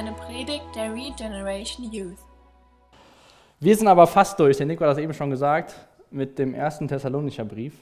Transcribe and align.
eine 0.00 0.12
Predigt 0.12 0.64
der 0.74 0.94
Regeneration 0.94 1.92
Youth. 1.92 2.16
Wir 3.58 3.76
sind 3.76 3.86
aber 3.86 4.06
fast 4.06 4.40
durch, 4.40 4.56
der 4.56 4.64
Nico 4.64 4.82
hat 4.82 4.92
das 4.92 4.96
eben 4.98 5.12
schon 5.12 5.28
gesagt, 5.28 5.74
mit 6.10 6.38
dem 6.38 6.54
ersten 6.54 6.88
Thessalonicher 6.88 7.44
Brief. 7.44 7.74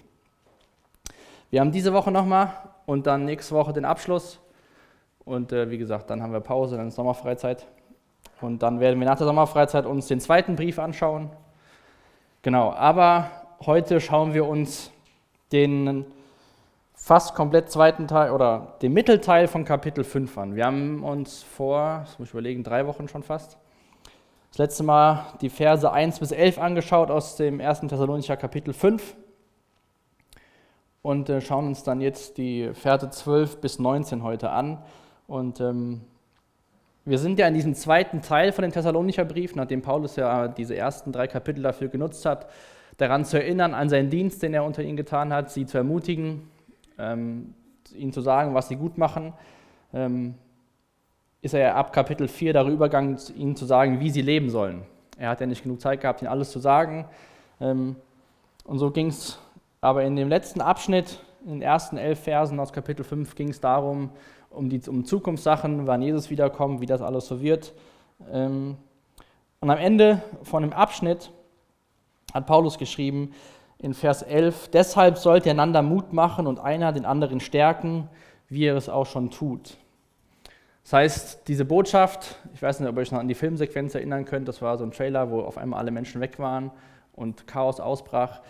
Wir 1.49 1.61
haben 1.61 1.71
diese 1.71 1.93
Woche 1.93 2.11
nochmal 2.11 2.55
und 2.87 3.07
dann 3.07 3.25
nächste 3.25 3.55
Woche 3.55 3.73
den 3.73 3.85
Abschluss. 3.85 4.41
Und 5.25 5.53
äh, 5.53 5.71
wie 5.71 5.79
gesagt, 5.79 6.11
dann 6.11 6.21
haben 6.21 6.33
wir 6.33 6.41
Pause, 6.41 6.77
dann 6.77 6.89
ist 6.89 6.97
Sommerfreizeit. 6.97 7.69
Und 8.41 8.65
dann 8.65 8.81
werden 8.81 8.99
wir 8.99 9.07
nach 9.07 9.17
der 9.19 9.27
Sommerfreizeit 9.29 9.87
uns 9.87 10.09
den 10.09 10.19
zweiten 10.19 10.57
Brief 10.57 10.81
anschauen. 10.81 11.31
Genau, 12.43 12.73
aber 12.73 13.31
heute 13.65 14.01
schauen 14.01 14.35
wir 14.35 14.45
uns 14.45 14.91
den 15.53 16.05
fast 16.99 17.35
komplett 17.35 17.71
zweiten 17.71 18.09
Teil 18.09 18.33
oder 18.33 18.75
den 18.83 18.93
Mittelteil 18.93 19.47
von 19.47 19.65
Kapitel 19.65 20.05
5 20.05 20.37
an. 20.37 20.57
Wir 20.57 20.67
haben 20.67 21.03
uns 21.05 21.43
vor, 21.43 22.01
das 22.05 22.19
muss 22.19 22.29
ich 22.29 22.35
überlegen, 22.35 22.65
drei 22.65 22.87
Wochen 22.87 23.09
schon 23.09 23.23
fast, 23.23 23.57
das 24.51 24.59
letzte 24.59 24.83
Mal 24.83 25.25
die 25.41 25.49
Verse 25.49 25.91
1 25.91 26.19
bis 26.19 26.33
11 26.33 26.59
angeschaut 26.59 27.11
aus 27.11 27.37
dem 27.37 27.61
1. 27.61 27.81
Thessalonicher 27.81 28.37
Kapitel 28.37 28.75
5 28.75 29.17
und 31.01 31.31
äh, 31.31 31.41
schauen 31.41 31.69
uns 31.69 31.85
dann 31.85 32.01
jetzt 32.01 32.37
die 32.37 32.71
Verse 32.75 33.09
12 33.09 33.61
bis 33.61 33.79
19 33.79 34.23
heute 34.23 34.51
an. 34.51 34.83
Und 35.27 35.61
ähm, 35.61 36.01
wir 37.05 37.19
sind 37.19 37.39
ja 37.39 37.47
in 37.47 37.55
diesem 37.55 37.75
zweiten 37.75 38.23
Teil 38.23 38.53
von 38.53 38.63
dem 38.63 38.73
Thessalonicher 38.73 39.25
Brief, 39.25 39.55
nachdem 39.55 39.83
Paulus 39.83 40.17
ja 40.17 40.49
diese 40.49 40.77
ersten 40.77 41.13
drei 41.13 41.29
Kapitel 41.29 41.63
dafür 41.63 41.89
genutzt 41.89 42.27
hat, 42.27 42.49
daran 42.97 43.25
zu 43.25 43.41
erinnern, 43.41 43.75
an 43.75 43.89
seinen 43.89 44.11
Dienst, 44.11 44.43
den 44.43 44.53
er 44.53 44.65
unter 44.65 44.83
ihnen 44.83 44.97
getan 44.97 45.33
hat, 45.33 45.51
sie 45.51 45.65
zu 45.65 45.79
ermutigen, 45.79 46.51
ähm, 46.99 47.55
ihnen 47.95 48.13
zu 48.13 48.21
sagen, 48.21 48.55
was 48.55 48.69
sie 48.69 48.77
gut 48.77 48.99
machen, 48.99 49.33
ähm, 49.93 50.35
ist 51.41 51.55
er 51.55 51.61
ja 51.61 51.75
ab 51.75 51.93
Kapitel 51.93 52.29
4 52.29 52.53
darüber 52.53 52.75
übergegangen, 52.75 53.19
ihnen 53.37 53.57
zu 53.57 53.65
sagen, 53.65 54.01
wie 54.01 54.11
sie 54.11 54.23
leben 54.23 54.51
sollen. 54.51 54.83
Er 55.17 55.31
hat 55.31 55.41
ja 55.41 55.47
nicht 55.47 55.63
genug 55.63 55.81
Zeit 55.81 56.01
gehabt, 56.01 56.23
ihnen 56.23 56.31
alles 56.31 56.51
zu 56.51 56.59
sagen. 56.59 57.07
Ähm, 57.61 57.97
und 58.65 58.79
so 58.79 58.91
ging 58.91 59.09
es 59.09 59.39
aber 59.81 60.05
in 60.05 60.17
dem 60.17 60.29
letzten 60.29 60.61
Abschnitt, 60.61 61.21
in 61.45 61.53
den 61.53 61.63
ersten 61.63 61.97
elf 61.97 62.21
Versen 62.21 62.59
aus 62.59 62.73
Kapitel 62.73 63.05
5, 63.05 63.35
ging 63.35 63.49
es 63.49 63.61
darum, 63.61 64.11
um, 64.51 64.69
die, 64.69 64.81
um 64.89 65.05
Zukunftssachen, 65.05 65.87
wann 65.87 66.03
Jesus 66.03 66.31
wiederkommt, 66.31 66.81
wie 66.81 66.87
das 66.87 67.01
alles 67.01 67.27
so 67.27 67.41
wird. 67.41 67.73
Ähm, 68.33 68.77
und 69.61 69.71
am 69.71 69.79
Ende 69.79 70.23
von 70.43 70.63
dem 70.63 70.73
Abschnitt 70.73 71.31
hat 72.35 72.47
Paulus 72.47 72.79
geschrieben, 72.79 73.33
in 73.79 73.95
Vers 73.95 74.23
11, 74.23 74.69
deshalb 74.69 75.19
sollt 75.19 75.47
ihr 75.47 75.53
einander 75.53 75.83
Mut 75.83 76.13
machen 76.13 76.47
und 76.47 76.59
einer 76.59 76.93
den 76.93 77.05
anderen 77.05 77.41
stärken, 77.41 78.09
wie 78.49 78.65
er 78.65 78.77
es 78.77 78.89
auch 78.89 79.07
schon 79.07 79.31
tut. 79.31 79.77
Das 80.83 80.95
heißt, 80.95 81.49
diese 81.49 81.65
Botschaft, 81.65 82.37
ich 82.55 82.63
weiß 82.63 82.81
nicht, 82.81 82.89
ob 82.89 82.97
ihr 82.97 83.03
euch 83.03 83.13
noch 83.13 83.21
an 83.21 83.29
die 83.29 83.35
Filmsequenz 83.35 83.95
erinnern 83.95 84.25
könnt, 84.25 84.49
das 84.49 84.63
war 84.63 84.79
so 84.79 84.85
ein 84.85 84.91
Trailer, 84.91 85.31
wo 85.31 85.43
auf 85.43 85.59
einmal 85.59 85.81
alle 85.81 85.91
Menschen 85.91 86.21
weg 86.21 86.39
waren 86.39 86.71
und 87.13 87.47
Chaos 87.47 87.79
ausbrach. 87.79 88.41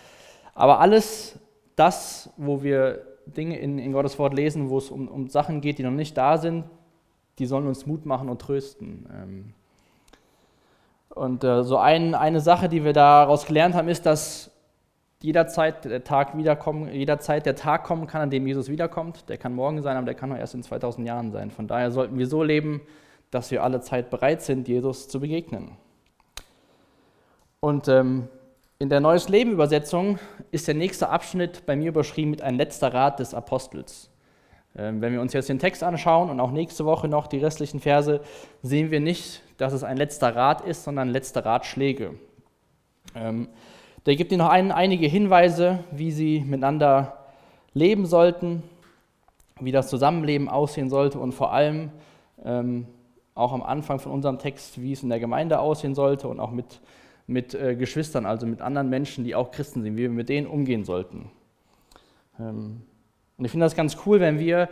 Aber 0.55 0.81
alles 0.81 1.39
das, 1.75 2.31
wo 2.37 2.63
wir 2.63 3.05
Dinge 3.27 3.59
in, 3.59 3.79
in 3.79 3.93
Gottes 3.93 4.19
Wort 4.19 4.35
lesen, 4.35 4.71
wo 4.71 4.79
es 4.79 4.91
um, 4.91 5.09
um, 5.09 5.29
Sachen 5.29 5.61
geht, 5.61 5.79
die 5.79 5.83
noch 5.83 5.91
nicht 5.91 6.17
da 6.17 6.39
sind, 6.39 6.65
die 7.39 7.47
sollen 7.47 7.67
uns 7.67 7.87
Mut 7.87 8.07
machen 8.07 8.29
und 8.29 8.41
trösten. 8.41 9.07
Ähm, 9.13 9.55
und 11.11 11.45
äh, 11.45 11.65
so 11.65 11.77
ein, 11.77 12.15
eine 12.15 12.41
Sache, 12.41 12.69
die 12.69 12.85
wir 12.85 12.93
daraus 12.93 13.47
gelernt 13.47 13.75
haben, 13.75 13.89
ist, 13.89 14.07
dass 14.07 14.51
jederzeit 15.21 15.85
der 15.85 16.05
Tag 16.05 16.37
wiederkommen, 16.37 16.93
jederzeit 16.93 17.45
der 17.45 17.57
Tag 17.57 17.85
kommen 17.85 18.07
kann, 18.07 18.23
an 18.23 18.31
dem 18.31 18.47
Jesus 18.47 18.69
wiederkommt. 18.69 19.29
Der 19.29 19.37
kann 19.37 19.55
morgen 19.55 19.83
sein, 19.83 19.97
aber 19.97 20.07
der 20.07 20.15
kann 20.15 20.33
auch 20.33 20.37
erst 20.37 20.55
in 20.55 20.63
2000 20.63 21.07
Jahren 21.07 21.33
sein. 21.33 21.51
Von 21.51 21.67
daher 21.67 21.91
sollten 21.91 22.19
wir 22.19 22.27
so 22.27 22.43
leben, 22.43 22.81
dass 23.31 23.51
wir 23.51 23.63
alle 23.63 23.81
Zeit 23.81 24.11
bereit 24.11 24.43
sind, 24.43 24.69
Jesus 24.69 25.09
zu 25.09 25.21
begegnen. 25.21 25.73
Und 27.61 27.89
ähm, 27.89 28.29
in 28.79 28.89
der 28.89 29.01
Neues 29.01 29.29
Leben 29.29 29.51
Übersetzung 29.51 30.19
ist 30.53 30.69
der 30.69 30.75
nächste 30.75 31.09
Abschnitt 31.09 31.67
bei 31.67 31.75
mir 31.75 31.89
überschrieben 31.89 32.31
mit 32.31 32.43
ein 32.43 32.55
letzter 32.55 32.95
Rat 32.95 33.19
des 33.19 33.35
Apostels. 33.35 34.11
Ähm, 34.77 35.01
wenn 35.01 35.13
wir 35.13 35.21
uns 35.21 35.33
jetzt 35.33 35.49
den 35.49 35.59
Text 35.59 35.83
anschauen 35.83 36.31
und 36.31 36.39
auch 36.39 36.53
nächste 36.53 36.85
Woche 36.85 37.09
noch 37.09 37.27
die 37.27 37.39
restlichen 37.39 37.81
Verse, 37.81 38.21
sehen 38.63 38.93
wir 38.93 39.01
nicht, 39.01 39.43
dass 39.57 39.73
es 39.73 39.83
ein 39.83 39.97
letzter 39.97 40.37
Rat 40.37 40.61
ist, 40.61 40.85
sondern 40.85 41.09
letzte 41.09 41.45
Ratschläge. 41.45 42.15
Ähm, 43.17 43.49
der 44.09 44.17
gibt 44.17 44.33
ihnen 44.33 44.39
noch 44.39 44.49
ein, 44.49 44.73
einige 44.73 45.07
Hinweise, 45.07 45.81
wie 45.91 46.13
sie 46.13 46.41
miteinander 46.41 47.27
leben 47.75 48.07
sollten, 48.07 48.63
wie 49.61 49.71
das 49.71 49.89
Zusammenleben 49.89 50.49
aussehen 50.49 50.89
sollte 50.89 51.19
und 51.19 51.33
vor 51.33 51.53
allem 51.53 51.91
ähm, 52.43 52.87
auch 53.35 53.53
am 53.53 53.63
Anfang 53.63 53.99
von 53.99 54.13
unserem 54.13 54.39
Text, 54.39 54.81
wie 54.81 54.93
es 54.93 55.03
in 55.03 55.11
der 55.11 55.21
Gemeinde 55.21 55.61
aussehen 55.61 55.95
sollte 55.95 56.27
und 56.27 56.41
auch 56.41 56.53
mit, 56.53 56.81
mit 57.27 57.53
äh, 57.53 57.77
Geschwistern, 57.77 58.25
also 58.25 58.47
mit 58.47 58.63
anderen 58.63 58.89
Menschen, 58.89 59.25
die 59.25 59.35
auch 59.35 59.51
Christen 59.51 59.83
sind, 59.83 59.99
wie 59.99 60.05
wir 60.05 60.09
mit 60.09 60.31
denen 60.31 60.47
umgehen 60.47 60.85
sollten. 60.85 61.31
Ähm, 62.41 62.81
und 63.37 63.45
ich 63.45 63.51
finde 63.51 63.67
das 63.67 63.77
ganz 63.77 63.99
cool, 64.07 64.21
wenn 64.21 64.39
wir 64.39 64.71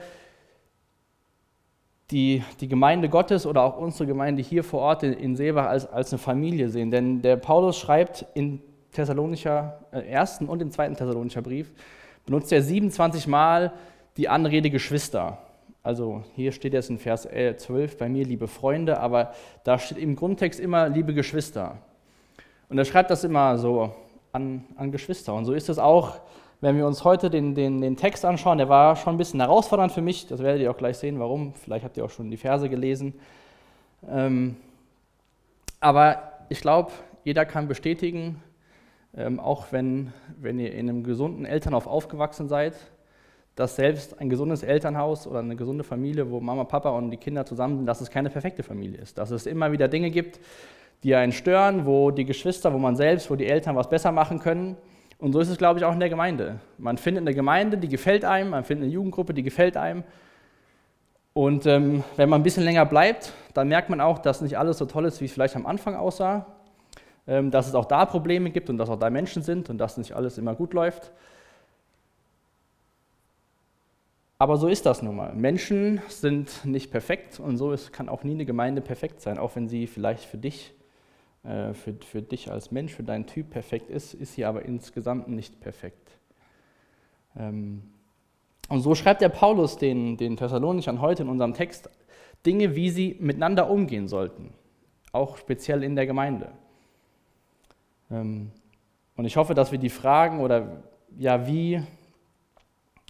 die, 2.11 2.43
die 2.61 2.69
Gemeinde 2.69 3.11
Gottes 3.11 3.45
oder 3.45 3.65
auch 3.65 3.77
unsere 3.77 4.07
Gemeinde 4.07 4.41
hier 4.41 4.65
vor 4.65 4.81
Ort 4.81 5.03
in, 5.03 5.13
in 5.13 5.37
Seebach 5.37 5.67
als, 5.67 5.85
als 5.85 6.11
eine 6.11 6.21
Familie 6.21 6.71
sehen. 6.71 6.91
Denn 6.91 7.21
der 7.21 7.37
Paulus 7.37 7.77
schreibt 7.77 8.25
in 8.33 8.63
Thessalonischer, 8.97 9.79
äh, 9.93 10.01
ersten 10.01 10.49
und 10.49 10.61
im 10.63 10.71
zweiten 10.71 10.97
Thessalonischer 10.97 11.43
Brief, 11.43 11.73
benutzt 12.25 12.51
er 12.53 12.63
27 12.63 13.27
Mal 13.27 13.73
die 14.17 14.29
Anrede 14.29 14.71
Geschwister. 14.71 15.39
Also 15.83 16.25
hier 16.35 16.51
steht 16.51 16.73
jetzt 16.73 16.91
in 16.91 16.99
Vers 16.99 17.29
12 17.57 17.97
bei 17.97 18.09
mir, 18.09 18.25
liebe 18.25 18.49
Freunde, 18.49 18.99
aber 18.99 19.33
da 19.63 19.79
steht 19.79 19.99
im 19.99 20.17
Grundtext 20.17 20.59
immer 20.59 20.89
liebe 20.89 21.15
Geschwister. 21.15 21.79
Und 22.69 22.79
er 22.79 22.85
schreibt 22.85 23.11
das 23.11 23.23
immer 23.23 23.57
so 23.59 23.95
an, 24.33 24.65
an 24.77 24.91
Geschwister. 24.91 25.33
Und 25.35 25.45
so 25.45 25.53
ist 25.53 25.69
es 25.69 25.79
auch, 25.79 26.19
wenn 26.61 26.77
wir 26.77 26.87
uns 26.87 27.05
heute 27.05 27.31
den, 27.31 27.55
den, 27.55 27.81
den 27.81 27.97
Text 27.97 28.25
anschauen. 28.25 28.59
Der 28.59 28.69
war 28.69 28.97
schon 28.97 29.15
ein 29.15 29.19
bisschen 29.19 29.41
herausfordernd 29.41 29.93
für 29.93 30.03
mich. 30.03 30.27
Das 30.27 30.41
werdet 30.41 30.63
ihr 30.63 30.71
auch 30.71 30.77
gleich 30.77 30.99
sehen, 30.99 31.21
warum. 31.21 31.55
Vielleicht 31.55 31.85
habt 31.85 31.97
ihr 31.97 32.05
auch 32.05 32.11
schon 32.11 32.31
die 32.31 32.37
Verse 32.37 32.69
gelesen. 32.69 33.15
Ähm, 34.09 34.57
aber 35.79 36.33
ich 36.49 36.61
glaube, 36.61 36.91
jeder 37.25 37.45
kann 37.45 37.69
bestätigen, 37.69 38.43
ähm, 39.17 39.41
auch 39.41 39.73
wenn, 39.73 40.13
wenn 40.39 40.59
ihr 40.59 40.73
in 40.73 40.89
einem 40.89 41.03
gesunden 41.03 41.45
Elternhaus 41.45 41.87
aufgewachsen 41.87 42.49
seid, 42.49 42.75
dass 43.55 43.77
selbst 43.77 44.21
ein 44.21 44.29
gesundes 44.29 44.63
Elternhaus 44.63 45.27
oder 45.27 45.39
eine 45.39 45.57
gesunde 45.57 45.83
Familie, 45.83 46.31
wo 46.31 46.41
Mama, 46.41 46.65
Papa 46.65 46.91
und 46.91 47.11
die 47.11 47.17
Kinder 47.17 47.47
zusammen 47.47 47.79
sind, 47.79 47.87
dass 47.87 48.03
es 48.03 48.11
keine 48.11 48.29
perfekte 48.29 48.63
Familie 48.63 49.01
ist. 49.01 49.17
Dass 49.17 49.31
es 49.31 49.47
immer 49.47 49.73
wieder 49.73 49.89
Dinge 49.89 50.11
gibt, 50.11 50.39
die 51.03 51.15
einen 51.15 51.33
stören, 51.33 51.87
wo 51.87 52.11
die 52.11 52.27
Geschwister, 52.27 52.73
wo 52.75 52.79
man 52.79 52.97
selbst, 52.97 53.31
wo 53.31 53.37
die 53.37 53.47
Eltern 53.47 53.75
was 53.75 53.89
besser 53.89 54.13
machen 54.13 54.41
können. 54.41 54.77
Und 55.19 55.33
so 55.33 55.41
ist 55.41 55.49
es, 55.49 55.57
glaube 55.57 55.79
ich, 55.79 55.87
auch 55.87 55.95
in 55.95 56.01
der 56.01 56.11
Gemeinde. 56.11 56.61
Man 56.77 56.99
findet 56.99 57.23
eine 57.23 57.35
Gemeinde, 57.35 57.79
die 57.79 57.89
gefällt 57.89 58.27
einem, 58.27 58.51
man 58.51 58.65
findet 58.65 58.85
eine 58.85 58.93
Jugendgruppe, 58.93 59.33
die 59.33 59.43
gefällt 59.43 59.79
einem. 59.79 60.05
Und 61.33 61.65
ähm, 61.67 62.05
wenn 62.17 62.29
man 62.29 62.41
ein 62.41 62.45
bisschen 62.45 62.65
länger 62.65 62.85
bleibt, 62.85 63.33
dann 63.55 63.69
merkt 63.69 63.89
man 63.89 64.03
auch, 64.03 64.19
dass 64.19 64.43
nicht 64.43 64.59
alles 64.59 64.77
so 64.77 64.85
toll 64.85 65.07
ist, 65.07 65.23
wie 65.23 65.25
es 65.27 65.33
vielleicht 65.33 65.57
am 65.57 65.67
Anfang 65.67 65.95
aussah. 65.95 66.47
Ähm, 67.29 67.51
dass 67.51 67.67
es 67.67 67.75
auch 67.75 67.87
da 67.87 68.07
Probleme 68.07 68.51
gibt 68.51 68.71
und 68.71 68.79
dass 68.79 68.89
auch 68.89 68.99
da 68.99 69.11
Menschen 69.11 69.43
sind 69.43 69.69
und 69.69 69.79
dass 69.79 69.97
nicht 69.97 70.13
alles 70.13 70.39
immer 70.39 70.55
gut 70.55 70.73
läuft. 70.73 71.11
Aber 74.39 74.59
so 74.59 74.69
ist 74.69 74.87
das 74.87 75.03
nun 75.03 75.17
mal. 75.17 75.35
Menschen 75.35 76.01
sind 76.09 76.65
nicht 76.65 76.91
perfekt 76.91 77.41
und 77.41 77.57
so 77.57 77.73
ist, 77.73 77.93
kann 77.93 78.09
auch 78.09 78.23
nie 78.23 78.33
eine 78.33 78.45
Gemeinde 78.45 78.83
perfekt 78.83 79.21
sein, 79.21 79.39
auch 79.39 79.57
wenn 79.57 79.67
sie 79.67 79.87
vielleicht 79.87 80.25
für 80.25 80.37
dich, 80.37 80.75
äh, 81.43 81.73
für, 81.73 81.95
für 81.95 82.23
dich 82.23 82.51
als 82.51 82.71
Mensch, 82.71 82.93
für 82.93 83.03
deinen 83.03 83.27
Typ 83.27 83.51
perfekt 83.51 83.91
ist, 83.91 84.15
ist 84.15 84.35
sie 84.35 84.45
aber 84.45 84.65
insgesamt 84.65 85.29
nicht 85.29 85.61
perfekt. 85.61 86.11
Ähm, 87.37 87.83
und 88.69 88.81
so 88.81 88.95
schreibt 88.95 89.21
der 89.21 89.31
Paulus 89.31 89.79
den, 89.79 90.17
den 90.17 90.37
Thessalonichern 90.37 91.01
heute 91.01 91.23
in 91.23 91.29
unserem 91.29 91.55
Text 91.55 91.89
Dinge, 92.45 92.77
wie 92.77 92.91
sie 92.91 93.17
miteinander 93.19 93.71
umgehen 93.71 94.07
sollten, 94.07 94.53
auch 95.13 95.39
speziell 95.39 95.83
in 95.83 95.97
der 95.97 96.07
Gemeinde. 96.07 96.53
Ähm, 98.11 98.51
und 99.17 99.25
ich 99.25 99.37
hoffe, 99.37 99.55
dass 99.55 99.73
wir 99.73 99.79
die 99.79 99.91
Fragen 99.91 100.41
oder 100.41 100.83
ja, 101.19 101.47
wie, 101.47 101.83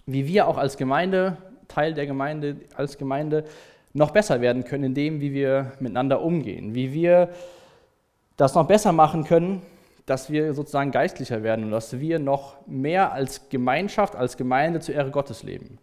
wie 0.05 0.27
wir 0.27 0.47
auch 0.47 0.57
als 0.57 0.77
Gemeinde, 0.77 1.37
Teil 1.67 1.93
der 1.93 2.07
Gemeinde, 2.07 2.57
als 2.75 2.97
Gemeinde 2.97 3.43
noch 3.93 4.11
besser 4.11 4.41
werden 4.41 4.63
können 4.63 4.85
in 4.85 4.93
dem, 4.93 5.21
wie 5.21 5.33
wir 5.33 5.73
miteinander 5.79 6.21
umgehen, 6.21 6.75
wie 6.75 6.93
wir 6.93 7.29
das 8.37 8.55
noch 8.55 8.67
besser 8.67 8.91
machen 8.91 9.23
können, 9.23 9.61
dass 10.05 10.29
wir 10.31 10.53
sozusagen 10.53 10.91
geistlicher 10.91 11.43
werden 11.43 11.65
und 11.65 11.71
dass 11.71 11.99
wir 11.99 12.19
noch 12.19 12.55
mehr 12.65 13.11
als 13.11 13.49
Gemeinschaft, 13.49 14.15
als 14.15 14.37
Gemeinde 14.37 14.79
zur 14.79 14.95
Ehre 14.95 15.11
Gottes 15.11 15.43
leben. 15.43 15.79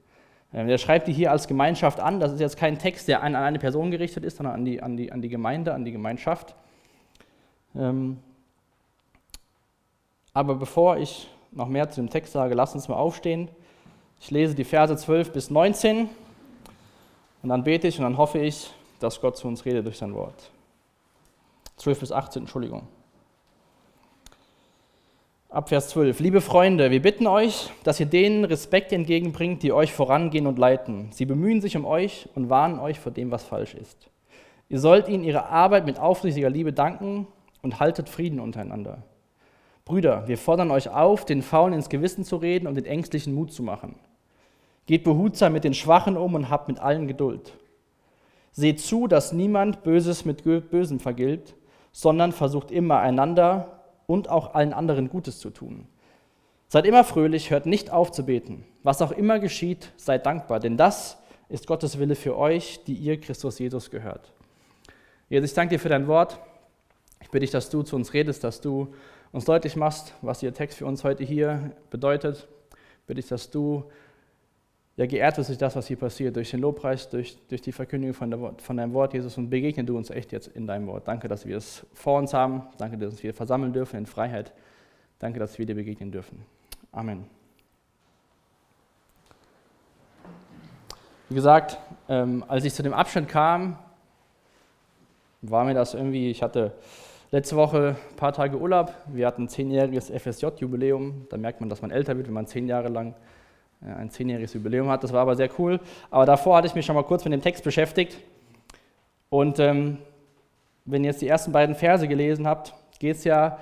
Ähm, 0.54 0.68
er 0.68 0.78
schreibt 0.78 1.08
die 1.08 1.12
hier 1.12 1.30
als 1.30 1.46
Gemeinschaft 1.46 2.00
an. 2.00 2.20
Das 2.20 2.32
ist 2.32 2.40
jetzt 2.40 2.56
kein 2.56 2.78
Text, 2.78 3.08
der 3.08 3.22
an 3.22 3.34
eine 3.34 3.58
Person 3.58 3.90
gerichtet 3.90 4.24
ist, 4.24 4.38
sondern 4.38 4.54
an 4.54 4.64
die, 4.64 4.82
an 4.82 4.96
die, 4.96 5.12
an 5.12 5.20
die 5.20 5.28
Gemeinde, 5.28 5.74
an 5.74 5.84
die 5.84 5.92
Gemeinschaft. 5.92 6.54
Ähm, 7.76 8.18
aber 10.34 10.56
bevor 10.56 10.98
ich 10.98 11.28
noch 11.52 11.68
mehr 11.68 11.88
zu 11.88 12.00
dem 12.00 12.10
Text 12.10 12.32
sage, 12.32 12.54
lasst 12.54 12.74
uns 12.74 12.88
mal 12.88 12.96
aufstehen. 12.96 13.48
Ich 14.20 14.30
lese 14.30 14.54
die 14.54 14.64
Verse 14.64 14.94
12 14.94 15.32
bis 15.32 15.48
19 15.48 16.08
und 17.42 17.48
dann 17.48 17.62
bete 17.62 17.86
ich 17.86 17.98
und 17.98 18.04
dann 18.04 18.18
hoffe 18.18 18.40
ich, 18.40 18.70
dass 18.98 19.20
Gott 19.20 19.36
zu 19.36 19.46
uns 19.46 19.64
redet 19.64 19.86
durch 19.86 19.96
sein 19.96 20.12
Wort. 20.14 20.50
12 21.76 22.00
bis 22.00 22.12
18, 22.12 22.42
Entschuldigung. 22.42 22.82
Ab 25.50 25.68
Vers 25.68 25.88
12. 25.90 26.18
Liebe 26.18 26.40
Freunde, 26.40 26.90
wir 26.90 27.00
bitten 27.00 27.28
euch, 27.28 27.70
dass 27.84 28.00
ihr 28.00 28.06
denen 28.06 28.44
Respekt 28.44 28.92
entgegenbringt, 28.92 29.62
die 29.62 29.72
euch 29.72 29.92
vorangehen 29.92 30.48
und 30.48 30.58
leiten. 30.58 31.12
Sie 31.12 31.26
bemühen 31.26 31.60
sich 31.60 31.76
um 31.76 31.84
euch 31.84 32.28
und 32.34 32.50
warnen 32.50 32.80
euch 32.80 32.98
vor 32.98 33.12
dem, 33.12 33.30
was 33.30 33.44
falsch 33.44 33.74
ist. 33.74 34.10
Ihr 34.68 34.80
sollt 34.80 35.08
ihnen 35.08 35.22
ihre 35.22 35.46
Arbeit 35.46 35.86
mit 35.86 36.00
aufrichtiger 36.00 36.50
Liebe 36.50 36.72
danken 36.72 37.28
und 37.62 37.78
haltet 37.78 38.08
Frieden 38.08 38.40
untereinander. 38.40 39.04
Brüder, 39.84 40.26
wir 40.26 40.38
fordern 40.38 40.70
euch 40.70 40.88
auf, 40.88 41.26
den 41.26 41.42
Faulen 41.42 41.74
ins 41.74 41.90
Gewissen 41.90 42.24
zu 42.24 42.36
reden 42.36 42.66
und 42.66 42.74
den 42.74 42.86
Ängstlichen 42.86 43.34
Mut 43.34 43.52
zu 43.52 43.62
machen. 43.62 43.96
Geht 44.86 45.04
behutsam 45.04 45.52
mit 45.52 45.64
den 45.64 45.74
Schwachen 45.74 46.16
um 46.16 46.34
und 46.34 46.48
habt 46.48 46.68
mit 46.68 46.78
allen 46.78 47.06
Geduld. 47.06 47.52
Seht 48.52 48.80
zu, 48.80 49.08
dass 49.08 49.32
niemand 49.32 49.82
Böses 49.82 50.24
mit 50.24 50.44
Bösem 50.44 51.00
vergilt, 51.00 51.54
sondern 51.92 52.32
versucht 52.32 52.70
immer 52.70 53.00
einander 53.00 53.82
und 54.06 54.28
auch 54.28 54.54
allen 54.54 54.72
anderen 54.72 55.08
Gutes 55.08 55.38
zu 55.38 55.50
tun. 55.50 55.86
Seid 56.68 56.86
immer 56.86 57.04
fröhlich, 57.04 57.50
hört 57.50 57.66
nicht 57.66 57.90
auf 57.90 58.10
zu 58.10 58.24
beten. 58.24 58.64
Was 58.82 59.02
auch 59.02 59.12
immer 59.12 59.38
geschieht, 59.38 59.92
seid 59.96 60.26
dankbar, 60.26 60.60
denn 60.60 60.76
das 60.76 61.18
ist 61.48 61.66
Gottes 61.66 61.98
Wille 61.98 62.14
für 62.14 62.36
euch, 62.36 62.82
die 62.84 62.94
ihr 62.94 63.20
Christus 63.20 63.58
Jesus 63.58 63.90
gehört. 63.90 64.32
Jesus, 65.28 65.50
ich 65.50 65.54
danke 65.54 65.74
dir 65.74 65.78
für 65.78 65.88
dein 65.88 66.06
Wort. 66.06 66.38
Ich 67.20 67.30
bitte 67.30 67.40
dich, 67.40 67.50
dass 67.50 67.70
du 67.70 67.82
zu 67.82 67.96
uns 67.96 68.12
redest, 68.12 68.44
dass 68.44 68.60
du 68.60 68.94
uns 69.34 69.44
deutlich 69.46 69.74
machst, 69.74 70.14
was 70.22 70.44
Ihr 70.44 70.54
Text 70.54 70.78
für 70.78 70.86
uns 70.86 71.02
heute 71.02 71.24
hier 71.24 71.72
bedeutet. 71.90 72.46
Ich 72.70 73.06
bitte 73.06 73.20
dich, 73.20 73.28
dass 73.28 73.50
du 73.50 73.82
ja, 74.96 75.06
geehrt 75.06 75.36
wirst 75.36 75.48
durch 75.48 75.58
das, 75.58 75.74
was 75.74 75.88
hier 75.88 75.98
passiert, 75.98 76.36
durch 76.36 76.52
den 76.52 76.60
Lobpreis, 76.60 77.10
durch, 77.10 77.36
durch 77.48 77.60
die 77.60 77.72
Verkündigung 77.72 78.14
von, 78.14 78.30
der, 78.30 78.54
von 78.58 78.76
deinem 78.76 78.92
Wort, 78.92 79.12
Jesus, 79.12 79.36
und 79.36 79.50
begegne 79.50 79.82
du 79.82 79.96
uns 79.96 80.10
echt 80.10 80.30
jetzt 80.30 80.46
in 80.46 80.68
deinem 80.68 80.86
Wort. 80.86 81.08
Danke, 81.08 81.26
dass 81.26 81.46
wir 81.46 81.56
es 81.56 81.84
vor 81.94 82.20
uns 82.20 82.32
haben. 82.32 82.62
Danke, 82.78 82.96
dass 82.96 83.24
wir 83.24 83.34
versammeln 83.34 83.72
dürfen 83.72 83.96
in 83.96 84.06
Freiheit. 84.06 84.52
Danke, 85.18 85.40
dass 85.40 85.58
wir 85.58 85.66
dir 85.66 85.74
begegnen 85.74 86.12
dürfen. 86.12 86.40
Amen. 86.92 87.24
Wie 91.28 91.34
gesagt, 91.34 91.76
ähm, 92.08 92.44
als 92.46 92.64
ich 92.64 92.72
zu 92.72 92.84
dem 92.84 92.94
Abschnitt 92.94 93.28
kam, 93.28 93.78
war 95.42 95.64
mir 95.64 95.74
das 95.74 95.94
irgendwie, 95.94 96.30
ich 96.30 96.40
hatte 96.40 96.72
letzte 97.34 97.56
Woche 97.56 97.96
ein 98.12 98.16
paar 98.16 98.32
Tage 98.32 98.56
Urlaub. 98.56 98.94
Wir 99.08 99.26
hatten 99.26 99.42
ein 99.42 99.48
zehnjähriges 99.48 100.08
FSJ-Jubiläum. 100.08 101.26
Da 101.28 101.36
merkt 101.36 101.58
man, 101.58 101.68
dass 101.68 101.82
man 101.82 101.90
älter 101.90 102.16
wird, 102.16 102.28
wenn 102.28 102.34
man 102.34 102.46
zehn 102.46 102.68
Jahre 102.68 102.88
lang 102.88 103.12
äh, 103.82 103.92
ein 103.92 104.08
zehnjähriges 104.08 104.54
Jubiläum 104.54 104.88
hat. 104.88 105.02
Das 105.02 105.12
war 105.12 105.22
aber 105.22 105.34
sehr 105.34 105.50
cool. 105.58 105.80
Aber 106.12 106.26
davor 106.26 106.56
hatte 106.56 106.68
ich 106.68 106.76
mich 106.76 106.86
schon 106.86 106.94
mal 106.94 107.02
kurz 107.02 107.24
mit 107.24 107.32
dem 107.32 107.42
Text 107.42 107.64
beschäftigt. 107.64 108.20
Und 109.30 109.58
ähm, 109.58 109.98
wenn 110.84 111.02
ihr 111.02 111.10
jetzt 111.10 111.22
die 111.22 111.26
ersten 111.26 111.50
beiden 111.50 111.74
Verse 111.74 112.06
gelesen 112.06 112.46
habt, 112.46 112.72
geht 113.00 113.16
es 113.16 113.24
ja 113.24 113.58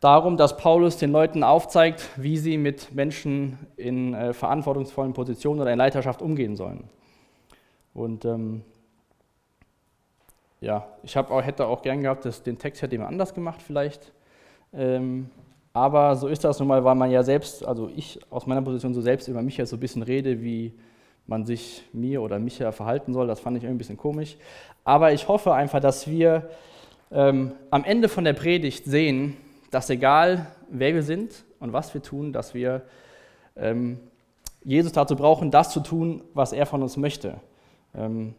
darum, 0.00 0.38
dass 0.38 0.56
Paulus 0.56 0.96
den 0.96 1.12
Leuten 1.12 1.42
aufzeigt, 1.42 2.08
wie 2.16 2.38
sie 2.38 2.56
mit 2.56 2.94
Menschen 2.94 3.58
in 3.76 4.14
äh, 4.14 4.32
verantwortungsvollen 4.32 5.12
Positionen 5.12 5.60
oder 5.60 5.72
in 5.72 5.78
Leiterschaft 5.78 6.22
umgehen 6.22 6.56
sollen. 6.56 6.84
Und 7.92 8.24
ähm, 8.24 8.64
ja, 10.60 10.86
ich 11.02 11.16
auch, 11.16 11.42
hätte 11.42 11.66
auch 11.66 11.82
gern 11.82 12.02
gehabt, 12.02 12.24
dass 12.24 12.42
den 12.42 12.58
Text 12.58 12.82
hätte 12.82 12.92
jemand 12.92 13.12
anders 13.12 13.34
gemacht 13.34 13.62
vielleicht. 13.62 14.12
Ähm, 14.72 15.30
aber 15.72 16.16
so 16.16 16.26
ist 16.28 16.42
das 16.44 16.58
nun 16.58 16.68
mal, 16.68 16.82
weil 16.84 16.94
man 16.94 17.10
ja 17.10 17.22
selbst, 17.22 17.64
also 17.64 17.90
ich 17.94 18.18
aus 18.30 18.46
meiner 18.46 18.62
Position 18.62 18.94
so 18.94 19.00
selbst 19.00 19.28
über 19.28 19.42
mich 19.42 19.56
ja 19.56 19.66
so 19.66 19.76
ein 19.76 19.80
bisschen 19.80 20.02
rede, 20.02 20.42
wie 20.42 20.72
man 21.26 21.44
sich 21.44 21.84
mir 21.92 22.22
oder 22.22 22.38
mich 22.38 22.58
ja 22.58 22.72
verhalten 22.72 23.12
soll. 23.12 23.26
Das 23.26 23.38
fand 23.40 23.56
ich 23.56 23.62
irgendwie 23.62 23.76
ein 23.76 23.78
bisschen 23.78 23.96
komisch. 23.96 24.36
Aber 24.84 25.12
ich 25.12 25.28
hoffe 25.28 25.54
einfach, 25.54 25.80
dass 25.80 26.08
wir 26.08 26.48
ähm, 27.12 27.52
am 27.70 27.84
Ende 27.84 28.08
von 28.08 28.24
der 28.24 28.32
Predigt 28.32 28.86
sehen, 28.86 29.36
dass 29.70 29.90
egal 29.90 30.46
wer 30.68 30.94
wir 30.94 31.02
sind 31.02 31.44
und 31.60 31.72
was 31.72 31.92
wir 31.94 32.02
tun, 32.02 32.32
dass 32.32 32.54
wir 32.54 32.82
ähm, 33.56 34.00
Jesus 34.64 34.92
dazu 34.92 35.16
brauchen, 35.16 35.50
das 35.50 35.70
zu 35.70 35.80
tun, 35.80 36.22
was 36.34 36.52
er 36.52 36.66
von 36.66 36.82
uns 36.82 36.96
möchte. 36.96 37.40
Ähm, 37.94 38.34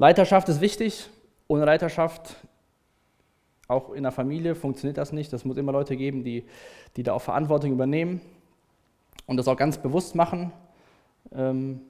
Leiterschaft 0.00 0.48
ist 0.48 0.62
wichtig. 0.62 1.10
Ohne 1.46 1.66
Leiterschaft, 1.66 2.34
auch 3.68 3.92
in 3.92 4.02
der 4.02 4.12
Familie, 4.12 4.54
funktioniert 4.54 4.96
das 4.96 5.12
nicht. 5.12 5.30
Es 5.34 5.44
muss 5.44 5.58
immer 5.58 5.72
Leute 5.72 5.94
geben, 5.94 6.24
die, 6.24 6.46
die 6.96 7.02
da 7.02 7.12
auch 7.12 7.20
Verantwortung 7.20 7.70
übernehmen 7.70 8.22
und 9.26 9.36
das 9.36 9.46
auch 9.46 9.58
ganz 9.58 9.76
bewusst 9.76 10.14
machen. 10.14 10.52
Ähm, 11.32 11.82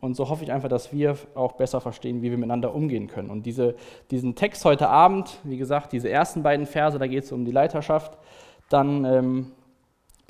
und 0.00 0.16
so 0.16 0.28
hoffe 0.28 0.42
ich 0.42 0.50
einfach, 0.50 0.68
dass 0.68 0.92
wir 0.92 1.16
auch 1.36 1.52
besser 1.52 1.80
verstehen, 1.80 2.22
wie 2.22 2.30
wir 2.32 2.38
miteinander 2.38 2.74
umgehen 2.74 3.06
können. 3.06 3.30
Und 3.30 3.46
diese, 3.46 3.76
diesen 4.10 4.34
Text 4.34 4.64
heute 4.64 4.88
Abend, 4.88 5.38
wie 5.44 5.58
gesagt, 5.58 5.92
diese 5.92 6.08
ersten 6.08 6.42
beiden 6.42 6.66
Verse, 6.66 6.98
da 6.98 7.06
geht 7.06 7.22
es 7.22 7.30
um 7.30 7.44
die 7.44 7.52
Leiterschaft. 7.52 8.18
Dann 8.68 9.04
ähm, 9.04 9.52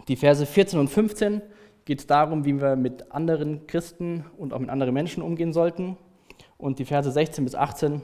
die 0.09 0.17
Verse 0.17 0.45
14 0.45 0.79
und 0.79 0.89
15 0.89 1.41
geht 1.87 2.01
es 2.01 2.07
darum, 2.07 2.45
wie 2.45 2.61
wir 2.61 2.77
mit 2.77 3.13
anderen 3.13 3.67
Christen 3.67 4.27
und 4.37 4.53
auch 4.53 4.59
mit 4.59 4.69
anderen 4.69 4.93
Menschen 4.93 5.23
umgehen 5.23 5.55
sollten 5.55 5.97
und 6.63 6.79
die 6.79 6.85
Verse 6.85 7.11
16 7.11 7.45
bis 7.45 7.57
18 7.57 8.01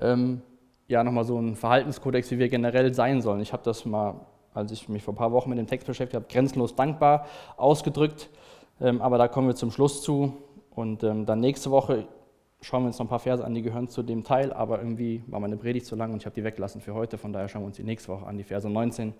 ähm, 0.00 0.40
ja 0.88 1.04
nochmal 1.04 1.24
so 1.24 1.38
ein 1.38 1.54
Verhaltenskodex, 1.54 2.30
wie 2.30 2.38
wir 2.38 2.48
generell 2.48 2.94
sein 2.94 3.20
sollen. 3.20 3.40
Ich 3.40 3.52
habe 3.52 3.62
das 3.62 3.84
mal, 3.84 4.14
als 4.54 4.72
ich 4.72 4.88
mich 4.88 5.02
vor 5.02 5.12
ein 5.12 5.18
paar 5.18 5.30
Wochen 5.30 5.50
mit 5.50 5.58
dem 5.58 5.66
Text 5.66 5.86
beschäftigt 5.86 6.16
habe, 6.16 6.32
grenzenlos 6.32 6.74
dankbar 6.74 7.26
ausgedrückt, 7.58 8.30
ähm, 8.80 9.02
aber 9.02 9.18
da 9.18 9.28
kommen 9.28 9.48
wir 9.48 9.54
zum 9.54 9.70
Schluss 9.70 10.02
zu 10.02 10.32
und 10.74 11.04
ähm, 11.04 11.26
dann 11.26 11.40
nächste 11.40 11.70
Woche 11.70 12.06
schauen 12.62 12.84
wir 12.84 12.86
uns 12.86 12.98
noch 12.98 13.04
ein 13.04 13.10
paar 13.10 13.18
Verse 13.18 13.44
an, 13.44 13.54
die 13.54 13.60
gehören 13.60 13.88
zu 13.88 14.02
dem 14.02 14.24
Teil, 14.24 14.50
aber 14.54 14.78
irgendwie 14.78 15.22
war 15.26 15.40
meine 15.40 15.58
Predigt 15.58 15.84
zu 15.84 15.96
lang 15.96 16.10
und 16.10 16.22
ich 16.22 16.26
habe 16.26 16.34
die 16.34 16.42
weggelassen 16.42 16.80
für 16.80 16.94
heute, 16.94 17.18
von 17.18 17.34
daher 17.34 17.48
schauen 17.50 17.62
wir 17.62 17.66
uns 17.66 17.76
die 17.76 17.84
nächste 17.84 18.08
Woche 18.08 18.26
an, 18.26 18.38
die 18.38 18.44
Verse 18.44 18.68
19 18.68 19.12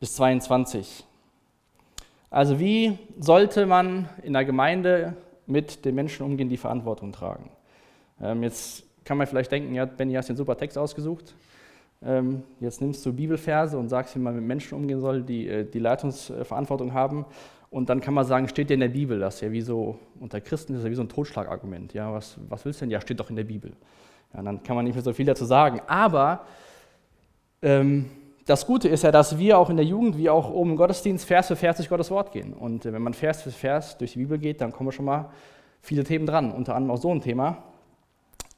bis 0.00 0.16
22. 0.16 1.04
Also 2.30 2.58
wie 2.58 2.98
sollte 3.20 3.64
man 3.66 4.08
in 4.24 4.32
der 4.32 4.44
Gemeinde 4.44 5.16
mit 5.46 5.84
den 5.84 5.94
Menschen 5.94 6.24
umgehen, 6.24 6.48
die 6.48 6.56
Verantwortung 6.56 7.12
tragen. 7.12 7.50
Ähm, 8.20 8.42
jetzt 8.42 8.84
kann 9.04 9.18
man 9.18 9.26
vielleicht 9.26 9.52
denken, 9.52 9.74
ja, 9.74 9.84
Benny, 9.84 10.14
hast 10.14 10.28
den 10.28 10.36
super 10.36 10.56
Text 10.56 10.76
ausgesucht. 10.76 11.34
Ähm, 12.02 12.42
jetzt 12.60 12.80
nimmst 12.80 13.04
du 13.06 13.12
Bibelverse 13.12 13.78
und 13.78 13.88
sagst, 13.88 14.14
wie 14.16 14.18
man 14.18 14.34
mit 14.34 14.44
Menschen 14.44 14.74
umgehen 14.74 15.00
soll, 15.00 15.22
die 15.22 15.48
äh, 15.48 15.64
die 15.64 15.78
Leitungsverantwortung 15.78 16.92
haben. 16.92 17.24
Und 17.70 17.88
dann 17.88 18.00
kann 18.00 18.14
man 18.14 18.24
sagen, 18.24 18.48
steht 18.48 18.70
ja 18.70 18.74
in 18.74 18.80
der 18.80 18.88
Bibel. 18.88 19.18
Das 19.18 19.36
ist 19.36 19.40
ja 19.40 19.52
wie 19.52 19.60
so, 19.60 19.98
unter 20.20 20.40
Christen 20.40 20.74
ist 20.74 20.84
ja 20.84 20.90
wie 20.90 20.94
so 20.94 21.02
ein 21.02 21.08
Totschlagargument. 21.08 21.94
Ja, 21.94 22.12
was, 22.12 22.38
was 22.48 22.64
willst 22.64 22.80
du 22.80 22.84
denn? 22.84 22.90
Ja, 22.90 23.00
steht 23.00 23.18
doch 23.20 23.30
in 23.30 23.36
der 23.36 23.44
Bibel. 23.44 23.72
Ja, 24.32 24.42
dann 24.42 24.62
kann 24.62 24.76
man 24.76 24.84
nicht 24.84 24.94
mehr 24.94 25.02
so 25.02 25.12
viel 25.12 25.26
dazu 25.26 25.44
sagen. 25.44 25.80
Aber 25.86 26.46
ähm, 27.62 28.06
das 28.46 28.64
Gute 28.64 28.88
ist 28.88 29.02
ja, 29.02 29.10
dass 29.10 29.38
wir 29.38 29.58
auch 29.58 29.70
in 29.70 29.76
der 29.76 29.84
Jugend, 29.84 30.16
wie 30.16 30.30
auch 30.30 30.50
oben 30.50 30.70
im 30.70 30.76
Gottesdienst, 30.76 31.26
Vers 31.26 31.48
für 31.48 31.56
Vers 31.56 31.76
durch 31.76 31.88
Gottes 31.88 32.10
Wort 32.12 32.30
gehen. 32.32 32.54
Und 32.54 32.86
äh, 32.86 32.92
wenn 32.92 33.02
man 33.02 33.12
Vers 33.12 33.42
für 33.42 33.50
Vers 33.50 33.98
durch 33.98 34.12
die 34.12 34.20
Bibel 34.20 34.38
geht, 34.38 34.60
dann 34.60 34.72
kommen 34.72 34.92
schon 34.92 35.04
mal 35.04 35.30
viele 35.82 36.04
Themen 36.04 36.26
dran, 36.26 36.52
unter 36.52 36.74
anderem 36.76 36.96
auch 36.96 37.00
so 37.00 37.12
ein 37.12 37.20
Thema. 37.20 37.58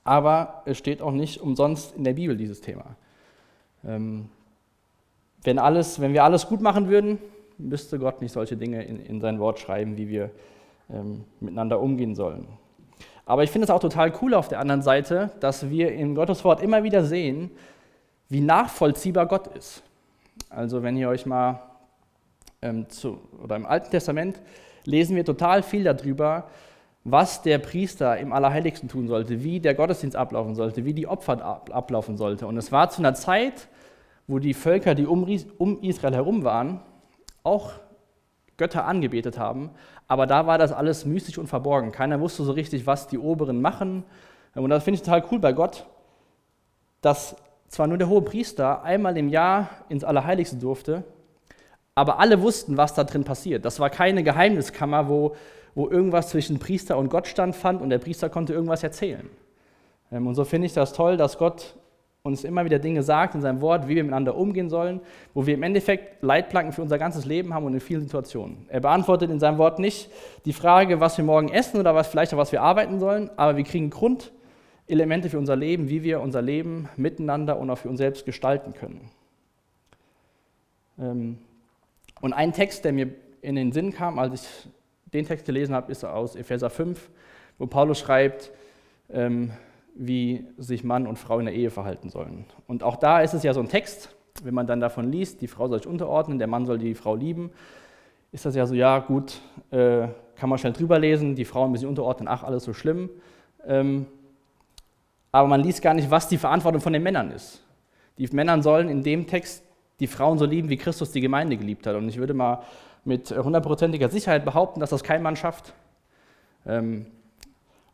Aber 0.05 0.63
es 0.67 0.79
steht 0.79 1.01
auch 1.03 1.13
nicht 1.13 1.41
umsonst 1.41 1.97
in 1.97 2.05
der 2.05 2.13
Bibel 2.13 2.37
dieses 2.37 2.61
Thema. 2.61 2.85
Ähm, 3.85 4.29
wenn, 5.43 5.59
alles, 5.59 6.01
wenn 6.01 6.13
wir 6.13 6.23
alles 6.23 6.47
gut 6.47 6.61
machen 6.61 6.89
würden, 6.89 7.19
müsste 7.57 7.99
Gott 7.99 8.21
nicht 8.21 8.33
solche 8.33 8.57
Dinge 8.57 8.85
in, 8.85 9.01
in 9.01 9.21
sein 9.21 9.41
Wort 9.41 9.59
schreiben, 9.59 9.97
wie 9.97 10.09
wir 10.09 10.31
ähm, 10.91 11.25
miteinander 11.41 11.81
umgehen 11.81 12.15
sollen. 12.15 12.47
Aber 13.25 13.43
ich 13.43 13.51
finde 13.51 13.65
es 13.65 13.71
auch 13.71 13.81
total 13.81 14.13
cool 14.21 14.35
auf 14.35 14.49
der 14.49 14.61
anderen 14.61 14.83
Seite, 14.83 15.31
dass 15.41 15.71
wir 15.71 15.93
in 15.93 16.15
Gottes 16.15 16.45
Wort 16.45 16.63
immer 16.63 16.83
wieder 16.83 17.05
sehen, 17.05 17.51
wie 18.29 18.41
nachvollziehbar 18.41 19.27
Gott 19.27 19.49
ist. 19.49 19.83
Also 20.51 20.83
wenn 20.83 20.97
ihr 20.97 21.09
euch 21.09 21.27
mal 21.27 21.61
ähm, 22.63 22.89
zu, 22.89 23.21
oder 23.43 23.57
im 23.57 23.67
Alten 23.67 23.91
Testament 23.91 24.41
lesen 24.85 25.17
wir 25.17 25.25
total 25.25 25.63
viel 25.63 25.85
darüber, 25.85 26.49
was 27.05 27.43
der 27.43 27.59
Priester 27.59 28.19
im 28.19 28.33
Allerheiligsten 28.33 28.89
tun 28.89 29.09
sollte, 29.09 29.43
wie 29.43 29.61
der 29.61 29.75
Gottesdienst 29.75 30.17
ablaufen 30.17 30.55
sollte, 30.55 30.85
wie 30.85 30.93
die 30.93 31.07
Opfer 31.07 31.63
ablaufen 31.71 32.17
sollte. 32.17 32.47
Und 32.47 32.57
es 32.57 32.73
war 32.73 32.91
zu 32.91 33.01
einer 33.01 33.15
Zeit, 33.15 33.69
wo 34.27 34.39
die 34.39 34.55
Völker, 34.55 34.95
die 34.95 35.07
um, 35.07 35.27
um 35.59 35.81
Israel 35.83 36.15
herum 36.15 36.45
waren, 36.45 36.81
auch 37.43 37.73
Götter 38.59 38.85
angebetet 38.85 39.39
haben, 39.39 39.71
aber 40.09 40.27
da 40.27 40.47
war 40.47 40.59
das 40.59 40.73
alles 40.73 41.05
mystisch 41.05 41.39
und 41.39 41.47
verborgen. 41.47 41.93
Keiner 41.93 42.21
wusste 42.21 42.43
so 42.43 42.53
richtig, 42.53 42.87
was 42.87 43.07
die 43.07 43.19
Oberen 43.19 43.63
machen. 43.63 44.05
Und 44.55 44.71
das 44.71 44.83
finde 44.83 44.97
ich 44.97 45.03
total 45.03 45.25
cool 45.31 45.39
bei 45.39 45.53
Gott, 45.53 45.87
dass 47.01 47.37
zwar 47.69 47.87
nur 47.87 47.99
der 47.99 48.09
hohe 48.09 48.23
Priester 48.23 48.83
einmal 48.83 49.17
im 49.17 49.29
Jahr 49.29 49.69
ins 49.89 50.05
Allerheiligste 50.05 50.57
durfte, 50.57 51.05
aber 51.95 52.19
alle 52.19 52.43
wussten, 52.43 52.77
was 52.77 52.95
da 52.95 53.05
drin 53.05 53.25
passiert. 53.25 53.65
Das 53.65 53.81
war 53.81 53.91
keine 53.91 54.23
Geheimniskammer, 54.23 55.09
wo, 55.09 55.35
wo 55.75 55.89
irgendwas 55.89 56.29
zwischen 56.29 56.59
Priester 56.59 56.97
und 56.97 57.11
Gott 57.11 57.27
standfand 57.27 57.83
und 57.83 57.91
der 57.91 57.99
Priester 57.99 58.29
konnte 58.31 58.53
irgendwas 58.53 58.83
erzählen. 58.83 59.29
Ähm, 60.13 60.27
und 60.27 60.35
so 60.35 60.45
finde 60.45 60.67
ich 60.67 60.73
das 60.73 60.93
toll, 60.93 61.17
dass 61.17 61.39
Gott 61.39 61.75
uns 62.23 62.45
immer 62.45 62.65
wieder 62.65 62.79
Dinge 62.79 63.03
sagt 63.03 63.35
in 63.35 63.41
seinem 63.41 63.61
Wort, 63.61 63.89
wie 63.89 63.97
wir 63.97 64.05
miteinander 64.05 64.37
umgehen 64.37 64.69
sollen, 64.69 65.01
wo 65.35 65.47
wir 65.47 65.55
im 65.55 65.63
Endeffekt 65.63 66.23
Leitplanken 66.23 66.73
für 66.73 66.83
unser 66.83 66.99
ganzes 66.99 67.25
Leben 67.25 67.55
haben 67.55 67.65
und 67.65 67.75
in 67.75 67.81
vielen 67.81 68.03
Situationen. 68.03 68.67
Er 68.69 68.81
beantwortet 68.81 69.31
in 69.31 69.41
seinem 69.41 69.59
Wort 69.59 69.79
nicht 69.79 70.11
die 70.45 70.53
Frage, 70.53 71.01
was 71.01 71.17
wir 71.17 71.25
morgen 71.25 71.49
essen 71.49 71.81
oder 71.81 71.95
was 71.95 72.09
vielleicht 72.09 72.35
auch 72.35 72.39
was 72.39 72.53
wir 72.53 72.63
arbeiten 72.63 72.99
sollen, 72.99 73.31
aber 73.37 73.57
wir 73.57 73.65
kriegen 73.65 73.91
Grundelemente 74.89 75.29
für 75.29 75.39
unser 75.39 75.55
Leben, 75.55 75.91
wie 75.91 76.03
wir 76.03 76.23
unser 76.23 76.41
Leben 76.41 76.89
miteinander 76.97 77.59
und 77.59 77.69
auch 77.69 77.77
für 77.77 77.91
uns 77.91 77.99
selbst 77.99 78.25
gestalten 78.25 78.73
können. 78.73 79.11
Ähm, 80.99 81.37
und 82.23 82.33
ein 82.33 82.55
Text, 82.55 82.87
der 82.87 82.95
mir 82.95 83.11
in 83.43 83.55
den 83.55 83.73
Sinn 83.73 83.93
kam, 83.93 84.19
als 84.19 84.43
ich 84.43 84.73
den 85.13 85.27
Text 85.27 85.45
gelesen 85.45 85.75
habe, 85.75 85.93
ist 85.93 86.07
aus 86.07 86.37
Epheser 86.37 86.71
5, 86.71 87.11
wo 87.59 87.67
Paulus 87.67 87.99
schreibt, 87.99 88.51
ähm, 89.11 89.51
wie 89.95 90.47
sich 90.57 90.85
Mann 90.85 91.07
und 91.07 91.19
Frau 91.19 91.39
in 91.39 91.45
der 91.45 91.55
Ehe 91.55 91.69
verhalten 91.69 92.09
sollen. 92.09 92.47
Und 92.67 92.83
auch 92.83 92.97
da 92.97 93.21
ist 93.21 93.35
es 93.35 93.43
ja 93.43 93.53
so 93.53 93.61
ein 93.61 93.69
Text, 93.69 94.17
wenn 94.43 94.55
man 94.55 94.67
dann 94.67 94.81
davon 94.81 95.13
liest, 95.13 95.43
die 95.43 95.49
Frau 95.49 95.69
soll 95.69 95.81
sich 95.81 95.87
unterordnen, 95.87 96.39
der 96.39 96.49
Mann 96.49 96.65
soll 96.65 96.79
die 96.79 96.95
Frau 96.95 97.15
lieben, 97.15 97.51
ist 98.33 98.47
das 98.47 98.55
ja 98.55 98.65
so, 98.65 98.75
ja 98.75 99.01
gut, 99.01 99.39
äh, 99.71 100.09
kann 100.35 100.49
man 100.49 100.59
schnell 100.59 100.73
drüber 100.73 100.99
lesen, 100.99 101.35
die 101.35 101.45
Frau 101.45 101.67
ein 101.67 101.73
bisschen 101.73 101.91
unterordnen, 101.91 102.27
ach, 102.27 102.43
alles 102.43 102.65
so 102.65 102.73
schlimm. 102.73 103.11
Aber 105.33 105.49
man 105.49 105.63
liest 105.63 105.83
gar 105.83 105.95
nicht, 105.95 106.11
was 106.11 106.29
die 106.29 106.39
Verantwortung 106.39 106.81
von 106.81 106.93
den 106.93 107.03
Männern 107.03 107.31
ist. 107.31 107.63
Die 108.17 108.27
Männer 108.29 108.63
sollen 108.63 108.89
in 108.89 109.03
dem 109.03 109.27
Text 109.27 109.63
die 110.01 110.07
Frauen 110.07 110.39
so 110.39 110.45
lieben, 110.45 110.69
wie 110.69 110.77
Christus 110.77 111.13
die 111.13 111.21
Gemeinde 111.21 111.57
geliebt 111.57 111.87
hat. 111.87 111.97
Und 111.97 112.09
ich 112.09 112.19
würde 112.19 112.35
mal 112.35 112.63
mit 113.05 113.31
hundertprozentiger 113.31 114.09
Sicherheit 114.09 114.45
behaupten, 114.45 114.81
dass 114.81 114.91
das 114.91 115.03
kein 115.03 115.23
Mann 115.23 115.37
schafft. 115.37 115.73
Ähm, 116.67 117.07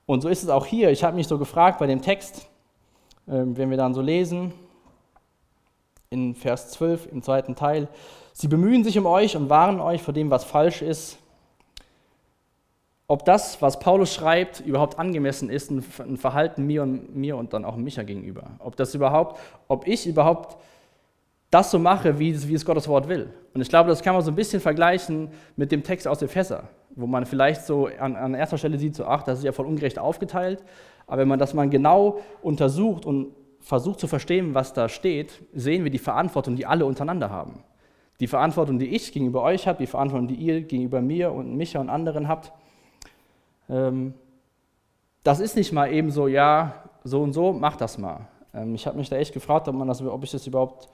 und 0.07 0.21
so 0.21 0.29
ist 0.29 0.43
es 0.43 0.49
auch 0.49 0.67
hier. 0.67 0.91
Ich 0.91 1.05
habe 1.05 1.17
mich 1.17 1.27
so 1.27 1.39
gefragt 1.39 1.79
bei 1.79 1.87
dem 1.87 2.03
Text, 2.03 2.49
ähm, 3.29 3.57
wenn 3.57 3.71
wir 3.71 3.77
dann 3.77 3.95
so 3.95 4.03
lesen, 4.03 4.53
in 6.11 6.35
Vers 6.35 6.71
12 6.71 7.09
im 7.11 7.23
zweiten 7.23 7.55
Teil, 7.57 7.89
sie 8.33 8.49
bemühen 8.49 8.85
sich 8.85 8.99
um 8.99 9.07
euch 9.07 9.37
und 9.37 9.49
warnen 9.49 9.81
euch 9.81 10.03
vor 10.03 10.15
dem, 10.15 10.31
was 10.31 10.45
falsch 10.45 10.83
ist. 10.83 11.19
Ob 13.07 13.25
das, 13.27 13.61
was 13.61 13.79
Paulus 13.79 14.15
schreibt, 14.15 14.61
überhaupt 14.61 14.99
angemessen 14.99 15.51
ist, 15.51 15.71
ein 15.71 16.17
Verhalten 16.17 16.67
mir 16.67 16.83
und, 16.83 17.15
mir 17.15 17.37
und 17.37 17.53
dann 17.53 17.65
auch 17.65 17.77
Micha 17.77 18.03
gegenüber. 18.03 18.53
Ob 18.59 18.77
das 18.77 18.95
überhaupt, 18.95 19.39
ob 19.69 19.87
ich 19.87 20.07
überhaupt 20.07 20.57
das 21.51 21.71
so 21.71 21.79
mache, 21.79 22.19
wie 22.19 22.31
es, 22.31 22.49
wie 22.49 22.55
es 22.55 22.65
Gottes 22.65 22.89
Wort 22.89 23.09
will. 23.09 23.29
Und 23.53 23.61
ich 23.61 23.69
glaube, 23.69 23.89
das 23.89 24.03
kann 24.03 24.15
man 24.15 24.23
so 24.23 24.33
ein 24.33 24.35
bisschen 24.35 24.61
vergleichen 24.61 25.29
mit 25.55 25.71
dem 25.71 25.83
Text 25.83 26.09
aus 26.09 26.23
Epheser, 26.23 26.65
wo 26.97 27.07
man 27.07 27.27
vielleicht 27.27 27.63
so 27.63 27.89
an, 28.01 28.17
an 28.17 28.35
erster 28.35 28.59
Stelle 28.59 28.79
sieht, 28.79 28.97
so, 28.97 29.05
ach, 29.05 29.23
das 29.23 29.39
ist 29.39 29.45
ja 29.45 29.53
voll 29.53 29.67
ungerecht 29.67 29.99
aufgeteilt. 29.99 30.65
Aber 31.07 31.19
wenn 31.19 31.29
man 31.29 31.39
das 31.39 31.55
mal 31.55 31.69
genau 31.69 32.21
untersucht 32.43 33.05
und 33.05 33.35
versucht 33.61 34.01
zu 34.01 34.07
verstehen, 34.09 34.55
was 34.55 34.73
da 34.73 34.89
steht, 34.89 35.43
sehen 35.53 35.85
wir 35.85 35.91
die 35.91 35.99
Verantwortung, 35.99 36.57
die 36.57 36.67
alle 36.67 36.87
untereinander 36.87 37.31
haben. 37.31 37.63
Die 38.21 38.27
Verantwortung, 38.27 38.79
die 38.79 38.89
ich 38.89 39.13
gegenüber 39.13 39.43
euch 39.43 39.67
habe, 39.67 39.79
die 39.79 39.87
Verantwortung, 39.87 40.29
die 40.29 40.37
ihr 40.37 40.63
gegenüber 40.63 41.01
mir 41.01 41.33
und 41.33 41.57
Micha 41.57 41.81
und 41.81 41.89
anderen 41.89 42.29
habt. 42.29 42.53
Ähm, 43.69 44.15
das 45.23 45.41
ist 45.41 45.57
nicht 45.57 45.73
mal 45.73 45.93
eben 45.93 46.11
so, 46.11 46.29
ja, 46.29 46.85
so 47.03 47.23
und 47.23 47.33
so, 47.33 47.53
mach 47.53 47.77
das 47.77 47.99
mal. 47.99 48.29
Ähm, 48.53 48.75
ich 48.75 48.87
habe 48.87 48.97
mich 48.97 49.09
da 49.09 49.17
echt 49.17 49.33
gefragt, 49.33 49.69
ob, 49.69 49.75
man 49.75 49.89
das, 49.89 50.03
ob 50.03 50.23
ich 50.23 50.31
das 50.31 50.47
überhaupt 50.47 50.89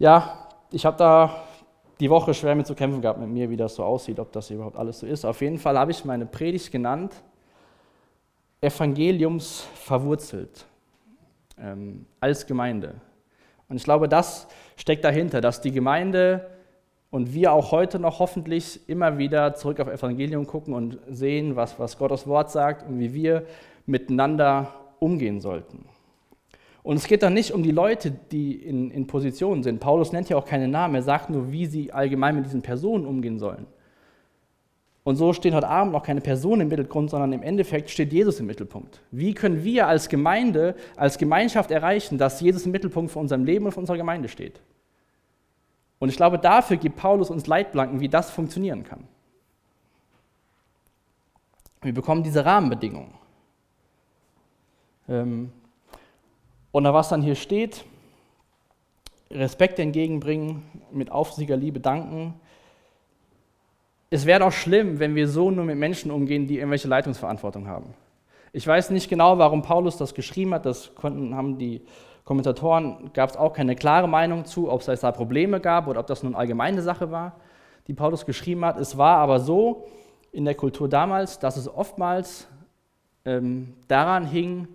ja, 0.00 0.48
ich 0.72 0.86
habe 0.86 0.96
da 0.96 1.44
die 2.00 2.08
Woche 2.08 2.32
schwer 2.32 2.54
mit 2.54 2.66
zu 2.66 2.74
kämpfen 2.74 3.02
gehabt 3.02 3.20
mit 3.20 3.28
mir, 3.28 3.50
wie 3.50 3.56
das 3.56 3.74
so 3.74 3.84
aussieht, 3.84 4.18
ob 4.18 4.32
das 4.32 4.48
überhaupt 4.48 4.76
alles 4.76 5.00
so 5.00 5.06
ist. 5.06 5.26
Auf 5.26 5.42
jeden 5.42 5.58
Fall 5.58 5.78
habe 5.78 5.90
ich 5.90 6.06
meine 6.06 6.24
Predigt 6.24 6.72
genannt, 6.72 7.14
Evangeliums 8.62 9.68
verwurzelt, 9.74 10.64
ähm, 11.58 12.06
als 12.18 12.46
Gemeinde. 12.46 12.94
Und 13.68 13.76
ich 13.76 13.84
glaube, 13.84 14.08
das 14.08 14.48
steckt 14.76 15.04
dahinter, 15.04 15.42
dass 15.42 15.60
die 15.60 15.70
Gemeinde 15.70 16.48
und 17.10 17.34
wir 17.34 17.52
auch 17.52 17.72
heute 17.72 17.98
noch 17.98 18.20
hoffentlich 18.20 18.88
immer 18.88 19.18
wieder 19.18 19.54
zurück 19.54 19.80
auf 19.80 19.88
Evangelium 19.88 20.46
gucken 20.46 20.74
und 20.74 20.98
sehen, 21.08 21.56
was, 21.56 21.78
was 21.78 21.98
Gottes 21.98 22.26
Wort 22.26 22.50
sagt 22.50 22.88
und 22.88 22.98
wie 23.00 23.12
wir 23.12 23.44
miteinander 23.86 24.72
umgehen 25.00 25.40
sollten. 25.40 25.84
Und 26.82 26.96
es 26.96 27.06
geht 27.06 27.22
dann 27.22 27.34
nicht 27.34 27.52
um 27.52 27.62
die 27.62 27.72
Leute, 27.72 28.10
die 28.10 28.52
in, 28.52 28.90
in 28.90 29.06
Positionen 29.06 29.62
sind. 29.62 29.80
Paulus 29.80 30.12
nennt 30.12 30.28
ja 30.28 30.36
auch 30.36 30.46
keine 30.46 30.68
Namen, 30.68 30.94
er 30.94 31.02
sagt 31.02 31.28
nur, 31.28 31.52
wie 31.52 31.66
sie 31.66 31.92
allgemein 31.92 32.36
mit 32.36 32.46
diesen 32.46 32.62
Personen 32.62 33.04
umgehen 33.04 33.38
sollen. 33.38 33.66
Und 35.02 35.16
so 35.16 35.32
steht 35.32 35.54
heute 35.54 35.68
Abend 35.68 35.94
auch 35.94 36.02
keine 36.02 36.20
Person 36.20 36.60
im 36.60 36.68
Mittelpunkt, 36.68 37.10
sondern 37.10 37.32
im 37.32 37.42
Endeffekt 37.42 37.90
steht 37.90 38.12
Jesus 38.12 38.38
im 38.38 38.46
Mittelpunkt. 38.46 39.00
Wie 39.10 39.34
können 39.34 39.64
wir 39.64 39.88
als 39.88 40.08
Gemeinde, 40.08 40.74
als 40.96 41.18
Gemeinschaft 41.18 41.70
erreichen, 41.70 42.18
dass 42.18 42.40
Jesus 42.40 42.66
im 42.66 42.72
Mittelpunkt 42.72 43.10
von 43.10 43.22
unserem 43.22 43.44
Leben 43.44 43.64
und 43.64 43.72
von 43.72 43.82
unserer 43.82 43.96
Gemeinde 43.96 44.28
steht? 44.28 44.60
Und 46.00 46.08
ich 46.08 46.16
glaube, 46.16 46.38
dafür 46.38 46.78
gibt 46.78 46.96
Paulus 46.96 47.30
uns 47.30 47.46
Leitplanken, 47.46 48.00
wie 48.00 48.08
das 48.08 48.30
funktionieren 48.30 48.82
kann. 48.82 49.06
Wir 51.82 51.94
bekommen 51.94 52.22
diese 52.22 52.44
Rahmenbedingungen. 52.44 53.14
Ähm, 55.08 55.52
und 56.72 56.84
was 56.84 57.10
dann 57.10 57.22
hier 57.22 57.34
steht, 57.34 57.84
Respekt 59.30 59.78
entgegenbringen, 59.78 60.62
mit 60.90 61.12
aufsiger 61.12 61.56
Liebe 61.56 61.80
danken. 61.80 62.34
Es 64.08 64.26
wäre 64.26 64.40
doch 64.40 64.52
schlimm, 64.52 64.98
wenn 64.98 65.14
wir 65.14 65.28
so 65.28 65.50
nur 65.50 65.64
mit 65.64 65.76
Menschen 65.76 66.10
umgehen, 66.10 66.46
die 66.46 66.56
irgendwelche 66.56 66.88
Leitungsverantwortung 66.88 67.68
haben. 67.68 67.94
Ich 68.52 68.66
weiß 68.66 68.90
nicht 68.90 69.08
genau, 69.08 69.38
warum 69.38 69.62
Paulus 69.62 69.96
das 69.96 70.14
geschrieben 70.14 70.54
hat, 70.54 70.66
das 70.66 70.94
konnten, 70.94 71.36
haben 71.36 71.58
die 71.58 71.82
Kommentatoren, 72.30 73.10
gab 73.12 73.30
es 73.30 73.36
auch 73.36 73.52
keine 73.52 73.74
klare 73.74 74.08
Meinung 74.08 74.44
zu, 74.44 74.70
ob 74.70 74.86
es 74.86 75.00
da 75.00 75.10
Probleme 75.10 75.58
gab 75.58 75.88
oder 75.88 75.98
ob 75.98 76.06
das 76.06 76.22
nun 76.22 76.36
allgemeine 76.36 76.80
Sache 76.80 77.10
war, 77.10 77.32
die 77.88 77.92
Paulus 77.92 78.24
geschrieben 78.24 78.64
hat. 78.64 78.78
Es 78.78 78.96
war 78.96 79.16
aber 79.16 79.40
so 79.40 79.88
in 80.30 80.44
der 80.44 80.54
Kultur 80.54 80.88
damals, 80.88 81.40
dass 81.40 81.56
es 81.56 81.66
oftmals 81.66 82.46
ähm, 83.24 83.74
daran 83.88 84.26
hing, 84.26 84.68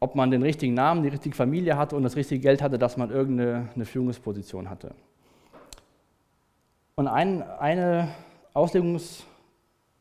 ob 0.00 0.14
man 0.16 0.30
den 0.30 0.42
richtigen 0.42 0.74
Namen, 0.74 1.02
die 1.02 1.08
richtige 1.08 1.34
Familie 1.34 1.78
hatte 1.78 1.96
und 1.96 2.02
das 2.02 2.14
richtige 2.14 2.42
Geld 2.42 2.60
hatte, 2.60 2.78
dass 2.78 2.98
man 2.98 3.10
irgendeine 3.10 3.70
eine 3.74 3.86
Führungsposition 3.86 4.68
hatte. 4.68 4.94
Und 6.94 7.08
ein, 7.08 7.42
eine 7.42 8.08
Auslegungssache 8.52 9.24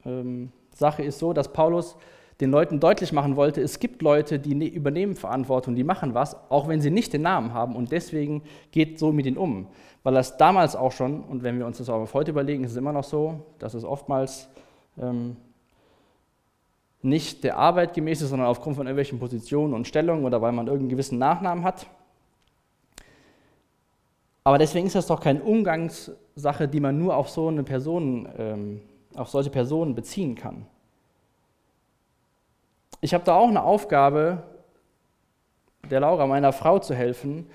ähm, 0.03 0.51
ist 0.97 1.19
so, 1.19 1.31
dass 1.31 1.53
Paulus 1.53 1.95
den 2.41 2.51
Leuten 2.51 2.79
deutlich 2.79 3.11
machen 3.11 3.35
wollte, 3.35 3.61
es 3.61 3.79
gibt 3.79 4.01
Leute, 4.01 4.39
die 4.39 4.55
ne, 4.55 4.67
übernehmen 4.67 5.15
Verantwortung, 5.15 5.75
die 5.75 5.83
machen 5.83 6.13
was, 6.13 6.37
auch 6.49 6.67
wenn 6.67 6.79
sie 6.79 6.89
nicht 6.89 7.11
den 7.11 7.23
Namen 7.23 7.53
haben 7.53 7.75
und 7.75 7.91
deswegen 7.91 8.43
geht 8.71 8.97
so 8.97 9.11
mit 9.11 9.25
ihnen 9.25 9.37
um. 9.37 9.67
Weil 10.03 10.13
das 10.13 10.37
damals 10.37 10.75
auch 10.75 10.93
schon, 10.93 11.21
und 11.23 11.43
wenn 11.43 11.59
wir 11.59 11.65
uns 11.65 11.79
das 11.79 11.89
auch 11.89 12.13
heute 12.13 12.31
überlegen, 12.31 12.63
ist 12.63 12.71
es 12.71 12.77
immer 12.77 12.93
noch 12.93 13.03
so, 13.03 13.45
dass 13.59 13.73
es 13.73 13.83
oftmals 13.83 14.47
ähm, 14.97 15.35
nicht 17.01 17.43
der 17.43 17.57
Arbeit 17.57 17.93
gemäß 17.93 18.21
ist, 18.21 18.29
sondern 18.29 18.47
aufgrund 18.47 18.77
von 18.77 18.87
irgendwelchen 18.87 19.19
Positionen 19.19 19.73
und 19.73 19.87
Stellungen 19.87 20.23
oder 20.23 20.41
weil 20.41 20.53
man 20.53 20.67
irgendeinen 20.67 20.89
gewissen 20.89 21.17
Nachnamen 21.17 21.65
hat. 21.65 21.87
Aber 24.45 24.57
deswegen 24.57 24.87
ist 24.87 24.95
das 24.95 25.07
doch 25.07 25.19
keine 25.19 25.43
Umgangssache, 25.43 26.67
die 26.69 26.79
man 26.79 26.97
nur 26.97 27.15
auf 27.15 27.29
so 27.29 27.49
eine 27.49 27.63
Person, 27.63 28.27
ähm, 28.37 28.81
auf 29.15 29.27
solche 29.27 29.49
Personen 29.49 29.93
beziehen 29.95 30.35
kann. 30.35 30.65
Ich 33.01 33.13
habe 33.13 33.23
da 33.23 33.35
auch 33.35 33.47
eine 33.47 33.63
Aufgabe, 33.63 34.43
der 35.89 36.01
Laura, 36.01 36.27
meiner 36.27 36.51
Frau 36.51 36.79
zu 36.79 36.93
helfen, 36.93 37.49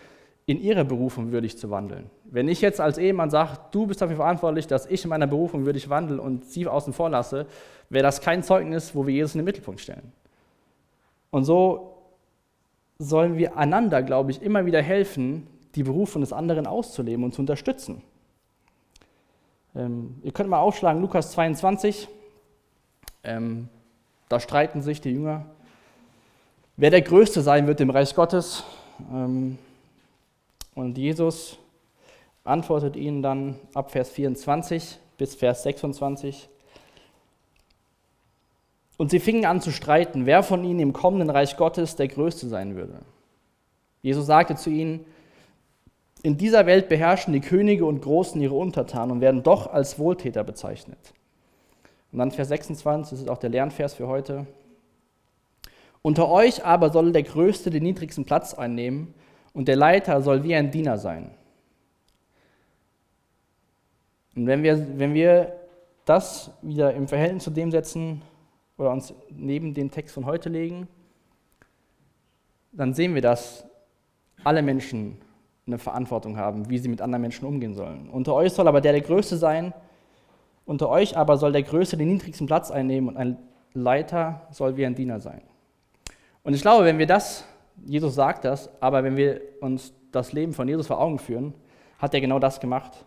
in 0.46 0.60
ihrer 0.60 0.84
Berufung 0.84 1.32
würdig 1.32 1.56
zu 1.56 1.70
wandeln. 1.70 2.10
Wenn 2.24 2.48
ich 2.48 2.60
jetzt 2.60 2.80
als 2.80 2.98
Ehemann 2.98 3.30
sage, 3.30 3.58
du 3.70 3.86
bist 3.86 4.02
dafür 4.02 4.16
verantwortlich, 4.16 4.66
dass 4.66 4.86
ich 4.86 5.04
in 5.04 5.10
meiner 5.10 5.26
Berufung 5.26 5.64
würdig 5.64 5.88
wandle 5.88 6.20
und 6.20 6.44
sie 6.44 6.66
außen 6.66 6.92
vor 6.92 7.08
lasse, 7.08 7.46
wäre 7.88 8.02
das 8.02 8.20
kein 8.20 8.42
Zeugnis, 8.42 8.94
wo 8.94 9.06
wir 9.06 9.14
Jesus 9.14 9.34
in 9.34 9.40
den 9.40 9.46
Mittelpunkt 9.46 9.80
stellen. 9.80 10.12
Und 11.30 11.44
so 11.44 11.94
sollen 12.98 13.38
wir 13.38 13.56
einander, 13.56 14.02
glaube 14.02 14.30
ich, 14.30 14.42
immer 14.42 14.66
wieder 14.66 14.82
helfen, 14.82 15.46
die 15.74 15.82
Berufung 15.82 16.20
des 16.20 16.32
anderen 16.32 16.66
auszuleben 16.66 17.24
und 17.24 17.34
zu 17.34 17.40
unterstützen. 17.40 18.02
Ähm, 19.74 20.16
ihr 20.22 20.32
könnt 20.32 20.48
mal 20.48 20.60
aufschlagen, 20.60 21.00
Lukas 21.00 21.32
22. 21.32 22.08
Ähm, 23.24 23.68
da 24.28 24.40
streiten 24.40 24.82
sich 24.82 25.00
die 25.00 25.10
Jünger, 25.10 25.46
wer 26.76 26.90
der 26.90 27.02
Größte 27.02 27.42
sein 27.42 27.66
wird 27.66 27.80
im 27.80 27.90
Reich 27.90 28.14
Gottes. 28.14 28.64
Ähm, 29.12 29.58
und 30.74 30.98
Jesus 30.98 31.58
antwortet 32.42 32.96
ihnen 32.96 33.22
dann 33.22 33.58
ab 33.74 33.92
Vers 33.92 34.10
24 34.10 34.98
bis 35.16 35.34
Vers 35.34 35.62
26. 35.62 36.48
Und 38.96 39.10
sie 39.10 39.20
fingen 39.20 39.44
an 39.44 39.60
zu 39.60 39.72
streiten, 39.72 40.26
wer 40.26 40.42
von 40.42 40.64
ihnen 40.64 40.80
im 40.80 40.92
kommenden 40.92 41.30
Reich 41.30 41.56
Gottes 41.56 41.96
der 41.96 42.08
Größte 42.08 42.48
sein 42.48 42.76
würde. 42.76 43.00
Jesus 44.02 44.26
sagte 44.26 44.54
zu 44.56 44.70
ihnen, 44.70 45.04
in 46.22 46.38
dieser 46.38 46.66
Welt 46.66 46.88
beherrschen 46.88 47.32
die 47.32 47.40
Könige 47.40 47.84
und 47.84 48.00
Großen 48.00 48.40
ihre 48.40 48.54
Untertanen 48.54 49.12
und 49.12 49.20
werden 49.20 49.42
doch 49.42 49.72
als 49.72 49.98
Wohltäter 49.98 50.42
bezeichnet. 50.44 50.98
Und 52.14 52.18
dann 52.18 52.30
Vers 52.30 52.46
26, 52.46 53.10
das 53.10 53.20
ist 53.22 53.28
auch 53.28 53.38
der 53.38 53.50
Lernvers 53.50 53.94
für 53.94 54.06
heute. 54.06 54.46
Unter 56.00 56.30
euch 56.30 56.64
aber 56.64 56.90
soll 56.90 57.10
der 57.10 57.24
Größte 57.24 57.70
den 57.70 57.82
niedrigsten 57.82 58.24
Platz 58.24 58.54
einnehmen 58.54 59.12
und 59.52 59.66
der 59.66 59.74
Leiter 59.74 60.22
soll 60.22 60.44
wie 60.44 60.54
ein 60.54 60.70
Diener 60.70 60.96
sein. 60.96 61.32
Und 64.36 64.46
wenn 64.46 64.62
wir, 64.62 64.96
wenn 64.96 65.12
wir 65.12 65.54
das 66.04 66.52
wieder 66.62 66.94
im 66.94 67.08
Verhältnis 67.08 67.42
zu 67.42 67.50
dem 67.50 67.72
setzen 67.72 68.22
oder 68.78 68.92
uns 68.92 69.12
neben 69.30 69.74
den 69.74 69.90
Text 69.90 70.14
von 70.14 70.24
heute 70.24 70.48
legen, 70.48 70.86
dann 72.70 72.94
sehen 72.94 73.16
wir, 73.16 73.22
dass 73.22 73.66
alle 74.44 74.62
Menschen 74.62 75.18
eine 75.66 75.78
Verantwortung 75.78 76.36
haben, 76.36 76.70
wie 76.70 76.78
sie 76.78 76.88
mit 76.88 77.00
anderen 77.00 77.22
Menschen 77.22 77.44
umgehen 77.44 77.74
sollen. 77.74 78.08
Unter 78.08 78.34
euch 78.34 78.52
soll 78.52 78.68
aber 78.68 78.80
der 78.80 78.92
der 78.92 79.00
Größte 79.00 79.36
sein, 79.36 79.74
unter 80.66 80.88
euch 80.88 81.16
aber 81.16 81.36
soll 81.36 81.52
der 81.52 81.62
Größte 81.62 81.96
den 81.96 82.08
niedrigsten 82.08 82.46
Platz 82.46 82.70
einnehmen 82.70 83.08
und 83.08 83.16
ein 83.16 83.38
Leiter 83.72 84.46
soll 84.50 84.76
wie 84.76 84.86
ein 84.86 84.94
Diener 84.94 85.20
sein. 85.20 85.42
Und 86.42 86.54
ich 86.54 86.62
glaube, 86.62 86.84
wenn 86.84 86.98
wir 86.98 87.06
das, 87.06 87.44
Jesus 87.84 88.14
sagt 88.14 88.44
das, 88.44 88.70
aber 88.80 89.02
wenn 89.02 89.16
wir 89.16 89.40
uns 89.60 89.92
das 90.12 90.32
Leben 90.32 90.52
von 90.52 90.68
Jesus 90.68 90.86
vor 90.86 91.00
Augen 91.00 91.18
führen, 91.18 91.54
hat 91.98 92.14
er 92.14 92.20
genau 92.20 92.38
das 92.38 92.60
gemacht. 92.60 93.04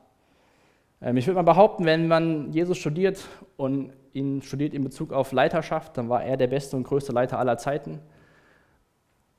Ähm, 1.02 1.18
ich 1.18 1.28
würde 1.28 1.36
mal 1.36 1.44
behaupten, 1.44 1.86
wenn 1.86 2.08
man 2.08 2.52
Jesus 2.52 2.78
studiert 2.78 3.26
und 3.56 3.94
ihn 4.14 4.42
studiert 4.42 4.74
in 4.74 4.84
Bezug 4.84 5.14
auf 5.14 5.32
Leiterschaft, 5.32 5.98
dann 5.98 6.10
war 6.10 6.24
er 6.24 6.38
der 6.38 6.48
beste 6.48 6.76
und 6.76 6.84
größte 6.84 7.12
Leiter 7.12 7.40
aller 7.40 7.58
Zeiten. 7.58 8.00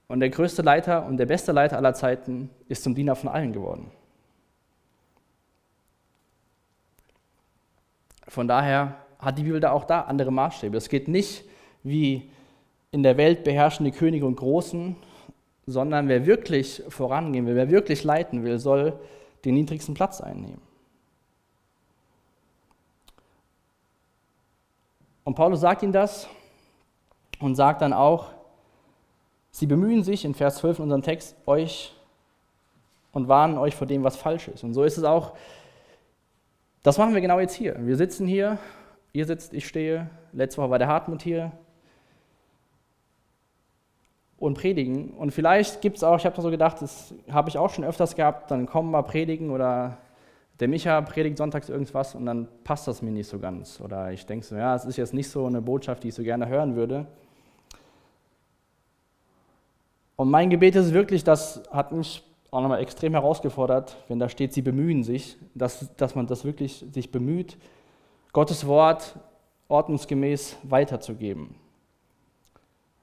Und 0.06 0.20
der 0.20 0.30
größte 0.30 0.62
Leiter 0.62 1.04
und 1.06 1.18
der 1.18 1.26
beste 1.26 1.52
Leiter 1.52 1.76
aller 1.76 1.92
Zeiten 1.92 2.50
ist 2.68 2.82
zum 2.82 2.94
Diener 2.94 3.14
von 3.14 3.28
allen 3.28 3.52
geworden. 3.52 3.90
Von 8.28 8.46
daher 8.46 8.94
hat 9.18 9.38
die 9.38 9.42
Bibel 9.42 9.60
da 9.60 9.72
auch 9.72 9.84
da 9.84 10.02
andere 10.02 10.30
Maßstäbe. 10.30 10.76
Es 10.76 10.88
geht 10.88 11.08
nicht 11.08 11.44
wie 11.82 12.30
in 12.90 13.02
der 13.02 13.16
Welt 13.16 13.44
beherrschende 13.44 13.90
Könige 13.90 14.26
und 14.26 14.36
Großen, 14.36 14.96
sondern 15.66 16.08
wer 16.08 16.24
wirklich 16.26 16.82
vorangehen 16.88 17.46
will, 17.46 17.56
wer 17.56 17.70
wirklich 17.70 18.04
leiten 18.04 18.44
will, 18.44 18.58
soll 18.58 18.98
den 19.44 19.54
niedrigsten 19.54 19.94
Platz 19.94 20.20
einnehmen. 20.20 20.60
Und 25.24 25.34
Paulus 25.34 25.60
sagt 25.60 25.82
ihnen 25.82 25.92
das 25.92 26.28
und 27.40 27.54
sagt 27.54 27.82
dann 27.82 27.92
auch, 27.92 28.32
Sie 29.50 29.66
bemühen 29.66 30.04
sich 30.04 30.24
in 30.24 30.34
Vers 30.34 30.58
12 30.58 30.78
in 30.78 30.82
unserem 30.84 31.02
Text 31.02 31.34
euch 31.46 31.94
und 33.12 33.28
warnen 33.28 33.58
euch 33.58 33.74
vor 33.74 33.86
dem, 33.86 34.04
was 34.04 34.16
falsch 34.16 34.48
ist. 34.48 34.62
Und 34.62 34.72
so 34.72 34.84
ist 34.84 34.98
es 34.98 35.04
auch, 35.04 35.32
das 36.88 36.96
machen 36.96 37.12
wir 37.12 37.20
genau 37.20 37.38
jetzt 37.38 37.52
hier. 37.52 37.76
Wir 37.80 37.96
sitzen 37.96 38.26
hier, 38.26 38.56
ihr 39.12 39.26
sitzt, 39.26 39.52
ich 39.52 39.68
stehe, 39.68 40.08
letzte 40.32 40.62
Woche 40.62 40.70
war 40.70 40.78
der 40.78 40.88
Hartmut 40.88 41.20
hier 41.20 41.52
und 44.38 44.56
predigen. 44.56 45.10
Und 45.10 45.32
vielleicht 45.32 45.82
gibt 45.82 45.98
es 45.98 46.02
auch, 46.02 46.16
ich 46.16 46.24
habe 46.24 46.40
so 46.40 46.50
gedacht, 46.50 46.80
das 46.80 47.12
habe 47.30 47.50
ich 47.50 47.58
auch 47.58 47.68
schon 47.68 47.84
öfters 47.84 48.16
gehabt, 48.16 48.50
dann 48.50 48.64
kommen 48.64 48.90
wir 48.90 49.02
predigen 49.02 49.50
oder 49.50 49.98
der 50.60 50.68
Micha 50.68 51.02
predigt 51.02 51.36
sonntags 51.36 51.68
irgendwas 51.68 52.14
und 52.14 52.24
dann 52.24 52.48
passt 52.64 52.88
das 52.88 53.02
mir 53.02 53.10
nicht 53.10 53.28
so 53.28 53.38
ganz. 53.38 53.82
Oder 53.82 54.10
ich 54.12 54.24
denke 54.24 54.46
so, 54.46 54.56
ja, 54.56 54.74
es 54.74 54.86
ist 54.86 54.96
jetzt 54.96 55.12
nicht 55.12 55.28
so 55.28 55.44
eine 55.44 55.60
Botschaft, 55.60 56.04
die 56.04 56.08
ich 56.08 56.14
so 56.14 56.22
gerne 56.22 56.48
hören 56.48 56.74
würde. 56.74 57.04
Und 60.16 60.30
mein 60.30 60.48
Gebet 60.48 60.74
ist 60.74 60.94
wirklich, 60.94 61.22
das 61.22 61.62
hat 61.70 61.92
mich 61.92 62.24
auch 62.50 62.60
nochmal 62.62 62.80
extrem 62.80 63.12
herausgefordert, 63.12 63.96
wenn 64.08 64.18
da 64.18 64.28
steht, 64.28 64.52
sie 64.52 64.62
bemühen 64.62 65.02
sich, 65.02 65.36
dass, 65.54 65.94
dass 65.96 66.14
man 66.14 66.26
das 66.26 66.44
wirklich 66.44 66.84
sich 66.92 67.10
bemüht, 67.10 67.58
Gottes 68.32 68.66
Wort 68.66 69.18
ordnungsgemäß 69.68 70.56
weiterzugeben. 70.62 71.54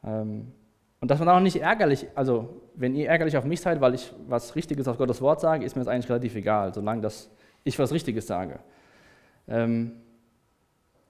Ähm, 0.03 0.51
und 0.99 1.11
dass 1.11 1.19
man 1.19 1.29
auch 1.29 1.39
nicht 1.39 1.57
ärgerlich, 1.57 2.07
also 2.15 2.61
wenn 2.73 2.95
ihr 2.95 3.07
ärgerlich 3.07 3.37
auf 3.37 3.45
mich 3.45 3.61
seid, 3.61 3.81
weil 3.81 3.93
ich 3.93 4.11
was 4.27 4.55
Richtiges 4.55 4.87
auf 4.87 4.97
Gottes 4.97 5.21
Wort 5.21 5.39
sage, 5.39 5.63
ist 5.63 5.75
mir 5.75 5.81
das 5.81 5.87
eigentlich 5.87 6.09
relativ 6.09 6.35
egal, 6.35 6.73
solange 6.73 7.01
das 7.01 7.29
ich 7.63 7.77
was 7.77 7.91
Richtiges 7.91 8.25
sage. 8.25 8.59
Ähm, 9.47 9.91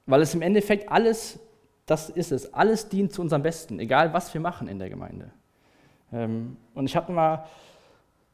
weil 0.05 0.21
es 0.21 0.33
im 0.33 0.41
Endeffekt 0.41 0.91
alles, 0.91 1.39
das 1.85 2.09
ist 2.09 2.31
es, 2.31 2.53
alles 2.53 2.89
dient 2.89 3.13
zu 3.13 3.21
unserem 3.21 3.43
Besten, 3.43 3.79
egal 3.79 4.13
was 4.13 4.33
wir 4.33 4.41
machen 4.41 4.67
in 4.67 4.79
der 4.79 4.89
Gemeinde. 4.89 5.31
Ähm, 6.11 6.57
und 6.73 6.85
ich 6.85 6.95
habe 6.95 7.11
mal 7.11 7.45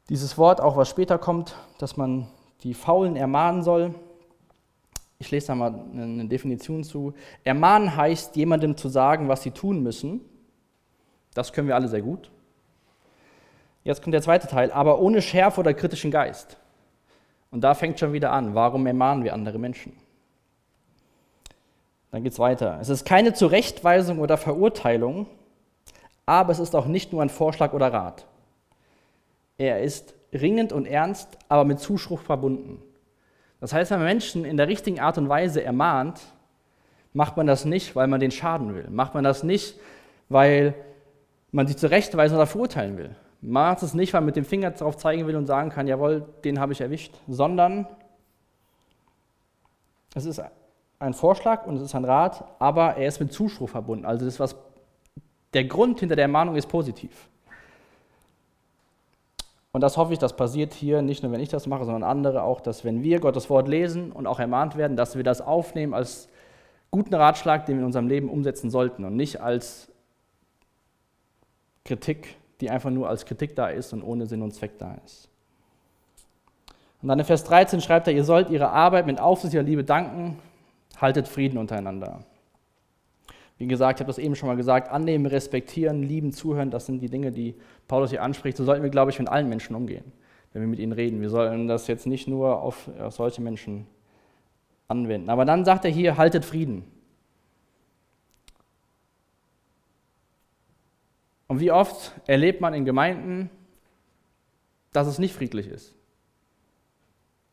dieses 0.08 0.36
Wort, 0.38 0.60
auch 0.60 0.76
was 0.76 0.88
später 0.88 1.18
kommt, 1.18 1.56
dass 1.78 1.96
man 1.96 2.28
die 2.62 2.74
Faulen 2.74 3.16
ermahnen 3.16 3.62
soll. 3.62 3.94
Ich 5.18 5.30
lese 5.30 5.48
da 5.48 5.54
mal 5.54 5.72
eine 5.92 6.26
Definition 6.26 6.84
zu. 6.84 7.14
Ermahnen 7.44 7.96
heißt, 7.96 8.34
jemandem 8.36 8.76
zu 8.76 8.88
sagen, 8.88 9.28
was 9.28 9.42
sie 9.42 9.52
tun 9.52 9.82
müssen. 9.82 10.20
Das 11.34 11.52
können 11.52 11.68
wir 11.68 11.76
alle 11.76 11.88
sehr 11.88 12.02
gut. 12.02 12.30
Jetzt 13.84 14.02
kommt 14.02 14.14
der 14.14 14.22
zweite 14.22 14.46
Teil, 14.46 14.70
aber 14.70 15.00
ohne 15.00 15.22
Schärfe 15.22 15.60
oder 15.60 15.74
kritischen 15.74 16.10
Geist. 16.10 16.56
Und 17.50 17.62
da 17.62 17.74
fängt 17.74 17.98
schon 17.98 18.12
wieder 18.12 18.32
an. 18.32 18.54
Warum 18.54 18.86
ermahnen 18.86 19.24
wir 19.24 19.34
andere 19.34 19.58
Menschen? 19.58 19.92
Dann 22.10 22.22
geht 22.22 22.32
es 22.32 22.38
weiter. 22.38 22.78
Es 22.80 22.88
ist 22.88 23.04
keine 23.04 23.32
Zurechtweisung 23.32 24.18
oder 24.18 24.36
Verurteilung, 24.36 25.26
aber 26.26 26.52
es 26.52 26.58
ist 26.58 26.76
auch 26.76 26.86
nicht 26.86 27.12
nur 27.12 27.22
ein 27.22 27.30
Vorschlag 27.30 27.72
oder 27.72 27.92
Rat. 27.92 28.26
Er 29.58 29.82
ist 29.82 30.14
ringend 30.32 30.72
und 30.72 30.86
ernst, 30.86 31.38
aber 31.48 31.64
mit 31.64 31.78
Zuspruch 31.80 32.20
verbunden. 32.20 32.82
Das 33.60 33.72
heißt, 33.72 33.90
wenn 33.90 33.98
man 33.98 34.08
Menschen 34.08 34.44
in 34.44 34.56
der 34.56 34.68
richtigen 34.68 34.98
Art 34.98 35.18
und 35.18 35.28
Weise 35.28 35.62
ermahnt, 35.62 36.20
macht 37.12 37.36
man 37.36 37.46
das 37.46 37.64
nicht, 37.64 37.94
weil 37.94 38.08
man 38.08 38.20
den 38.20 38.30
schaden 38.30 38.74
will. 38.74 38.88
Macht 38.90 39.14
man 39.14 39.24
das 39.24 39.42
nicht, 39.42 39.78
weil 40.28 40.74
man 41.52 41.66
sie 41.66 41.76
zurechtweisen 41.76 42.36
oder 42.36 42.46
verurteilen 42.46 42.96
will. 42.96 43.14
Macht 43.40 43.82
es 43.82 43.94
nicht, 43.94 44.12
weil 44.12 44.22
man 44.22 44.26
mit 44.26 44.36
dem 44.36 44.44
Finger 44.44 44.70
darauf 44.70 44.96
zeigen 44.96 45.26
will 45.26 45.36
und 45.36 45.46
sagen 45.46 45.70
kann, 45.70 45.86
jawohl, 45.86 46.24
den 46.44 46.58
habe 46.58 46.72
ich 46.72 46.80
erwischt, 46.80 47.14
sondern 47.28 47.86
es 50.14 50.24
ist 50.24 50.42
ein 50.98 51.14
Vorschlag 51.14 51.66
und 51.66 51.76
es 51.76 51.82
ist 51.82 51.94
ein 51.94 52.04
Rat, 52.04 52.44
aber 52.58 52.96
er 52.96 53.08
ist 53.08 53.20
mit 53.20 53.32
Zuspruch 53.32 53.68
verbunden. 53.68 54.04
Also 54.06 54.24
das 54.24 54.38
was 54.40 54.56
der 55.52 55.64
Grund 55.64 56.00
hinter 56.00 56.16
der 56.16 56.24
Ermahnung 56.24 56.56
ist 56.56 56.66
positiv. 56.66 57.28
Und 59.72 59.80
das 59.80 59.96
hoffe 59.96 60.12
ich, 60.12 60.18
das 60.18 60.36
passiert 60.36 60.74
hier 60.74 61.00
nicht 61.00 61.22
nur, 61.22 61.32
wenn 61.32 61.40
ich 61.40 61.48
das 61.48 61.66
mache, 61.66 61.84
sondern 61.84 62.04
andere 62.04 62.42
auch, 62.42 62.60
dass 62.60 62.84
wenn 62.84 63.02
wir 63.02 63.20
Gottes 63.20 63.48
Wort 63.48 63.68
lesen 63.68 64.12
und 64.12 64.26
auch 64.26 64.38
ermahnt 64.38 64.76
werden, 64.76 64.96
dass 64.96 65.16
wir 65.16 65.24
das 65.24 65.40
aufnehmen 65.40 65.94
als 65.94 66.28
guten 66.90 67.14
Ratschlag, 67.14 67.64
den 67.64 67.76
wir 67.76 67.80
in 67.80 67.86
unserem 67.86 68.06
Leben 68.06 68.28
umsetzen 68.28 68.70
sollten 68.70 69.04
und 69.04 69.16
nicht 69.16 69.40
als 69.40 69.88
Kritik, 71.86 72.36
die 72.60 72.70
einfach 72.70 72.90
nur 72.90 73.08
als 73.08 73.24
Kritik 73.24 73.56
da 73.56 73.68
ist 73.68 73.94
und 73.94 74.02
ohne 74.02 74.26
Sinn 74.26 74.42
und 74.42 74.52
Zweck 74.52 74.78
da 74.78 74.94
ist. 75.06 75.28
Und 77.00 77.08
dann 77.08 77.18
in 77.18 77.24
Vers 77.24 77.44
13 77.44 77.80
schreibt 77.80 78.06
er, 78.06 78.12
ihr 78.12 78.24
sollt 78.24 78.50
ihre 78.50 78.68
Arbeit 78.68 79.06
mit 79.06 79.20
aufsichtlicher 79.20 79.64
Liebe 79.64 79.84
danken, 79.84 80.38
haltet 81.00 81.26
Frieden 81.26 81.58
untereinander. 81.58 82.20
Wie 83.62 83.68
gesagt, 83.68 84.00
ich 84.00 84.02
habe 84.02 84.08
das 84.08 84.18
eben 84.18 84.34
schon 84.34 84.48
mal 84.48 84.56
gesagt, 84.56 84.88
annehmen, 84.88 85.24
respektieren, 85.24 86.02
lieben, 86.02 86.32
zuhören, 86.32 86.72
das 86.72 86.86
sind 86.86 86.98
die 86.98 87.08
Dinge, 87.08 87.30
die 87.30 87.54
Paulus 87.86 88.10
hier 88.10 88.20
anspricht. 88.20 88.56
So 88.56 88.64
sollten 88.64 88.82
wir, 88.82 88.90
glaube 88.90 89.12
ich, 89.12 89.20
mit 89.20 89.28
allen 89.28 89.48
Menschen 89.48 89.76
umgehen, 89.76 90.10
wenn 90.52 90.62
wir 90.62 90.66
mit 90.66 90.80
ihnen 90.80 90.90
reden. 90.90 91.20
Wir 91.20 91.30
sollen 91.30 91.68
das 91.68 91.86
jetzt 91.86 92.08
nicht 92.08 92.26
nur 92.26 92.60
auf, 92.60 92.90
auf 92.98 93.14
solche 93.14 93.40
Menschen 93.40 93.86
anwenden. 94.88 95.30
Aber 95.30 95.44
dann 95.44 95.64
sagt 95.64 95.84
er 95.84 95.92
hier, 95.92 96.16
haltet 96.16 96.44
Frieden. 96.44 96.82
Und 101.46 101.60
wie 101.60 101.70
oft 101.70 102.20
erlebt 102.26 102.60
man 102.60 102.74
in 102.74 102.84
Gemeinden, 102.84 103.48
dass 104.92 105.06
es 105.06 105.20
nicht 105.20 105.36
friedlich 105.36 105.68
ist? 105.68 105.94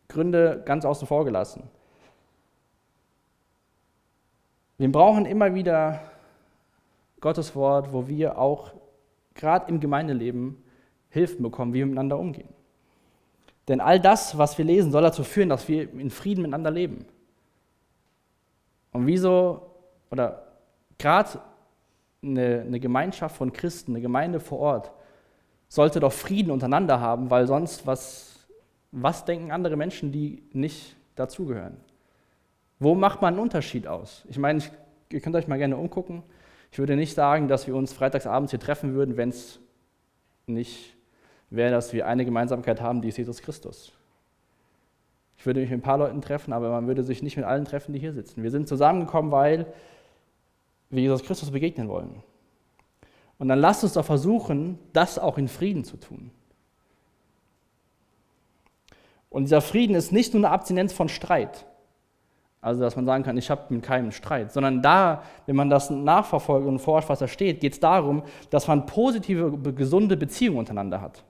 Gründe 0.08 0.64
ganz 0.66 0.86
außen 0.86 1.08
vor 1.08 1.24
gelassen. 1.24 1.70
Wir 4.80 4.90
brauchen 4.90 5.26
immer 5.26 5.54
wieder 5.54 6.00
Gottes 7.20 7.54
Wort, 7.54 7.92
wo 7.92 8.08
wir 8.08 8.38
auch 8.38 8.74
gerade 9.36 9.70
im 9.70 9.82
Gemeindeleben 9.82 10.64
Hilfen 11.10 11.44
bekommen, 11.44 11.74
wie 11.74 11.80
wir 11.80 11.86
miteinander 11.86 12.18
umgehen. 12.18 12.48
Denn 13.68 13.82
all 13.82 14.00
das, 14.00 14.38
was 14.38 14.58
wir 14.58 14.64
lesen, 14.64 14.94
soll 14.94 15.02
dazu 15.02 15.26
führen, 15.26 15.50
dass 15.50 15.68
wir 15.68 15.94
in 15.94 16.10
Frieden 16.10 16.44
miteinander 16.44 16.72
leben. 16.72 17.06
Und 18.94 19.06
wieso, 19.06 19.70
oder 20.12 20.48
gerade 20.98 21.42
eine, 22.24 22.62
eine, 22.62 22.80
Gemeinschaft 22.80 23.36
von 23.36 23.52
Christen, 23.52 23.92
eine 23.92 24.02
Gemeinde 24.02 24.40
vor 24.40 24.60
Ort, 24.60 24.92
sollte 25.68 26.00
doch 26.00 26.14
Frieden 26.14 26.52
untereinander 26.52 27.02
haben, 27.02 27.30
weil 27.30 27.48
sonst 27.48 27.86
was, 27.86 28.48
was 28.94 29.26
denken 29.26 29.52
andere 29.52 29.76
Menschen, 29.76 30.14
die 30.14 30.42
nicht 30.54 30.96
dazugehören? 31.16 31.76
Wo 32.80 32.96
macht 32.96 33.22
man 33.22 33.34
einen 33.34 33.44
Unterschied 33.44 33.88
aus? 33.88 34.26
Ich 34.30 34.38
meine, 34.38 34.64
ihr 35.12 35.20
könnt 35.20 35.36
euch 35.36 35.48
mal 35.48 35.58
gerne 35.58 35.78
umgucken. 35.78 36.24
Ich 36.72 36.80
würde 36.80 36.96
nicht 36.96 37.14
sagen, 37.14 37.48
dass 37.48 37.68
wir 37.68 37.76
uns 37.76 37.94
freitagsabends 37.94 38.52
hier 38.52 38.60
treffen 38.60 38.94
würden, 38.94 39.18
wenn 39.18 39.30
es 39.30 39.60
nicht 40.46 40.96
wäre, 41.50 41.72
dass 41.72 41.94
wir 41.94 42.08
eine 42.08 42.26
Gemeinsamkeit 42.26 42.82
haben, 42.82 43.02
die 43.02 43.10
ist 43.10 43.18
Jesus 43.18 43.42
Christus. 43.42 43.92
Ich 45.38 45.46
würde 45.46 45.62
mich 45.62 45.70
mit 45.70 45.80
ein 45.80 45.84
paar 45.84 45.98
Leuten 45.98 46.22
treffen, 46.22 46.54
aber 46.54 46.70
man 46.70 46.88
würde 46.88 47.04
sich 47.04 47.24
nicht 47.24 47.38
mit 47.38 47.46
allen 47.46 47.66
treffen, 47.66 47.94
die 47.94 48.00
hier 48.00 48.14
sitzen. 48.14 48.44
Wir 48.44 48.52
sind 48.52 48.68
zusammengekommen, 48.68 49.32
weil 49.32 49.66
wir 50.90 51.02
Jesus 51.02 51.24
Christus 51.24 51.52
begegnen 51.52 51.88
wollen. 51.88 52.24
Und 53.38 53.48
dann 53.48 53.60
lasst 53.60 53.84
uns 53.84 53.94
doch 53.94 54.06
versuchen, 54.06 54.78
das 54.92 55.18
auch 55.18 55.38
in 55.38 55.48
Frieden 55.48 55.86
zu 55.86 55.98
tun. 55.98 56.32
Und 59.30 59.44
dieser 59.44 59.62
Frieden 59.62 59.96
ist 59.96 60.12
nicht 60.12 60.34
nur 60.34 60.44
eine 60.44 60.54
Abstinenz 60.54 60.92
von 60.92 61.08
Streit, 61.08 61.66
also 62.62 62.82
dass 62.82 62.96
man 62.96 63.06
sagen 63.06 63.24
kann, 63.24 63.38
ich 63.38 63.50
habe 63.50 63.74
mit 63.74 63.84
keinem 63.84 64.12
Streit, 64.12 64.52
sondern 64.52 64.82
da, 64.82 65.24
wenn 65.46 65.56
man 65.56 65.70
das 65.70 65.90
nachverfolgt 65.90 66.68
und 66.68 66.80
forscht, 66.80 67.08
was 67.08 67.20
da 67.20 67.28
steht, 67.28 67.62
geht 67.62 67.74
es 67.74 67.80
darum, 67.80 68.24
dass 68.50 68.68
man 68.68 68.86
positive, 68.86 69.58
gesunde 69.74 70.18
Beziehungen 70.18 70.60
untereinander 70.60 71.00
hat. 71.00 71.24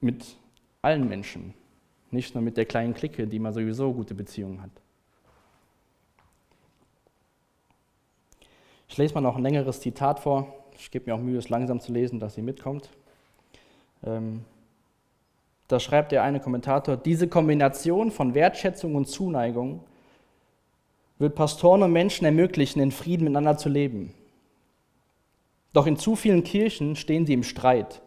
Mit 0.00 0.36
allen 0.82 1.08
Menschen, 1.08 1.54
nicht 2.10 2.34
nur 2.34 2.42
mit 2.42 2.56
der 2.56 2.64
kleinen 2.64 2.94
Clique, 2.94 3.26
die 3.26 3.38
man 3.38 3.52
sowieso 3.52 3.92
gute 3.92 4.14
Beziehungen 4.14 4.62
hat. 4.62 4.70
Ich 8.88 8.96
lese 8.96 9.14
mal 9.14 9.20
noch 9.20 9.36
ein 9.36 9.42
längeres 9.42 9.80
Zitat 9.80 10.18
vor. 10.18 10.52
Ich 10.76 10.90
gebe 10.90 11.08
mir 11.08 11.14
auch 11.14 11.20
Mühe, 11.20 11.38
es 11.38 11.48
langsam 11.48 11.78
zu 11.78 11.92
lesen, 11.92 12.18
dass 12.18 12.34
sie 12.34 12.42
mitkommt. 12.42 12.90
Ähm, 14.02 14.44
da 15.70 15.78
schreibt 15.78 16.10
der 16.10 16.24
eine 16.24 16.40
Kommentator, 16.40 16.96
diese 16.96 17.28
Kombination 17.28 18.10
von 18.10 18.34
Wertschätzung 18.34 18.96
und 18.96 19.06
Zuneigung 19.06 19.84
wird 21.18 21.36
Pastoren 21.36 21.82
und 21.82 21.92
Menschen 21.92 22.24
ermöglichen, 22.24 22.80
in 22.80 22.90
Frieden 22.90 23.24
miteinander 23.24 23.56
zu 23.56 23.68
leben. 23.68 24.12
Doch 25.72 25.86
in 25.86 25.96
zu 25.96 26.16
vielen 26.16 26.42
Kirchen 26.42 26.96
stehen 26.96 27.24
sie 27.24 27.34
im 27.34 27.44
Streit, 27.44 28.02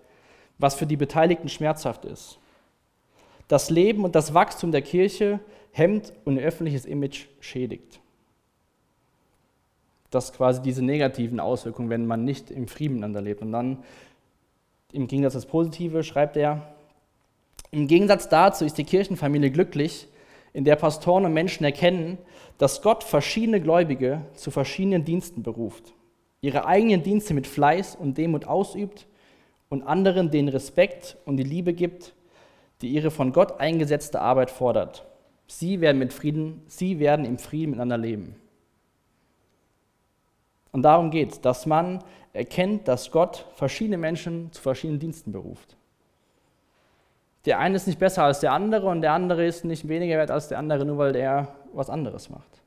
was 0.58 0.76
für 0.76 0.86
die 0.86 0.98
Beteiligten 0.98 1.48
schmerzhaft 1.48 2.04
ist. 2.04 2.38
Das 3.48 3.70
Leben 3.70 4.04
und 4.04 4.16
das 4.16 4.34
Wachstum 4.34 4.72
der 4.72 4.82
Kirche 4.82 5.40
hemmt 5.72 6.12
und 6.26 6.36
ihr 6.36 6.44
öffentliches 6.44 6.86
Image 6.86 7.28
schädigt. 7.40 8.02
Das 10.10 10.26
ist 10.26 10.36
quasi 10.36 10.62
diese 10.62 10.84
negativen 10.84 11.40
Auswirkungen, 11.40 11.90
wenn 11.90 12.06
man 12.06 12.26
nicht 12.26 12.52
im 12.52 12.68
Frieden 12.68 12.96
miteinander 12.96 13.22
lebt. 13.22 13.42
Und 13.42 13.54
dann 13.54 13.84
im 14.92 15.08
Gegensatz 15.08 15.34
das 15.34 15.46
Positive 15.46 16.04
schreibt 16.04 16.36
er, 16.36 16.74
im 17.74 17.88
Gegensatz 17.88 18.30
dazu 18.30 18.66
ist 18.66 18.78
die 18.78 18.84
Kirchenfamilie 18.84 19.50
glücklich, 19.50 20.08
in 20.54 20.64
der 20.64 20.76
Pastoren 20.76 21.26
und 21.26 21.34
Menschen 21.34 21.64
erkennen, 21.64 22.20
dass 22.60 22.84
Gott 22.84 23.04
verschiedene 23.04 23.60
Gläubige 23.60 24.22
zu 24.36 24.52
verschiedenen 24.52 25.06
Diensten 25.06 25.42
beruft, 25.42 25.94
ihre 26.42 26.68
eigenen 26.68 27.02
Dienste 27.02 27.34
mit 27.34 27.48
Fleiß 27.48 27.96
und 27.96 28.20
Demut 28.20 28.46
ausübt 28.46 29.08
und 29.70 29.82
anderen 29.82 30.30
den 30.30 30.50
Respekt 30.50 31.18
und 31.26 31.38
die 31.38 31.44
Liebe 31.44 31.74
gibt, 31.74 32.14
die 32.84 32.90
ihre 32.90 33.10
von 33.10 33.34
Gott 33.34 33.60
eingesetzte 33.60 34.22
Arbeit 34.22 34.52
fordert. 34.52 35.08
Sie 35.48 35.82
werden 35.82 35.98
mit 35.98 36.14
Frieden, 36.14 36.62
sie 36.68 37.00
werden 37.00 37.26
im 37.26 37.40
Frieden 37.40 37.72
miteinander 37.72 37.98
leben. 37.98 38.36
Und 40.72 40.84
darum 40.84 41.10
geht 41.10 41.32
es, 41.32 41.42
dass 41.42 41.66
man 41.66 42.04
erkennt, 42.34 42.88
dass 42.88 43.10
Gott 43.10 43.48
verschiedene 43.56 43.98
Menschen 43.98 44.52
zu 44.52 44.62
verschiedenen 44.62 45.00
Diensten 45.00 45.32
beruft. 45.32 45.76
Der 47.46 47.60
eine 47.60 47.76
ist 47.76 47.88
nicht 47.88 48.00
besser 48.00 48.24
als 48.24 48.40
der 48.40 48.54
andere 48.54 48.88
und 48.88 49.02
der 49.02 49.12
andere 49.12 49.46
ist 49.46 49.66
nicht 49.66 49.88
weniger 49.88 50.18
wert 50.18 50.32
als 50.32 50.48
der 50.48 50.60
andere, 50.60 50.86
nur 50.86 50.98
weil 50.98 51.16
er 51.16 51.56
was 51.74 51.90
anderes 51.90 52.30
macht. 52.30 52.62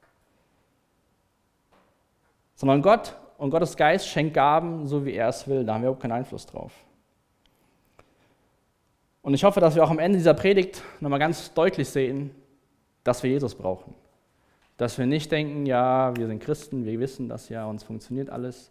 Sondern 2.54 2.82
Gott 2.82 3.16
und 3.38 3.50
Gottes 3.50 3.76
Geist 3.76 4.06
schenkt 4.08 4.34
Gaben, 4.34 4.86
so 4.86 5.04
wie 5.04 5.14
er 5.14 5.28
es 5.28 5.48
will. 5.48 5.64
Da 5.64 5.74
haben 5.74 5.82
wir 5.82 5.88
überhaupt 5.88 6.02
keinen 6.02 6.12
Einfluss 6.12 6.46
drauf. 6.46 6.72
Und 9.22 9.34
ich 9.34 9.44
hoffe, 9.44 9.60
dass 9.60 9.74
wir 9.74 9.82
auch 9.82 9.90
am 9.90 9.98
Ende 9.98 10.18
dieser 10.18 10.34
Predigt 10.34 10.82
nochmal 11.00 11.18
ganz 11.18 11.52
deutlich 11.52 11.88
sehen, 11.88 12.30
dass 13.02 13.22
wir 13.22 13.30
Jesus 13.30 13.54
brauchen. 13.54 13.94
Dass 14.76 14.98
wir 14.98 15.06
nicht 15.06 15.32
denken, 15.32 15.66
ja, 15.66 16.14
wir 16.16 16.26
sind 16.26 16.40
Christen, 16.40 16.84
wir 16.84 17.00
wissen 17.00 17.28
das 17.28 17.48
ja, 17.48 17.66
uns 17.66 17.82
funktioniert 17.82 18.30
alles. 18.30 18.70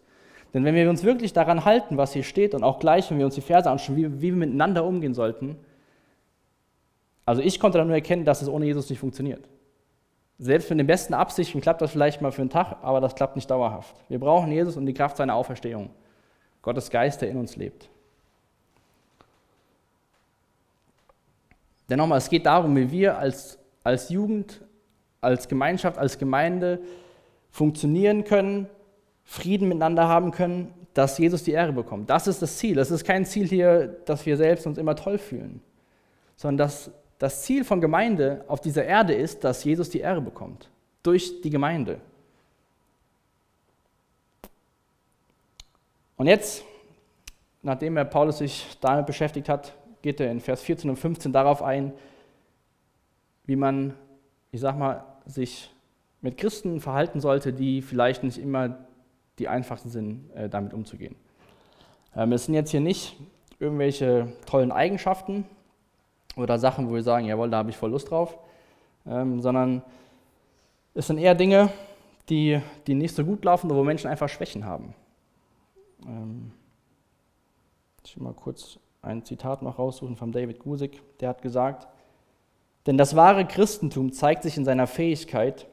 Denn 0.54 0.64
wenn 0.64 0.74
wir 0.74 0.88
uns 0.88 1.02
wirklich 1.02 1.32
daran 1.32 1.64
halten, 1.64 1.96
was 1.96 2.12
hier 2.12 2.22
steht, 2.22 2.54
und 2.54 2.64
auch 2.64 2.78
gleich, 2.78 3.10
wenn 3.10 3.18
wir 3.18 3.26
uns 3.26 3.34
die 3.34 3.40
Verse 3.40 3.68
anschauen, 3.68 3.96
wie, 3.96 4.22
wie 4.22 4.30
wir 4.30 4.36
miteinander 4.36 4.84
umgehen 4.84 5.12
sollten, 5.12 5.58
also 7.26 7.42
ich 7.42 7.60
konnte 7.60 7.76
dann 7.78 7.88
nur 7.88 7.96
erkennen, 7.96 8.24
dass 8.24 8.40
es 8.40 8.48
ohne 8.48 8.64
Jesus 8.64 8.88
nicht 8.88 8.98
funktioniert. 8.98 9.46
Selbst 10.38 10.70
mit 10.70 10.78
den 10.78 10.86
besten 10.86 11.12
Absichten 11.12 11.60
klappt 11.60 11.82
das 11.82 11.90
vielleicht 11.90 12.22
mal 12.22 12.32
für 12.32 12.42
einen 12.42 12.50
Tag, 12.50 12.78
aber 12.82 13.00
das 13.00 13.14
klappt 13.14 13.36
nicht 13.36 13.50
dauerhaft. 13.50 13.96
Wir 14.08 14.18
brauchen 14.18 14.50
Jesus 14.50 14.76
und 14.76 14.86
die 14.86 14.94
Kraft 14.94 15.16
seiner 15.18 15.34
Auferstehung. 15.34 15.90
Gottes 16.62 16.90
Geist, 16.90 17.20
der 17.20 17.30
in 17.30 17.36
uns 17.36 17.56
lebt. 17.56 17.88
Denn 21.88 21.98
nochmal, 21.98 22.18
es 22.18 22.28
geht 22.28 22.46
darum, 22.46 22.74
wie 22.76 22.90
wir 22.90 23.18
als, 23.18 23.58
als 23.84 24.08
Jugend 24.08 24.60
als 25.20 25.48
Gemeinschaft, 25.48 25.98
als 25.98 26.18
Gemeinde 26.18 26.80
funktionieren 27.50 28.24
können, 28.24 28.68
Frieden 29.24 29.68
miteinander 29.68 30.06
haben 30.06 30.30
können, 30.30 30.72
dass 30.94 31.18
Jesus 31.18 31.42
die 31.42 31.50
Ehre 31.52 31.72
bekommt. 31.72 32.08
Das 32.10 32.26
ist 32.26 32.40
das 32.42 32.58
Ziel. 32.58 32.78
Es 32.78 32.90
ist 32.90 33.04
kein 33.04 33.26
Ziel 33.26 33.46
hier, 33.48 33.88
dass 34.04 34.24
wir 34.24 34.36
selbst 34.36 34.66
uns 34.66 34.78
immer 34.78 34.94
toll 34.94 35.18
fühlen, 35.18 35.60
sondern 36.36 36.58
dass 36.58 36.90
das 37.18 37.42
Ziel 37.42 37.64
von 37.64 37.80
Gemeinde 37.80 38.44
auf 38.48 38.60
dieser 38.60 38.84
Erde 38.84 39.14
ist, 39.14 39.44
dass 39.44 39.64
Jesus 39.64 39.90
die 39.90 40.00
Ehre 40.00 40.20
bekommt 40.20 40.68
durch 41.02 41.40
die 41.40 41.50
Gemeinde. 41.50 42.00
Und 46.16 46.26
jetzt, 46.26 46.64
nachdem 47.62 47.96
er 47.96 48.04
Paulus 48.04 48.38
sich 48.38 48.66
damit 48.80 49.06
beschäftigt 49.06 49.48
hat, 49.48 49.74
geht 50.02 50.20
er 50.20 50.30
in 50.30 50.40
Vers 50.40 50.62
14 50.62 50.90
und 50.90 50.96
15 50.96 51.32
darauf 51.32 51.62
ein, 51.62 51.92
wie 53.44 53.56
man, 53.56 53.94
ich 54.50 54.60
sag 54.60 54.76
mal, 54.78 55.04
sich 55.26 55.70
mit 56.20 56.36
Christen 56.36 56.80
verhalten 56.80 57.20
sollte, 57.20 57.52
die 57.52 57.82
vielleicht 57.82 58.22
nicht 58.22 58.38
immer 58.38 58.78
die 59.38 59.48
einfachsten 59.48 59.90
sind, 59.90 60.30
äh, 60.34 60.48
damit 60.48 60.72
umzugehen. 60.72 61.14
Ähm, 62.14 62.32
es 62.32 62.46
sind 62.46 62.54
jetzt 62.54 62.70
hier 62.70 62.80
nicht 62.80 63.16
irgendwelche 63.58 64.32
tollen 64.46 64.72
Eigenschaften 64.72 65.44
oder 66.36 66.58
Sachen, 66.58 66.88
wo 66.88 66.94
wir 66.94 67.02
sagen, 67.02 67.26
jawohl, 67.26 67.50
da 67.50 67.58
habe 67.58 67.70
ich 67.70 67.76
voll 67.76 67.90
Lust 67.90 68.10
drauf, 68.10 68.38
ähm, 69.06 69.40
sondern 69.40 69.82
es 70.94 71.06
sind 71.06 71.18
eher 71.18 71.34
Dinge, 71.34 71.70
die, 72.28 72.60
die 72.86 72.94
nicht 72.94 73.14
so 73.14 73.24
gut 73.24 73.44
laufen 73.44 73.70
oder 73.70 73.80
wo 73.80 73.84
Menschen 73.84 74.08
einfach 74.08 74.28
Schwächen 74.28 74.64
haben. 74.64 74.94
Ähm, 76.06 76.52
ich 78.04 78.16
will 78.16 78.24
mal 78.24 78.34
kurz 78.34 78.78
ein 79.02 79.24
Zitat 79.24 79.62
noch 79.62 79.78
raussuchen 79.78 80.16
von 80.16 80.32
David 80.32 80.58
Gusik, 80.58 81.00
der 81.20 81.30
hat 81.30 81.42
gesagt, 81.42 81.88
denn 82.86 82.98
das 82.98 83.16
wahre 83.16 83.44
Christentum 83.44 84.12
zeigt 84.12 84.44
sich 84.44 84.56
in 84.56 84.64
seiner 84.64 84.86
Fähigkeit, 84.86 85.66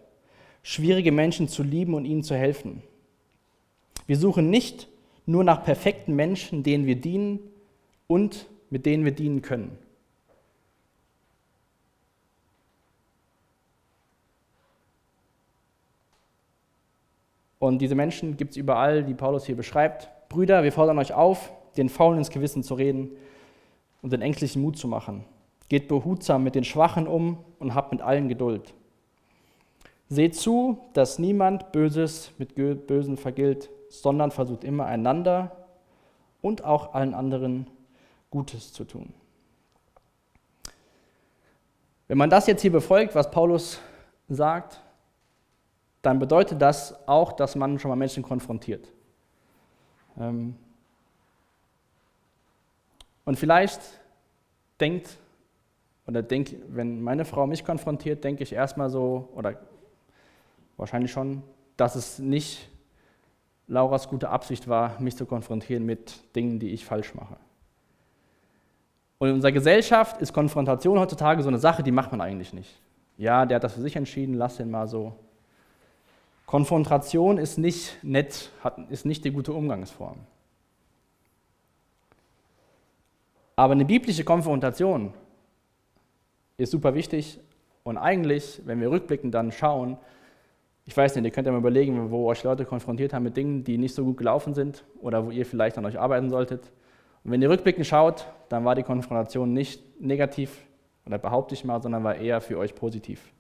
schwierige 0.64 1.12
Menschen 1.12 1.48
zu 1.48 1.62
lieben 1.62 1.94
und 1.94 2.06
ihnen 2.06 2.24
zu 2.24 2.36
helfen. 2.36 2.82
Wir 4.08 4.18
suchen 4.18 4.50
nicht 4.50 4.88
nur 5.26 5.44
nach 5.44 5.64
perfekten 5.64 6.16
Menschen, 6.16 6.64
denen 6.64 6.86
wir 6.86 6.96
dienen 6.96 7.40
und 8.08 8.48
mit 8.70 8.86
denen 8.86 9.06
wir 9.06 9.12
dienen 9.12 9.42
können. 9.42 9.78
Und 17.64 17.78
diese 17.78 17.96
Menschen 17.96 18.36
gibt 18.36 18.52
es 18.52 18.58
überall, 18.58 19.06
die 19.06 19.14
Paulus 19.14 19.46
hier 19.46 19.56
beschreibt. 19.56 20.10
Brüder, 20.28 20.64
wir 20.64 20.74
fordern 20.74 21.00
euch 21.00 21.14
auf, 21.14 21.54
den 21.78 21.88
Faulen 21.88 22.18
ins 22.18 22.30
Gewissen 22.30 22.62
zu 22.62 22.74
reden 22.74 23.12
und 24.02 24.12
den 24.12 24.22
Ängstlichen 24.22 24.62
Mut 24.62 24.78
zu 24.78 24.86
machen. 24.86 25.24
Geht 25.70 25.88
behutsam 25.88 26.44
mit 26.44 26.56
den 26.56 26.66
Schwachen 26.66 27.08
um 27.08 27.38
und 27.60 27.74
habt 27.74 27.94
mit 27.94 28.02
allen 28.02 28.28
Geduld. 28.28 28.74
Seht 30.10 30.36
zu, 30.36 30.78
dass 30.92 31.20
niemand 31.20 31.72
Böses 31.72 32.34
mit 32.38 32.54
Bösen 32.56 33.16
vergilt, 33.16 33.70
sondern 33.88 34.32
versucht 34.32 34.66
immer 34.66 34.88
einander 34.88 35.56
und 36.42 36.66
auch 36.66 36.94
allen 36.94 37.14
anderen 37.14 37.68
Gutes 38.30 38.74
zu 38.74 38.84
tun. 38.84 39.14
Wenn 42.10 42.18
man 42.18 42.30
das 42.30 42.46
jetzt 42.46 42.62
hier 42.62 42.74
befolgt, 42.74 43.16
was 43.16 43.32
Paulus 43.32 43.80
sagt, 44.28 44.83
dann 46.04 46.20
bedeutet 46.20 46.62
das 46.62 47.08
auch, 47.08 47.34
dass 47.34 47.56
man 47.56 47.80
schon 47.80 47.90
mal 47.90 47.96
Menschen 47.96 48.22
konfrontiert. 48.22 48.88
Ähm, 50.20 50.56
und 53.26 53.40
vielleicht 53.40 53.82
denkt 54.80 55.18
oder 56.06 56.22
denke, 56.22 56.58
wenn 56.68 57.02
meine 57.02 57.24
Frau 57.26 57.48
mich 57.48 57.64
konfrontiert, 57.64 58.24
denke 58.24 58.44
ich 58.44 58.54
erstmal 58.54 58.90
so, 58.90 59.30
oder 59.34 59.58
wahrscheinlich 60.76 61.12
schon, 61.12 61.42
dass 61.78 61.96
es 61.96 62.20
nicht 62.20 62.70
Lauras 63.68 64.10
gute 64.10 64.30
Absicht 64.30 64.68
war, 64.68 65.00
mich 65.00 65.16
zu 65.16 65.26
konfrontieren 65.26 65.86
mit 65.86 66.36
Dingen, 66.36 66.60
die 66.60 66.72
ich 66.72 66.86
falsch 66.86 67.16
mache. 67.16 67.38
Und 69.20 69.30
in 69.30 69.36
unserer 69.36 69.54
Gesellschaft 69.54 70.22
ist 70.22 70.34
Konfrontation 70.34 71.00
heutzutage 71.00 71.42
so 71.42 71.48
eine 71.48 71.60
Sache, 71.60 71.82
die 71.82 71.94
macht 71.94 72.12
man 72.12 72.20
eigentlich 72.20 72.52
nicht. 72.52 72.82
Ja, 73.18 73.46
der 73.46 73.56
hat 73.56 73.64
das 73.64 73.74
für 73.74 73.82
sich 73.82 73.96
entschieden, 73.96 74.34
lass 74.34 74.58
den 74.58 74.70
mal 74.70 74.86
so. 74.86 75.14
Konfrontation 76.46 77.38
ist 77.38 77.58
nicht 77.58 77.98
nett, 78.04 78.52
ist 78.90 79.06
nicht 79.06 79.26
die 79.26 79.32
gute 79.32 79.54
Umgangsform. 79.54 80.18
Aber 83.56 83.74
eine 83.74 83.86
biblische 83.86 84.24
Konfrontation 84.24 85.14
ist 86.58 86.72
super 86.72 86.94
wichtig 86.94 87.40
und 87.84 87.98
eigentlich, 87.98 88.62
wenn 88.66 88.82
wir 88.82 88.90
rückblickend 88.92 89.34
dann 89.34 89.52
schauen, 89.52 89.98
Ich 90.86 90.98
weiß 90.98 91.16
nicht, 91.16 91.24
ihr 91.24 91.32
könnt 91.32 91.46
ja 91.46 91.54
mal 91.54 91.60
überlegen, 91.60 92.12
wo 92.12 92.28
euch 92.28 92.44
Leute 92.44 92.66
konfrontiert 92.66 93.14
haben 93.14 93.24
mit 93.24 93.38
Dingen, 93.38 93.64
die 93.64 93.78
nicht 93.78 93.96
so 93.96 94.04
gut 94.04 94.18
gelaufen 94.18 94.54
sind 94.54 94.84
oder 95.02 95.26
wo 95.26 95.32
ihr 95.32 95.46
vielleicht 95.46 95.78
an 95.78 95.86
euch 95.86 95.98
arbeiten 95.98 96.30
solltet. 96.30 96.72
Und 97.24 97.32
wenn 97.32 97.42
ihr 97.42 97.50
rückblickend 97.50 97.88
schaut, 97.88 98.28
dann 98.50 98.66
war 98.66 98.76
die 98.76 98.84
Konfrontation 98.84 99.54
nicht 99.54 100.02
negativ, 100.02 100.66
oder 101.06 101.18
behaupte 101.18 101.54
ich 101.54 101.64
mal, 101.64 101.82
sondern 101.82 102.04
war 102.04 102.16
eher 102.16 102.42
für 102.42 102.58
euch 102.58 102.76
positiv. 102.76 103.33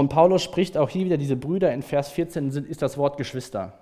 Und 0.00 0.08
Paulus 0.08 0.42
spricht 0.42 0.78
auch 0.78 0.88
hier 0.88 1.04
wieder 1.04 1.18
diese 1.18 1.36
Brüder, 1.36 1.74
in 1.74 1.82
Vers 1.82 2.08
14 2.08 2.48
ist 2.48 2.80
das 2.80 2.96
Wort 2.96 3.18
Geschwister. 3.18 3.74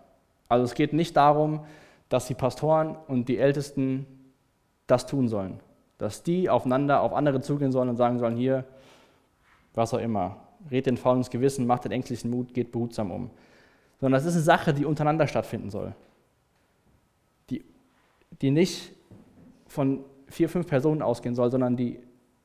Also 0.49 0.65
es 0.65 0.75
geht 0.75 0.93
nicht 0.93 1.17
darum, 1.17 1.61
dass 2.09 2.27
die 2.27 2.35
Pastoren 2.35 2.97
und 3.07 3.29
die 3.29 3.39
Ältesten 3.39 4.05
das 4.89 5.07
tun 5.07 5.29
sollen. 5.29 5.61
Dass 5.97 6.25
die 6.25 6.51
aufeinander, 6.51 7.03
auf 7.03 7.13
andere 7.13 7.41
zugehen 7.41 7.71
sollen 7.71 7.89
und 7.89 7.95
sagen 7.95 8.19
sollen, 8.19 8.35
hier, 8.35 8.65
was 9.75 9.95
auch 9.95 10.01
immer, 10.01 10.39
red 10.73 10.87
den 10.87 10.97
Faulen 10.97 11.23
Gewissen, 11.23 11.69
macht 11.69 11.85
den 11.85 11.93
ängstlichen 11.93 12.33
Mut, 12.33 12.53
geht 12.53 12.73
behutsam 12.73 13.13
um. 13.13 13.31
Sondern 14.01 14.19
das 14.19 14.27
ist 14.27 14.35
eine 14.35 14.43
Sache, 14.43 14.75
die 14.75 14.87
untereinander 14.87 15.29
stattfinden 15.29 15.71
soll. 15.71 15.95
Die, 17.49 17.65
die 18.43 18.51
nicht 18.51 18.91
von 19.69 20.05
vier, 20.27 20.49
fünf 20.49 20.67
Personen 20.67 21.01
ausgehen 21.01 21.37
soll, 21.37 21.53
sondern 21.53 21.77
die 21.77 22.01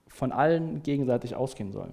von 0.10 0.32
allen 0.32 0.84
gegenseitig 0.84 1.34
ausgehen 1.36 1.72
soll. 1.72 1.92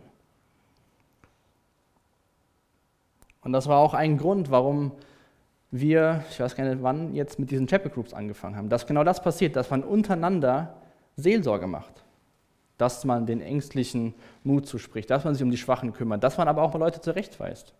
Und 3.42 3.52
das 3.52 3.66
war 3.66 3.78
auch 3.78 3.94
ein 3.94 4.18
Grund, 4.18 4.50
warum 4.50 4.92
wir, 5.70 6.24
ich 6.30 6.40
weiß 6.40 6.56
gar 6.56 6.64
nicht 6.64 6.82
wann, 6.82 7.14
jetzt 7.14 7.38
mit 7.38 7.50
diesen 7.50 7.66
Chapel 7.66 7.90
Groups 7.90 8.12
angefangen 8.12 8.56
haben. 8.56 8.68
Dass 8.68 8.86
genau 8.86 9.04
das 9.04 9.22
passiert, 9.22 9.56
dass 9.56 9.70
man 9.70 9.82
untereinander 9.82 10.74
Seelsorge 11.16 11.66
macht. 11.66 12.04
Dass 12.76 13.04
man 13.04 13.26
den 13.26 13.40
Ängstlichen 13.40 14.14
Mut 14.42 14.66
zuspricht, 14.66 15.10
dass 15.10 15.24
man 15.24 15.34
sich 15.34 15.42
um 15.42 15.50
die 15.50 15.56
Schwachen 15.56 15.92
kümmert, 15.92 16.24
dass 16.24 16.38
man 16.38 16.48
aber 16.48 16.62
auch 16.62 16.72
mal 16.72 16.78
Leute 16.80 17.00
zurechtweist. 17.00 17.74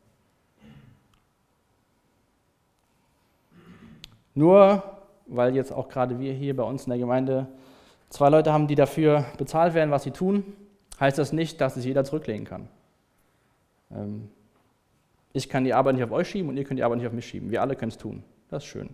Nur 4.35 4.83
weil 5.31 5.55
jetzt 5.55 5.73
auch 5.73 5.89
gerade 5.89 6.19
wir 6.19 6.33
hier 6.33 6.57
bei 6.57 6.65
uns 6.65 6.85
in 6.85 6.91
der 6.91 6.99
Gemeinde 6.99 7.47
zwei 8.09 8.29
Leute 8.29 8.53
haben, 8.53 8.67
die 8.67 8.75
dafür 8.75 9.25
bezahlt 9.39 9.75
werden, 9.75 9.91
was 9.91 10.03
sie 10.03 10.11
tun, 10.11 10.45
heißt 10.99 11.19
das 11.19 11.33
nicht, 11.33 11.61
dass 11.61 11.77
es 11.77 11.85
jeder 11.85 12.05
zurücklegen 12.05 12.45
kann. 12.45 12.69
Ähm, 13.93 14.29
ich 15.33 15.49
kann 15.49 15.65
die 15.65 15.75
Arbeit 15.75 15.95
nicht 15.95 16.05
auf 16.05 16.11
euch 16.11 16.29
schieben 16.29 16.49
und 16.49 16.57
ihr 16.57 16.65
könnt 16.65 16.79
die 16.79 16.85
Arbeit 16.85 16.99
nicht 16.99 17.07
auf 17.07 17.13
mich 17.13 17.27
schieben. 17.27 17.51
Wir 17.51 17.63
alle 17.63 17.77
können 17.77 17.91
es 17.91 17.99
tun. 17.99 18.23
Das 18.49 18.65
ist 18.65 18.69
schön. 18.69 18.91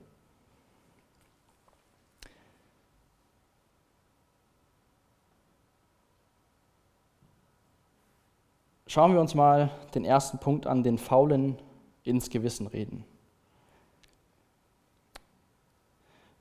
Schauen 8.87 9.13
wir 9.13 9.21
uns 9.21 9.35
mal 9.35 9.71
den 9.95 10.05
ersten 10.05 10.39
Punkt 10.39 10.67
an, 10.67 10.83
den 10.83 10.97
Faulen 10.97 11.59
ins 12.05 12.31
Gewissen 12.31 12.67
reden. 12.67 13.05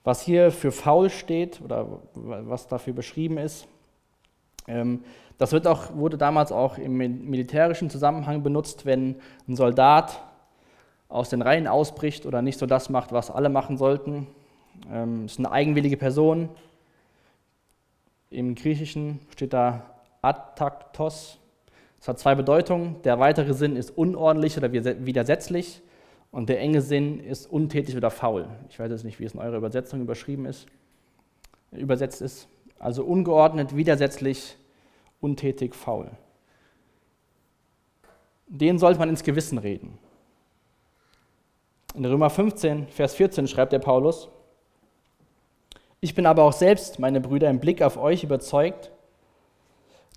Was 0.04 0.22
hier 0.22 0.52
für 0.52 0.72
faul 0.72 1.10
steht 1.10 1.60
oder 1.62 2.02
was 2.14 2.68
dafür 2.68 2.94
beschrieben 2.94 3.40
ist, 3.40 3.68
ähm, 4.68 5.04
das 5.38 5.52
wird 5.52 5.68
auch, 5.68 5.96
wurde 5.96 6.18
damals 6.18 6.52
auch 6.52 6.78
im 6.78 6.98
militärischen 6.98 7.90
Zusammenhang 7.90 8.44
benutzt, 8.44 8.86
wenn 8.86 9.16
ein 9.48 9.56
Soldat 9.56 10.22
aus 11.10 11.30
den 11.30 11.42
Reihen 11.42 11.68
ausbricht 11.68 12.26
oder 12.26 12.42
nicht 12.42 12.58
so 12.58 12.66
das 12.66 12.90
macht, 12.90 13.12
was 13.12 13.30
alle 13.30 13.50
machen 13.50 13.78
sollten. 13.78 14.28
Ähm, 14.92 15.26
ist 15.26 15.40
eine 15.40 15.52
eigenwillige 15.52 15.98
Person. 15.98 16.50
Im 18.30 18.56
Griechischen 18.56 19.20
steht 19.30 19.54
da 19.54 19.86
ataktos. 20.22 21.38
Das 22.00 22.08
hat 22.08 22.20
zwei 22.20 22.36
Bedeutungen. 22.36 23.02
Der 23.04 23.20
weitere 23.20 23.54
Sinn 23.54 23.76
ist 23.76 23.92
unordentlich 23.98 24.58
oder 24.58 24.72
widersetzlich. 24.72 25.82
Und 26.32 26.50
der 26.50 26.60
enge 26.60 26.82
Sinn 26.82 27.20
ist 27.20 27.50
untätig 27.50 27.96
oder 27.96 28.12
faul. 28.12 28.48
Ich 28.70 28.78
weiß 28.78 28.92
jetzt 28.92 29.06
nicht, 29.06 29.20
wie 29.20 29.26
es 29.26 29.34
in 29.34 29.40
eurer 29.40 29.56
Übersetzung 29.58 30.02
überschrieben 30.02 30.46
ist, 30.46 30.68
übersetzt 31.72 32.22
ist. 32.22 32.50
Also 32.78 33.06
ungeordnet, 33.06 33.76
widersetzlich, 33.78 34.58
untätig, 35.26 35.76
faul. 35.76 36.12
Den 38.48 38.78
sollte 38.78 39.00
man 39.00 39.10
ins 39.10 39.24
Gewissen 39.24 39.58
reden. 39.58 39.98
In 41.96 42.06
Römer 42.06 42.30
15, 42.30 42.88
Vers 42.88 43.16
14 43.16 43.48
schreibt 43.48 43.74
der 43.74 43.80
Paulus, 43.80 44.30
ich 46.02 46.14
bin 46.14 46.28
aber 46.28 46.44
auch 46.44 46.54
selbst, 46.54 47.00
meine 47.00 47.20
Brüder, 47.20 47.50
im 47.50 47.60
Blick 47.60 47.82
auf 47.82 47.98
euch 47.98 48.24
überzeugt, 48.24 48.92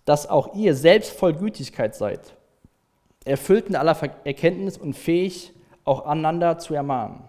dass 0.05 0.29
auch 0.29 0.55
ihr 0.55 0.75
selbst 0.75 1.13
voll 1.13 1.33
Gütigkeit 1.33 1.95
seid, 1.95 2.37
erfüllt 3.25 3.69
in 3.69 3.77
aller 3.77 3.97
Erkenntnis 4.25 4.77
und 4.77 4.95
fähig, 4.95 5.53
auch 5.85 6.05
einander 6.05 6.59
zu 6.59 6.75
ermahnen. 6.75 7.29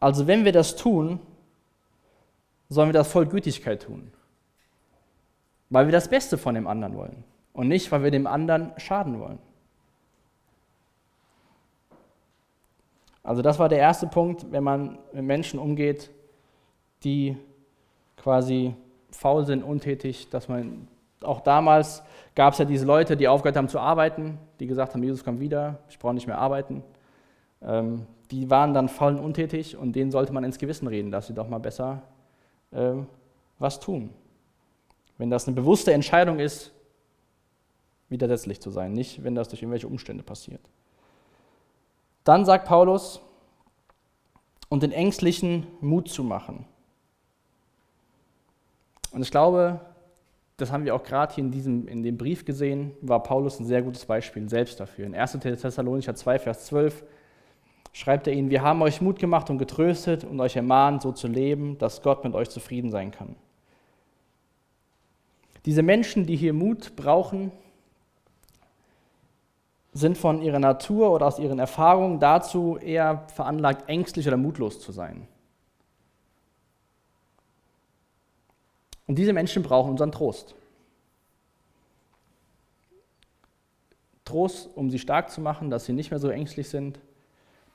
Also 0.00 0.26
wenn 0.26 0.44
wir 0.44 0.52
das 0.52 0.76
tun, 0.76 1.20
sollen 2.68 2.88
wir 2.88 2.94
das 2.94 3.10
voll 3.10 3.26
Gütigkeit 3.26 3.82
tun, 3.82 4.10
weil 5.74 5.86
wir 5.86 5.92
das 5.92 6.08
Beste 6.08 6.38
von 6.38 6.54
dem 6.54 6.68
anderen 6.68 6.96
wollen 6.96 7.24
und 7.52 7.66
nicht, 7.66 7.90
weil 7.90 8.04
wir 8.04 8.12
dem 8.12 8.28
anderen 8.28 8.72
schaden 8.76 9.18
wollen. 9.18 9.40
Also 13.24 13.42
das 13.42 13.58
war 13.58 13.68
der 13.68 13.78
erste 13.78 14.06
Punkt, 14.06 14.46
wenn 14.52 14.62
man 14.62 14.98
mit 15.12 15.24
Menschen 15.24 15.58
umgeht, 15.58 16.10
die 17.02 17.36
quasi 18.16 18.74
faul 19.10 19.44
sind, 19.46 19.64
untätig, 19.64 20.30
dass 20.30 20.48
man 20.48 20.86
auch 21.22 21.40
damals 21.40 22.04
gab 22.36 22.52
es 22.52 22.58
ja 22.58 22.66
diese 22.66 22.86
Leute, 22.86 23.16
die 23.16 23.26
aufgehört 23.26 23.56
haben 23.56 23.68
zu 23.68 23.80
arbeiten, 23.80 24.38
die 24.60 24.66
gesagt 24.66 24.94
haben, 24.94 25.02
Jesus 25.02 25.24
kommt 25.24 25.40
wieder, 25.40 25.80
ich 25.88 25.98
brauche 25.98 26.14
nicht 26.14 26.26
mehr 26.26 26.38
arbeiten. 26.38 26.84
Ähm, 27.62 28.06
die 28.30 28.48
waren 28.48 28.74
dann 28.74 28.88
faul 28.88 29.14
und 29.14 29.20
untätig 29.20 29.76
und 29.76 29.96
denen 29.96 30.12
sollte 30.12 30.32
man 30.32 30.44
ins 30.44 30.58
Gewissen 30.58 30.86
reden, 30.86 31.10
dass 31.10 31.26
sie 31.26 31.34
doch 31.34 31.48
mal 31.48 31.58
besser 31.58 32.02
äh, 32.70 32.92
was 33.58 33.80
tun. 33.80 34.10
Wenn 35.18 35.30
das 35.30 35.46
eine 35.46 35.54
bewusste 35.54 35.92
Entscheidung 35.92 36.38
ist, 36.38 36.72
widersetzlich 38.08 38.60
zu 38.60 38.70
sein, 38.70 38.92
nicht 38.92 39.24
wenn 39.24 39.34
das 39.34 39.48
durch 39.48 39.62
irgendwelche 39.62 39.88
Umstände 39.88 40.22
passiert. 40.22 40.60
Dann 42.24 42.44
sagt 42.44 42.66
Paulus, 42.66 43.20
und 44.74 44.82
den 44.82 44.90
Ängstlichen 44.90 45.68
Mut 45.80 46.08
zu 46.08 46.24
machen. 46.24 46.66
Und 49.12 49.22
ich 49.22 49.30
glaube, 49.30 49.80
das 50.56 50.72
haben 50.72 50.84
wir 50.84 50.96
auch 50.96 51.04
gerade 51.04 51.32
hier 51.32 51.44
in, 51.44 51.52
diesem, 51.52 51.86
in 51.86 52.02
dem 52.02 52.16
Brief 52.16 52.44
gesehen, 52.44 52.92
war 53.00 53.22
Paulus 53.22 53.60
ein 53.60 53.66
sehr 53.66 53.82
gutes 53.82 54.04
Beispiel 54.04 54.48
selbst 54.48 54.80
dafür. 54.80 55.06
In 55.06 55.14
1. 55.14 55.38
Thessalonicher 55.38 56.16
2, 56.16 56.38
Vers 56.40 56.66
12 56.66 57.04
schreibt 57.92 58.26
er 58.26 58.32
ihnen, 58.32 58.50
wir 58.50 58.62
haben 58.62 58.82
euch 58.82 59.00
Mut 59.00 59.20
gemacht 59.20 59.48
und 59.48 59.58
getröstet 59.58 60.24
und 60.24 60.40
euch 60.40 60.56
ermahnt, 60.56 61.02
so 61.02 61.12
zu 61.12 61.28
leben, 61.28 61.78
dass 61.78 62.02
Gott 62.02 62.24
mit 62.24 62.34
euch 62.34 62.50
zufrieden 62.50 62.90
sein 62.90 63.12
kann. 63.12 63.36
Diese 65.66 65.82
Menschen, 65.82 66.26
die 66.26 66.36
hier 66.36 66.52
Mut 66.52 66.94
brauchen, 66.96 67.50
sind 69.92 70.18
von 70.18 70.42
ihrer 70.42 70.58
Natur 70.58 71.12
oder 71.12 71.26
aus 71.26 71.38
ihren 71.38 71.58
Erfahrungen 71.58 72.18
dazu 72.18 72.76
eher 72.78 73.26
veranlagt, 73.28 73.88
ängstlich 73.88 74.26
oder 74.26 74.36
mutlos 74.36 74.80
zu 74.80 74.92
sein. 74.92 75.26
Und 79.06 79.16
diese 79.16 79.32
Menschen 79.32 79.62
brauchen 79.62 79.90
unseren 79.90 80.12
Trost. 80.12 80.54
Trost, 84.24 84.70
um 84.74 84.90
sie 84.90 84.98
stark 84.98 85.30
zu 85.30 85.40
machen, 85.40 85.70
dass 85.70 85.84
sie 85.84 85.92
nicht 85.92 86.10
mehr 86.10 86.18
so 86.18 86.28
ängstlich 86.28 86.68
sind, 86.68 86.98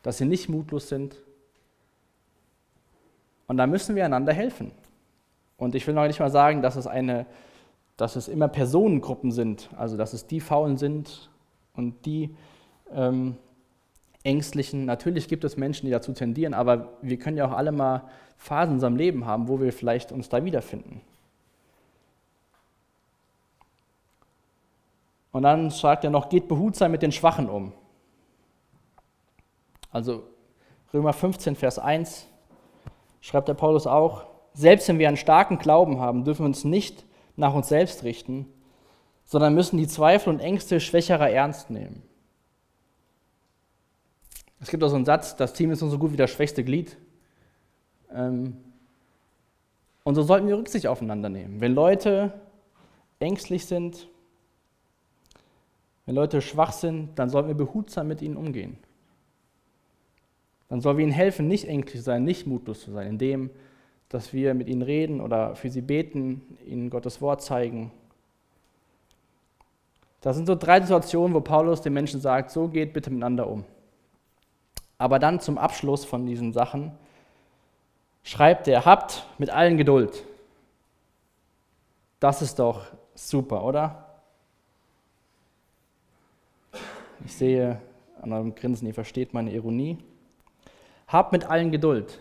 dass 0.03 0.17
sie 0.17 0.25
nicht 0.25 0.49
mutlos 0.49 0.89
sind. 0.89 1.15
Und 3.47 3.57
da 3.57 3.67
müssen 3.67 3.95
wir 3.95 4.05
einander 4.05 4.33
helfen. 4.33 4.71
Und 5.57 5.75
ich 5.75 5.85
will 5.87 5.93
noch 5.93 6.07
nicht 6.07 6.19
mal 6.19 6.31
sagen, 6.31 6.61
dass 6.61 6.75
es, 6.75 6.87
eine, 6.87 7.25
dass 8.01 8.15
es 8.15 8.29
immer 8.29 8.47
Personengruppen 8.47 9.31
sind, 9.31 9.69
also 9.77 9.97
dass 9.97 10.13
es 10.13 10.25
die 10.25 10.39
Faulen 10.39 10.77
sind 10.77 11.29
und 11.75 12.05
die 12.05 12.33
ähm, 12.93 13.35
Ängstlichen. 14.23 14.85
Natürlich 14.85 15.27
gibt 15.27 15.43
es 15.43 15.57
Menschen, 15.57 15.85
die 15.85 15.91
dazu 15.91 16.13
tendieren, 16.13 16.53
aber 16.53 16.93
wir 17.01 17.19
können 17.19 17.35
ja 17.35 17.45
auch 17.45 17.51
alle 17.51 17.73
mal 17.73 18.03
Phasen 18.37 18.69
in 18.69 18.75
unserem 18.75 18.95
Leben 18.95 19.25
haben, 19.25 19.49
wo 19.49 19.59
wir 19.59 19.73
vielleicht 19.73 20.13
uns 20.13 20.29
da 20.29 20.45
wiederfinden. 20.45 21.01
Und 25.33 25.43
dann 25.43 25.69
sagt 25.69 26.05
er 26.05 26.09
noch, 26.09 26.29
geht 26.29 26.47
behutsam 26.47 26.91
mit 26.91 27.01
den 27.01 27.11
Schwachen 27.11 27.49
um. 27.49 27.73
Also 29.91 30.23
Römer 30.93 31.11
15, 31.11 31.57
Vers 31.57 31.79
1 31.79 32.27
schreibt 33.19 33.49
der 33.49 33.53
Paulus 33.55 33.87
auch, 33.87 34.25
selbst 34.53 34.87
wenn 34.87 34.99
wir 34.99 35.09
einen 35.09 35.17
starken 35.17 35.59
Glauben 35.59 35.99
haben, 35.99 36.23
dürfen 36.23 36.43
wir 36.43 36.47
uns 36.47 36.63
nicht 36.63 37.03
nach 37.39 37.53
uns 37.53 37.69
selbst 37.69 38.03
richten, 38.03 38.45
sondern 39.25 39.55
müssen 39.55 39.77
die 39.77 39.87
Zweifel 39.87 40.33
und 40.33 40.39
Ängste 40.39 40.79
schwächerer 40.79 41.29
ernst 41.29 41.69
nehmen. 41.69 42.03
Es 44.59 44.69
gibt 44.69 44.83
auch 44.83 44.89
so 44.89 44.95
einen 44.95 45.05
Satz, 45.05 45.35
das 45.35 45.53
Team 45.53 45.71
ist 45.71 45.81
nur 45.81 45.89
so 45.89 45.97
gut 45.97 46.11
wie 46.11 46.17
das 46.17 46.31
schwächste 46.31 46.63
Glied. 46.63 46.97
Ähm, 48.11 48.57
und 50.03 50.15
so 50.15 50.23
sollten 50.23 50.47
wir 50.47 50.57
Rücksicht 50.57 50.87
aufeinander 50.87 51.29
nehmen. 51.29 51.61
Wenn 51.61 51.73
Leute 51.73 52.33
ängstlich 53.19 53.65
sind, 53.65 54.07
Wenn 56.09 56.15
Leute 56.15 56.41
schwach 56.41 56.71
sind, 56.71 57.19
dann 57.19 57.29
sollten 57.29 57.49
wir 57.49 57.55
behutsam 57.55 58.07
mit 58.07 58.23
ihnen 58.23 58.35
umgehen. 58.35 58.79
Dann 60.67 60.81
sollen 60.81 60.97
wir 60.97 61.03
ihnen 61.03 61.13
helfen, 61.13 61.47
nicht 61.47 61.67
ängstlich 61.67 62.01
zu 62.01 62.05
sein, 62.05 62.23
nicht 62.23 62.47
mutlos 62.47 62.81
zu 62.81 62.91
sein, 62.91 63.05
indem, 63.05 63.51
dass 64.09 64.33
wir 64.33 64.55
mit 64.55 64.67
ihnen 64.67 64.81
reden 64.81 65.21
oder 65.21 65.55
für 65.55 65.69
sie 65.69 65.81
beten, 65.81 66.57
ihnen 66.65 66.89
Gottes 66.89 67.21
Wort 67.21 67.41
zeigen. 67.43 67.91
Das 70.21 70.35
sind 70.35 70.47
so 70.47 70.55
drei 70.55 70.81
Situationen, 70.81 71.33
wo 71.33 71.41
Paulus 71.41 71.81
den 71.81 71.93
Menschen 71.93 72.19
sagt, 72.19 72.51
so 72.51 72.67
geht 72.67 72.91
bitte 72.91 73.09
miteinander 73.09 73.47
um. 73.47 73.63
Aber 74.97 75.19
dann 75.19 75.39
zum 75.39 75.57
Abschluss 75.57 76.03
von 76.03 76.25
diesen 76.25 76.51
Sachen 76.51 76.91
schreibt 78.23 78.67
er, 78.67 78.83
habt 78.83 79.25
mit 79.37 79.49
allen 79.49 79.77
Geduld. 79.77 80.25
Das 82.19 82.41
ist 82.41 82.59
doch 82.59 82.87
super, 83.15 83.63
oder? 83.63 84.05
Ich 87.25 87.33
sehe 87.33 87.79
an 88.21 88.33
eurem 88.33 88.55
Grinsen, 88.55 88.87
ihr 88.87 88.93
versteht 88.93 89.33
meine 89.33 89.51
Ironie. 89.51 89.97
Habt 91.07 91.31
mit 91.31 91.45
allen 91.45 91.71
Geduld. 91.71 92.19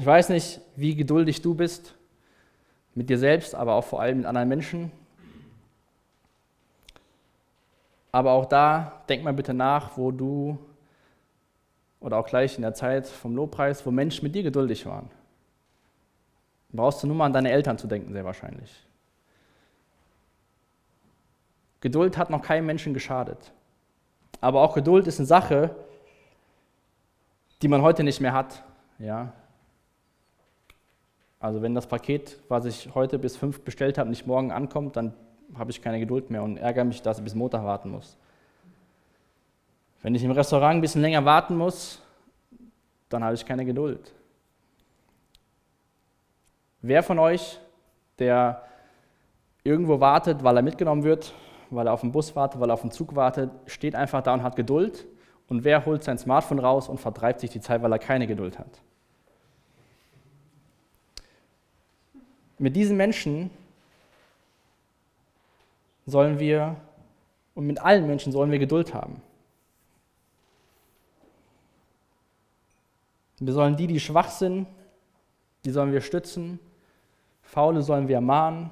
Ich 0.00 0.06
weiß 0.06 0.30
nicht, 0.30 0.62
wie 0.76 0.96
geduldig 0.96 1.42
du 1.42 1.54
bist 1.54 1.94
mit 2.94 3.10
dir 3.10 3.18
selbst, 3.18 3.54
aber 3.54 3.74
auch 3.74 3.84
vor 3.84 4.00
allem 4.00 4.16
mit 4.16 4.26
anderen 4.26 4.48
Menschen. 4.48 4.90
Aber 8.10 8.32
auch 8.32 8.46
da 8.46 9.02
denk 9.10 9.22
mal 9.22 9.34
bitte 9.34 9.52
nach, 9.52 9.98
wo 9.98 10.10
du 10.10 10.58
oder 12.00 12.16
auch 12.16 12.26
gleich 12.26 12.56
in 12.56 12.62
der 12.62 12.72
Zeit 12.72 13.06
vom 13.06 13.36
Lobpreis, 13.36 13.84
wo 13.84 13.90
Menschen 13.90 14.24
mit 14.24 14.34
dir 14.34 14.42
geduldig 14.42 14.86
waren. 14.86 15.10
brauchst 16.72 17.02
du 17.02 17.06
nur 17.06 17.16
mal 17.16 17.26
an 17.26 17.34
deine 17.34 17.50
Eltern 17.50 17.76
zu 17.76 17.86
denken, 17.86 18.10
sehr 18.14 18.24
wahrscheinlich. 18.24 18.86
Geduld 21.82 22.16
hat 22.16 22.30
noch 22.30 22.40
keinem 22.40 22.64
Menschen 22.64 22.94
geschadet. 22.94 23.52
Aber 24.40 24.62
auch 24.62 24.72
Geduld 24.72 25.06
ist 25.06 25.20
eine 25.20 25.26
Sache, 25.26 25.76
die 27.60 27.68
man 27.68 27.82
heute 27.82 28.02
nicht 28.02 28.22
mehr 28.22 28.32
hat. 28.32 28.64
Ja? 28.98 29.34
Also 31.40 31.62
wenn 31.62 31.74
das 31.74 31.86
Paket, 31.86 32.38
was 32.48 32.66
ich 32.66 32.94
heute 32.94 33.18
bis 33.18 33.36
fünf 33.36 33.62
bestellt 33.62 33.96
habe, 33.96 34.10
nicht 34.10 34.26
morgen 34.26 34.52
ankommt, 34.52 34.96
dann 34.96 35.14
habe 35.56 35.70
ich 35.70 35.80
keine 35.80 35.98
Geduld 35.98 36.30
mehr 36.30 36.42
und 36.42 36.58
ärgere 36.58 36.84
mich, 36.84 37.00
dass 37.00 37.18
ich 37.18 37.24
bis 37.24 37.34
Montag 37.34 37.64
warten 37.64 37.90
muss. 37.90 38.16
Wenn 40.02 40.14
ich 40.14 40.22
im 40.22 40.30
Restaurant 40.30 40.76
ein 40.76 40.80
bisschen 40.82 41.00
länger 41.00 41.24
warten 41.24 41.56
muss, 41.56 42.02
dann 43.08 43.24
habe 43.24 43.34
ich 43.34 43.44
keine 43.44 43.64
Geduld. 43.64 44.12
Wer 46.82 47.02
von 47.02 47.18
euch, 47.18 47.58
der 48.18 48.62
irgendwo 49.64 49.98
wartet, 49.98 50.44
weil 50.44 50.56
er 50.56 50.62
mitgenommen 50.62 51.04
wird, 51.04 51.34
weil 51.70 51.86
er 51.86 51.94
auf 51.94 52.02
den 52.02 52.12
Bus 52.12 52.36
wartet, 52.36 52.60
weil 52.60 52.70
er 52.70 52.74
auf 52.74 52.82
den 52.82 52.90
Zug 52.90 53.14
wartet, 53.16 53.50
steht 53.66 53.94
einfach 53.94 54.22
da 54.22 54.34
und 54.34 54.42
hat 54.42 54.56
Geduld? 54.56 55.06
Und 55.48 55.64
wer 55.64 55.84
holt 55.84 56.04
sein 56.04 56.18
Smartphone 56.18 56.58
raus 56.58 56.88
und 56.88 57.00
vertreibt 57.00 57.40
sich 57.40 57.50
die 57.50 57.60
Zeit, 57.60 57.82
weil 57.82 57.92
er 57.92 57.98
keine 57.98 58.26
Geduld 58.26 58.58
hat? 58.58 58.80
Mit 62.60 62.76
diesen 62.76 62.98
Menschen 62.98 63.50
sollen 66.04 66.38
wir 66.38 66.76
und 67.54 67.66
mit 67.66 67.80
allen 67.80 68.06
Menschen 68.06 68.32
sollen 68.32 68.50
wir 68.50 68.58
Geduld 68.58 68.92
haben. 68.92 69.22
Wir 73.38 73.54
sollen 73.54 73.78
die, 73.78 73.86
die 73.86 73.98
schwach 73.98 74.28
sind, 74.28 74.66
die 75.64 75.70
sollen 75.70 75.90
wir 75.92 76.02
stützen. 76.02 76.60
Faule 77.40 77.80
sollen 77.80 78.08
wir 78.08 78.16
ermahnen. 78.16 78.70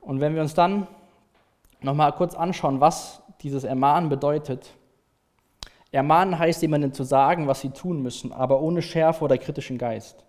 Und 0.00 0.22
wenn 0.22 0.34
wir 0.34 0.40
uns 0.40 0.54
dann 0.54 0.86
nochmal 1.82 2.12
kurz 2.12 2.34
anschauen, 2.34 2.80
was 2.80 3.20
dieses 3.42 3.64
Ermahnen 3.64 4.08
bedeutet. 4.08 4.72
Ermahnen 5.90 6.38
heißt 6.38 6.62
jemandem 6.62 6.94
zu 6.94 7.04
sagen, 7.04 7.48
was 7.48 7.60
sie 7.60 7.68
tun 7.68 8.00
müssen, 8.02 8.32
aber 8.32 8.62
ohne 8.62 8.80
Schärfe 8.80 9.24
oder 9.24 9.36
kritischen 9.36 9.76
Geist. 9.76 10.24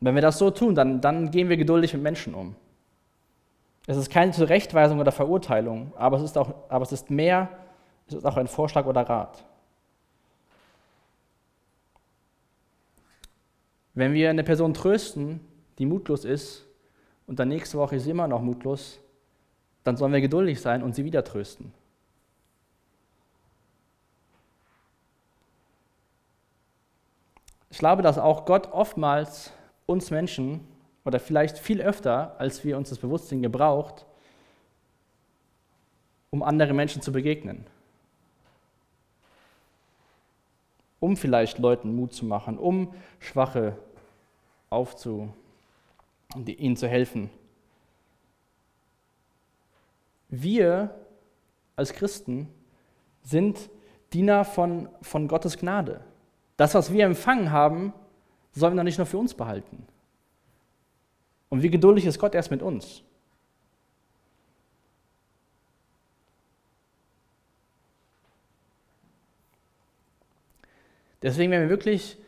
Wenn 0.00 0.14
wir 0.14 0.22
das 0.22 0.38
so 0.38 0.50
tun, 0.50 0.74
dann, 0.74 1.00
dann 1.00 1.30
gehen 1.30 1.48
wir 1.48 1.56
geduldig 1.56 1.92
mit 1.92 2.02
Menschen 2.02 2.34
um. 2.34 2.54
Es 3.86 3.96
ist 3.96 4.10
keine 4.10 4.32
Zurechtweisung 4.32 5.00
oder 5.00 5.12
Verurteilung, 5.12 5.92
aber 5.96 6.18
es 6.18 6.22
ist, 6.22 6.38
auch, 6.38 6.54
aber 6.68 6.82
es 6.82 6.92
ist 6.92 7.10
mehr, 7.10 7.48
es 8.06 8.14
ist 8.14 8.24
auch 8.24 8.36
ein 8.36 8.46
Vorschlag 8.46 8.86
oder 8.86 9.02
Rat. 9.02 9.44
Wenn 13.94 14.12
wir 14.12 14.30
eine 14.30 14.44
Person 14.44 14.74
trösten, 14.74 15.40
die 15.78 15.86
mutlos 15.86 16.24
ist, 16.24 16.66
und 17.26 17.38
dann 17.38 17.48
nächste 17.48 17.78
Woche 17.78 17.96
ist 17.96 18.04
sie 18.04 18.10
immer 18.10 18.28
noch 18.28 18.40
mutlos, 18.40 19.00
dann 19.84 19.96
sollen 19.96 20.12
wir 20.12 20.20
geduldig 20.20 20.60
sein 20.60 20.82
und 20.82 20.94
sie 20.94 21.04
wieder 21.04 21.24
trösten. 21.24 21.72
Ich 27.70 27.78
glaube, 27.78 28.02
dass 28.02 28.18
auch 28.18 28.44
Gott 28.44 28.72
oftmals 28.72 29.52
uns 29.88 30.10
Menschen 30.10 30.60
oder 31.04 31.18
vielleicht 31.18 31.58
viel 31.58 31.80
öfter, 31.80 32.36
als 32.38 32.62
wir 32.62 32.76
uns 32.76 32.90
das 32.90 32.98
Bewusstsein 32.98 33.40
gebraucht, 33.40 34.04
um 36.30 36.42
andere 36.42 36.74
Menschen 36.74 37.00
zu 37.00 37.10
begegnen. 37.10 37.64
Um 41.00 41.16
vielleicht 41.16 41.58
Leuten 41.58 41.96
Mut 41.96 42.12
zu 42.12 42.26
machen, 42.26 42.58
um 42.58 42.94
Schwache 43.18 43.78
aufzu, 44.68 45.32
ihnen 46.44 46.76
zu 46.76 46.86
helfen. 46.86 47.30
Wir 50.28 50.94
als 51.76 51.94
Christen 51.94 52.48
sind 53.22 53.70
Diener 54.12 54.44
von, 54.44 54.90
von 55.00 55.28
Gottes 55.28 55.56
Gnade. 55.56 56.02
Das, 56.58 56.74
was 56.74 56.92
wir 56.92 57.06
empfangen 57.06 57.50
haben, 57.52 57.94
sollen 58.58 58.74
wir 58.74 58.78
doch 58.78 58.84
nicht 58.84 58.98
nur 58.98 59.06
für 59.06 59.18
uns 59.18 59.34
behalten. 59.34 59.86
Und 61.48 61.62
wie 61.62 61.70
geduldig 61.70 62.04
ist 62.04 62.18
Gott 62.18 62.34
erst 62.34 62.50
mit 62.50 62.62
uns? 62.62 63.02
Deswegen, 71.22 71.50
wenn 71.50 71.62
wir 71.62 71.70
wirklich 71.70 72.18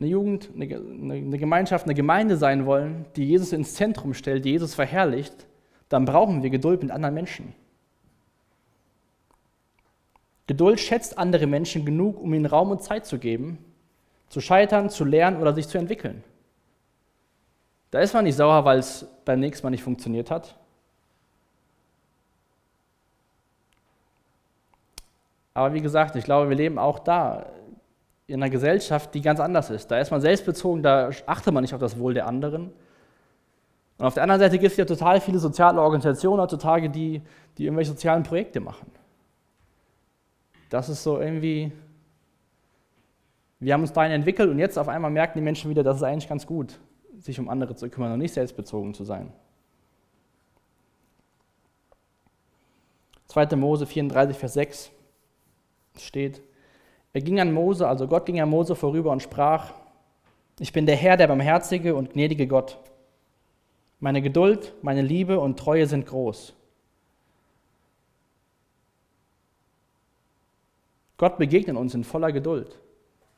eine 0.00 0.08
Jugend, 0.08 0.50
eine, 0.54 0.76
eine 0.76 1.38
Gemeinschaft, 1.38 1.84
eine 1.84 1.94
Gemeinde 1.94 2.36
sein 2.36 2.66
wollen, 2.66 3.06
die 3.16 3.24
Jesus 3.24 3.52
ins 3.52 3.74
Zentrum 3.74 4.14
stellt, 4.14 4.44
die 4.44 4.50
Jesus 4.50 4.74
verherrlicht, 4.74 5.46
dann 5.88 6.04
brauchen 6.04 6.42
wir 6.42 6.50
Geduld 6.50 6.82
mit 6.82 6.90
anderen 6.90 7.14
Menschen. 7.14 7.54
Geduld 10.46 10.80
schätzt 10.80 11.16
andere 11.16 11.46
Menschen 11.46 11.84
genug, 11.84 12.20
um 12.20 12.34
ihnen 12.34 12.46
Raum 12.46 12.70
und 12.70 12.82
Zeit 12.82 13.06
zu 13.06 13.18
geben, 13.18 13.58
zu 14.28 14.40
scheitern, 14.40 14.90
zu 14.90 15.04
lernen 15.04 15.40
oder 15.40 15.54
sich 15.54 15.68
zu 15.68 15.78
entwickeln. 15.78 16.24
Da 17.90 18.00
ist 18.00 18.12
man 18.12 18.24
nicht 18.24 18.36
sauer, 18.36 18.64
weil 18.64 18.78
es 18.78 19.06
beim 19.24 19.40
nächsten 19.40 19.64
Mal 19.66 19.70
nicht 19.70 19.84
funktioniert 19.84 20.30
hat. 20.30 20.56
Aber 25.54 25.72
wie 25.72 25.80
gesagt, 25.80 26.16
ich 26.16 26.24
glaube, 26.24 26.48
wir 26.48 26.56
leben 26.56 26.78
auch 26.78 26.98
da 26.98 27.46
in 28.26 28.42
einer 28.42 28.50
Gesellschaft, 28.50 29.14
die 29.14 29.20
ganz 29.20 29.38
anders 29.38 29.70
ist. 29.70 29.90
Da 29.90 29.98
ist 30.00 30.10
man 30.10 30.20
selbstbezogen, 30.20 30.82
da 30.82 31.10
achtet 31.26 31.54
man 31.54 31.62
nicht 31.62 31.74
auf 31.74 31.80
das 31.80 31.98
Wohl 31.98 32.14
der 32.14 32.26
anderen. 32.26 32.72
Und 33.98 34.06
auf 34.06 34.14
der 34.14 34.24
anderen 34.24 34.40
Seite 34.40 34.58
gibt 34.58 34.72
es 34.72 34.76
ja 34.76 34.84
total 34.84 35.20
viele 35.20 35.38
soziale 35.38 35.80
Organisationen 35.80 36.40
heutzutage, 36.40 36.90
die, 36.90 37.22
die 37.56 37.66
irgendwelche 37.66 37.92
sozialen 37.92 38.24
Projekte 38.24 38.58
machen. 38.58 38.90
Das 40.68 40.88
ist 40.88 41.04
so 41.04 41.20
irgendwie 41.20 41.70
wir 43.64 43.72
haben 43.72 43.80
uns 43.80 43.94
dahin 43.94 44.12
entwickelt 44.12 44.50
und 44.50 44.58
jetzt 44.58 44.78
auf 44.78 44.88
einmal 44.88 45.10
merken 45.10 45.38
die 45.38 45.42
Menschen 45.42 45.70
wieder, 45.70 45.82
dass 45.82 45.96
es 45.96 46.02
eigentlich 46.02 46.28
ganz 46.28 46.46
gut, 46.46 46.78
sich 47.18 47.40
um 47.40 47.48
andere 47.48 47.74
zu 47.74 47.88
kümmern 47.88 48.12
und 48.12 48.18
nicht 48.18 48.34
selbstbezogen 48.34 48.92
zu 48.92 49.04
sein. 49.04 49.32
2. 53.28 53.56
Mose 53.56 53.86
34, 53.86 54.36
Vers 54.36 54.52
6 54.52 54.90
steht, 55.98 56.42
er 57.14 57.22
ging 57.22 57.40
an 57.40 57.52
Mose, 57.54 57.88
also 57.88 58.06
Gott 58.06 58.26
ging 58.26 58.38
an 58.38 58.50
Mose 58.50 58.74
vorüber 58.74 59.12
und 59.12 59.22
sprach, 59.22 59.72
ich 60.58 60.72
bin 60.72 60.84
der 60.84 60.96
Herr, 60.96 61.16
der 61.16 61.28
barmherzige 61.28 61.94
und 61.94 62.12
gnädige 62.12 62.46
Gott. 62.46 62.78
Meine 63.98 64.20
Geduld, 64.20 64.74
meine 64.82 65.00
Liebe 65.00 65.40
und 65.40 65.58
Treue 65.58 65.86
sind 65.86 66.06
groß. 66.06 66.54
Gott 71.16 71.38
begegnet 71.38 71.76
uns 71.76 71.94
in 71.94 72.04
voller 72.04 72.30
Geduld. 72.30 72.78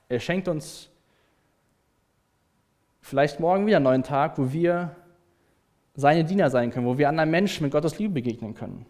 Er 0.09 0.20
schenkt 0.20 0.48
uns 0.48 0.88
vielleicht 3.00 3.40
morgen 3.40 3.66
wieder 3.66 3.76
einen 3.76 3.84
neuen 3.84 4.02
Tag, 4.02 4.38
wo 4.38 4.52
wir 4.52 4.94
seine 5.94 6.24
Diener 6.24 6.50
sein 6.50 6.70
können, 6.70 6.86
wo 6.86 6.98
wir 6.98 7.09
anderen 7.09 7.30
Menschen 7.30 7.64
mit 7.64 7.72
Gottes 7.72 7.98
Liebe 7.98 8.14
begegnen 8.14 8.54
können. 8.54 8.86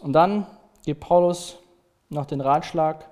Und 0.00 0.12
dann 0.12 0.46
gibt 0.84 1.00
Paulus 1.00 1.58
noch 2.08 2.26
den 2.26 2.40
Ratschlag, 2.40 3.08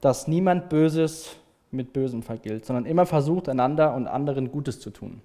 dass 0.00 0.28
niemand 0.28 0.68
Böses 0.68 1.36
mit 1.70 1.92
Bösem 1.92 2.22
vergilt, 2.22 2.64
sondern 2.66 2.86
immer 2.86 3.06
versucht, 3.06 3.48
einander 3.48 3.94
und 3.94 4.06
anderen 4.06 4.50
Gutes 4.50 4.80
zu 4.80 4.90
tun. 4.90 5.22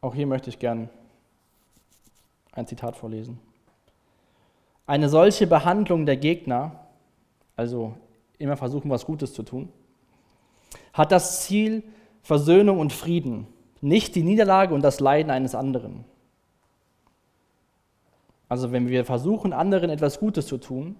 Auch 0.00 0.14
hier 0.14 0.26
möchte 0.26 0.48
ich 0.48 0.58
gern 0.58 0.88
ein 2.52 2.66
Zitat 2.66 2.96
vorlesen. 2.96 3.38
Eine 4.86 5.08
solche 5.08 5.46
Behandlung 5.46 6.06
der 6.06 6.16
Gegner, 6.16 6.72
also 7.56 7.94
immer 8.38 8.56
versuchen, 8.56 8.90
was 8.90 9.06
Gutes 9.06 9.32
zu 9.32 9.42
tun, 9.42 9.68
hat 10.92 11.12
das 11.12 11.42
Ziel 11.42 11.84
Versöhnung 12.22 12.78
und 12.78 12.92
Frieden, 12.92 13.46
nicht 13.80 14.14
die 14.14 14.22
Niederlage 14.22 14.74
und 14.74 14.82
das 14.82 15.00
Leiden 15.00 15.30
eines 15.30 15.54
anderen. 15.54 16.04
Also 18.48 18.72
wenn 18.72 18.88
wir 18.88 19.04
versuchen, 19.04 19.52
anderen 19.52 19.90
etwas 19.90 20.18
Gutes 20.18 20.46
zu 20.46 20.58
tun, 20.58 20.96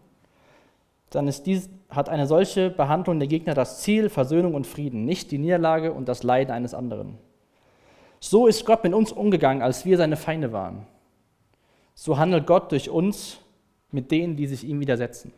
dann 1.10 1.26
dies, 1.44 1.68
hat 1.88 2.08
eine 2.08 2.28
solche 2.28 2.70
Behandlung 2.70 3.18
der 3.18 3.26
Gegner 3.26 3.54
das 3.54 3.80
Ziel 3.80 4.08
Versöhnung 4.08 4.54
und 4.54 4.66
Frieden, 4.66 5.04
nicht 5.04 5.32
die 5.32 5.38
Niederlage 5.38 5.92
und 5.92 6.08
das 6.08 6.22
Leiden 6.22 6.52
eines 6.52 6.72
anderen. 6.72 7.18
So 8.20 8.46
ist 8.46 8.64
Gott 8.64 8.84
mit 8.84 8.94
uns 8.94 9.10
umgegangen, 9.10 9.62
als 9.62 9.84
wir 9.84 9.96
seine 9.96 10.16
Feinde 10.16 10.52
waren. 10.52 10.86
So 12.02 12.16
handelt 12.16 12.46
Gott 12.46 12.72
durch 12.72 12.88
uns 12.88 13.38
mit 13.90 14.10
denen, 14.10 14.34
die 14.34 14.46
sich 14.46 14.64
ihm 14.64 14.80
widersetzen. 14.80 15.34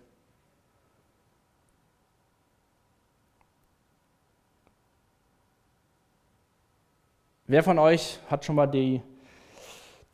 Wer 7.49 7.65
von 7.65 7.81
euch 7.81 8.21
hat 8.31 8.45
schon 8.45 8.55
mal 8.55 8.69
die, 8.69 9.03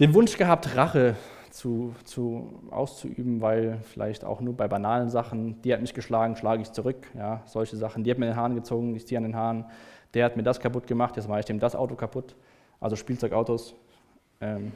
den 0.00 0.14
Wunsch 0.14 0.38
gehabt, 0.38 0.74
Rache 0.74 1.16
zu, 1.50 1.94
zu, 2.04 2.62
auszuüben, 2.70 3.42
weil 3.42 3.82
vielleicht 3.82 4.24
auch 4.24 4.40
nur 4.40 4.56
bei 4.56 4.68
banalen 4.68 5.10
Sachen, 5.10 5.60
die 5.60 5.74
hat 5.74 5.82
mich 5.82 5.92
geschlagen, 5.92 6.34
schlage 6.34 6.62
ich 6.62 6.72
zurück, 6.72 7.08
ja, 7.14 7.42
solche 7.44 7.76
Sachen, 7.76 8.04
die 8.04 8.10
hat 8.10 8.16
mir 8.16 8.24
den 8.24 8.36
Haaren 8.36 8.54
gezogen, 8.54 8.96
ich 8.96 9.06
ziehe 9.06 9.18
an 9.18 9.24
den 9.24 9.36
Haaren, 9.36 9.66
der 10.14 10.24
hat 10.24 10.38
mir 10.38 10.44
das 10.44 10.58
kaputt 10.58 10.86
gemacht, 10.86 11.14
jetzt 11.16 11.28
mache 11.28 11.40
ich 11.40 11.44
dem 11.44 11.60
das 11.60 11.76
Auto 11.76 11.94
kaputt, 11.94 12.34
also 12.80 12.96
Spielzeugautos, 12.96 13.74
ähm, 14.40 14.72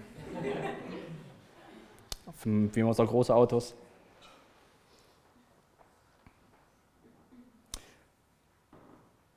wie 2.44 2.80
immer 2.80 2.94
so 2.94 3.04
große 3.04 3.34
Autos. 3.34 3.74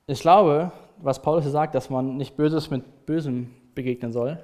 Ich 0.07 0.19
glaube, 0.19 0.71
was 0.97 1.21
Paulus 1.21 1.43
hier 1.43 1.51
sagt, 1.51 1.73
dass 1.75 1.89
man 1.89 2.17
nicht 2.17 2.37
Böses 2.37 2.69
mit 2.69 3.05
Bösem 3.05 3.51
begegnen 3.73 4.11
soll. 4.11 4.43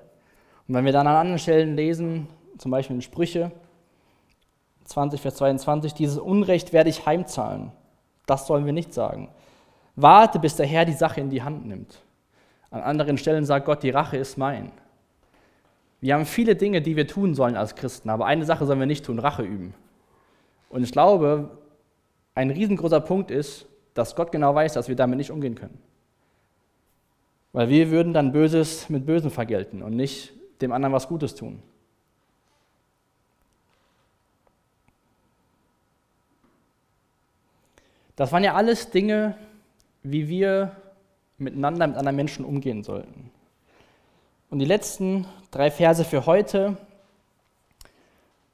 Und 0.67 0.75
wenn 0.75 0.85
wir 0.85 0.91
dann 0.91 1.07
an 1.07 1.15
anderen 1.15 1.39
Stellen 1.39 1.75
lesen, 1.75 2.27
zum 2.57 2.71
Beispiel 2.71 2.95
in 2.95 3.01
Sprüche 3.01 3.51
20, 4.85 5.21
Vers 5.21 5.35
22, 5.35 5.93
dieses 5.93 6.17
Unrecht 6.17 6.73
werde 6.73 6.89
ich 6.89 7.05
heimzahlen. 7.05 7.71
Das 8.25 8.47
sollen 8.47 8.65
wir 8.65 8.73
nicht 8.73 8.93
sagen. 8.93 9.29
Warte, 9.95 10.39
bis 10.39 10.55
der 10.55 10.65
Herr 10.65 10.85
die 10.85 10.93
Sache 10.93 11.21
in 11.21 11.29
die 11.29 11.43
Hand 11.43 11.65
nimmt. 11.65 12.01
An 12.69 12.81
anderen 12.81 13.17
Stellen 13.17 13.45
sagt 13.45 13.65
Gott, 13.65 13.83
die 13.83 13.89
Rache 13.89 14.17
ist 14.17 14.37
mein. 14.37 14.71
Wir 16.01 16.15
haben 16.15 16.25
viele 16.25 16.55
Dinge, 16.55 16.81
die 16.81 16.95
wir 16.95 17.07
tun 17.07 17.35
sollen 17.35 17.55
als 17.55 17.75
Christen, 17.75 18.09
aber 18.09 18.25
eine 18.25 18.43
Sache 18.43 18.65
sollen 18.65 18.79
wir 18.79 18.87
nicht 18.87 19.05
tun, 19.05 19.19
Rache 19.19 19.43
üben. 19.43 19.75
Und 20.69 20.83
ich 20.83 20.91
glaube, 20.91 21.57
ein 22.33 22.49
riesengroßer 22.49 23.01
Punkt 23.01 23.29
ist, 23.29 23.67
dass 23.93 24.15
Gott 24.15 24.31
genau 24.31 24.55
weiß, 24.55 24.73
dass 24.73 24.87
wir 24.87 24.95
damit 24.95 25.17
nicht 25.17 25.31
umgehen 25.31 25.55
können. 25.55 25.77
Weil 27.53 27.69
wir 27.69 27.91
würden 27.91 28.13
dann 28.13 28.31
Böses 28.31 28.89
mit 28.89 29.05
Bösen 29.05 29.29
vergelten 29.29 29.83
und 29.83 29.95
nicht 29.95 30.33
dem 30.61 30.71
anderen 30.71 30.93
was 30.93 31.07
Gutes 31.07 31.35
tun. 31.35 31.61
Das 38.15 38.31
waren 38.31 38.43
ja 38.43 38.55
alles 38.55 38.89
Dinge, 38.89 39.35
wie 40.03 40.27
wir 40.27 40.75
miteinander, 41.37 41.87
mit 41.87 41.97
anderen 41.97 42.15
Menschen 42.15 42.45
umgehen 42.45 42.83
sollten. 42.83 43.31
Und 44.51 44.59
die 44.59 44.65
letzten 44.65 45.25
drei 45.49 45.71
Verse 45.71 46.03
für 46.03 46.25
heute. 46.25 46.75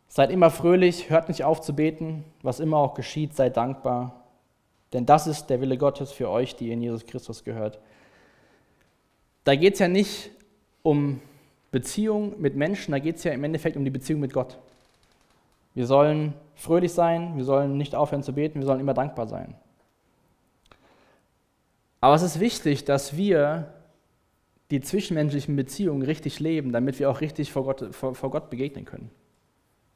Seid 0.08 0.30
immer 0.30 0.52
fröhlich, 0.52 1.10
hört 1.10 1.28
nicht 1.28 1.44
auf 1.44 1.60
zu 1.60 1.76
beten, 1.76 2.24
was 2.44 2.60
immer 2.60 2.78
auch 2.78 2.94
geschieht, 2.94 3.36
seid 3.36 3.58
dankbar. 3.58 4.24
Denn 4.94 5.08
das 5.08 5.26
ist 5.26 5.48
der 5.48 5.60
Wille 5.60 5.76
Gottes 5.78 6.12
für 6.12 6.30
euch, 6.30 6.56
die 6.56 6.72
in 6.72 6.82
Jesus 6.82 7.06
Christus 7.08 7.44
gehört. 7.44 7.80
Da 9.44 9.56
geht 9.56 9.74
es 9.74 9.80
ja 9.80 9.88
nicht 9.88 10.30
um 10.84 11.20
Beziehung 11.72 12.40
mit 12.40 12.56
Menschen, 12.56 12.92
da 12.92 13.00
geht 13.00 13.16
es 13.16 13.24
ja 13.24 13.32
im 13.32 13.44
Endeffekt 13.44 13.76
um 13.76 13.84
die 13.84 13.92
Beziehung 13.92 14.22
mit 14.22 14.34
Gott. 14.34 14.60
Wir 15.74 15.88
sollen 15.88 16.36
fröhlich 16.56 16.94
sein, 16.94 17.38
wir 17.38 17.44
sollen 17.44 17.76
nicht 17.76 17.96
aufhören 17.96 18.24
zu 18.24 18.34
beten, 18.34 18.60
wir 18.60 18.68
sollen 18.68 18.80
immer 18.80 18.94
dankbar 18.94 19.28
sein. 19.28 19.56
Aber 22.02 22.14
es 22.14 22.22
ist 22.22 22.40
wichtig, 22.40 22.86
dass 22.86 23.18
wir 23.18 23.74
die 24.72 24.82
zwischenmenschlichen 24.82 25.56
Beziehungen 25.56 26.02
richtig 26.02 26.40
leben, 26.40 26.72
damit 26.72 27.00
wir 27.00 27.10
auch 27.10 27.22
richtig 27.22 27.52
vor 27.52 27.64
Gott, 27.64 27.96
vor, 27.96 28.16
vor 28.16 28.32
Gott 28.32 28.50
begegnen 28.50 28.86
können. 28.86 29.10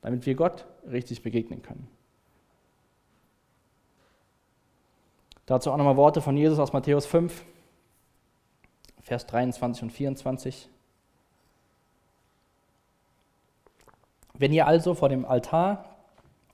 Damit 0.02 0.26
wir 0.26 0.36
Gott 0.36 0.66
richtig 0.90 1.24
begegnen 1.24 1.62
können. 1.62 1.88
Dazu 5.46 5.72
auch 5.72 5.78
nochmal 5.78 5.98
Worte 5.98 6.22
von 6.22 6.38
Jesus 6.38 6.60
aus 6.60 6.72
Matthäus 6.72 7.06
5, 7.06 7.44
Vers 9.02 9.28
23 9.28 9.84
und 9.84 9.92
24. 9.92 10.70
Wenn 14.34 14.54
ihr 14.54 14.66
also 14.66 14.94
vor 14.94 15.10
dem 15.10 15.26
Altar 15.26 15.98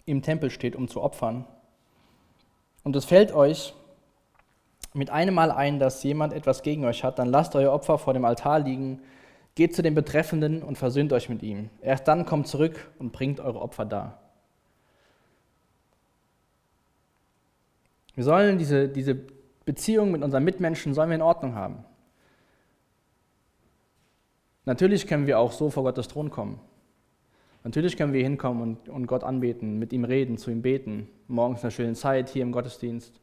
im 0.05 0.23
Tempel 0.23 0.49
steht, 0.49 0.75
um 0.75 0.87
zu 0.87 1.01
opfern, 1.01 1.45
und 2.83 2.95
es 2.95 3.05
fällt 3.05 3.33
euch 3.33 3.73
mit 4.97 5.09
einem 5.09 5.35
Mal 5.35 5.51
ein, 5.51 5.79
dass 5.79 6.03
jemand 6.03 6.33
etwas 6.33 6.63
gegen 6.63 6.83
euch 6.85 7.03
hat, 7.03 7.19
dann 7.19 7.29
lasst 7.29 7.55
euer 7.55 7.71
Opfer 7.71 7.97
vor 7.97 8.13
dem 8.13 8.25
Altar 8.25 8.59
liegen, 8.59 9.01
geht 9.55 9.75
zu 9.75 9.81
dem 9.81 9.95
Betreffenden 9.95 10.61
und 10.61 10.77
versöhnt 10.77 11.13
euch 11.13 11.29
mit 11.29 11.41
ihm. 11.43 11.69
Erst 11.81 12.07
dann 12.07 12.25
kommt 12.25 12.47
zurück 12.47 12.91
und 12.99 13.11
bringt 13.11 13.39
eure 13.39 13.61
Opfer 13.61 13.85
dar. 13.85 14.19
Wir 18.15 18.23
sollen 18.23 18.57
diese, 18.57 18.89
diese 18.89 19.15
Beziehung 19.65 20.11
mit 20.11 20.23
unseren 20.23 20.43
Mitmenschen 20.43 20.93
sollen 20.93 21.09
wir 21.09 21.15
in 21.15 21.21
Ordnung 21.21 21.55
haben. 21.55 21.85
Natürlich 24.65 25.07
können 25.07 25.27
wir 25.27 25.39
auch 25.39 25.51
so 25.51 25.69
vor 25.69 25.83
Gottes 25.83 26.07
Thron 26.07 26.29
kommen. 26.29 26.59
Natürlich 27.63 27.97
können 27.97 28.13
wir 28.13 28.23
hinkommen 28.23 28.61
und, 28.61 28.89
und 28.89 29.07
Gott 29.07 29.23
anbeten, 29.23 29.77
mit 29.77 29.93
ihm 29.93 30.03
reden, 30.03 30.37
zu 30.37 30.51
ihm 30.51 30.61
beten, 30.61 31.09
morgens 31.27 31.63
eine 31.63 31.71
schöne 31.71 31.93
Zeit 31.93 32.29
hier 32.29 32.41
im 32.41 32.51
Gottesdienst. 32.51 33.19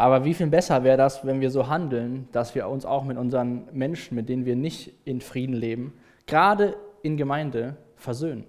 Aber 0.00 0.24
wie 0.24 0.32
viel 0.32 0.46
besser 0.46 0.82
wäre 0.82 0.96
das, 0.96 1.26
wenn 1.26 1.42
wir 1.42 1.50
so 1.50 1.68
handeln, 1.68 2.26
dass 2.32 2.54
wir 2.54 2.66
uns 2.68 2.86
auch 2.86 3.04
mit 3.04 3.18
unseren 3.18 3.68
Menschen, 3.70 4.14
mit 4.14 4.30
denen 4.30 4.46
wir 4.46 4.56
nicht 4.56 4.94
in 5.04 5.20
Frieden 5.20 5.52
leben, 5.52 5.92
gerade 6.26 6.74
in 7.02 7.18
Gemeinde 7.18 7.76
versöhnen. 7.96 8.46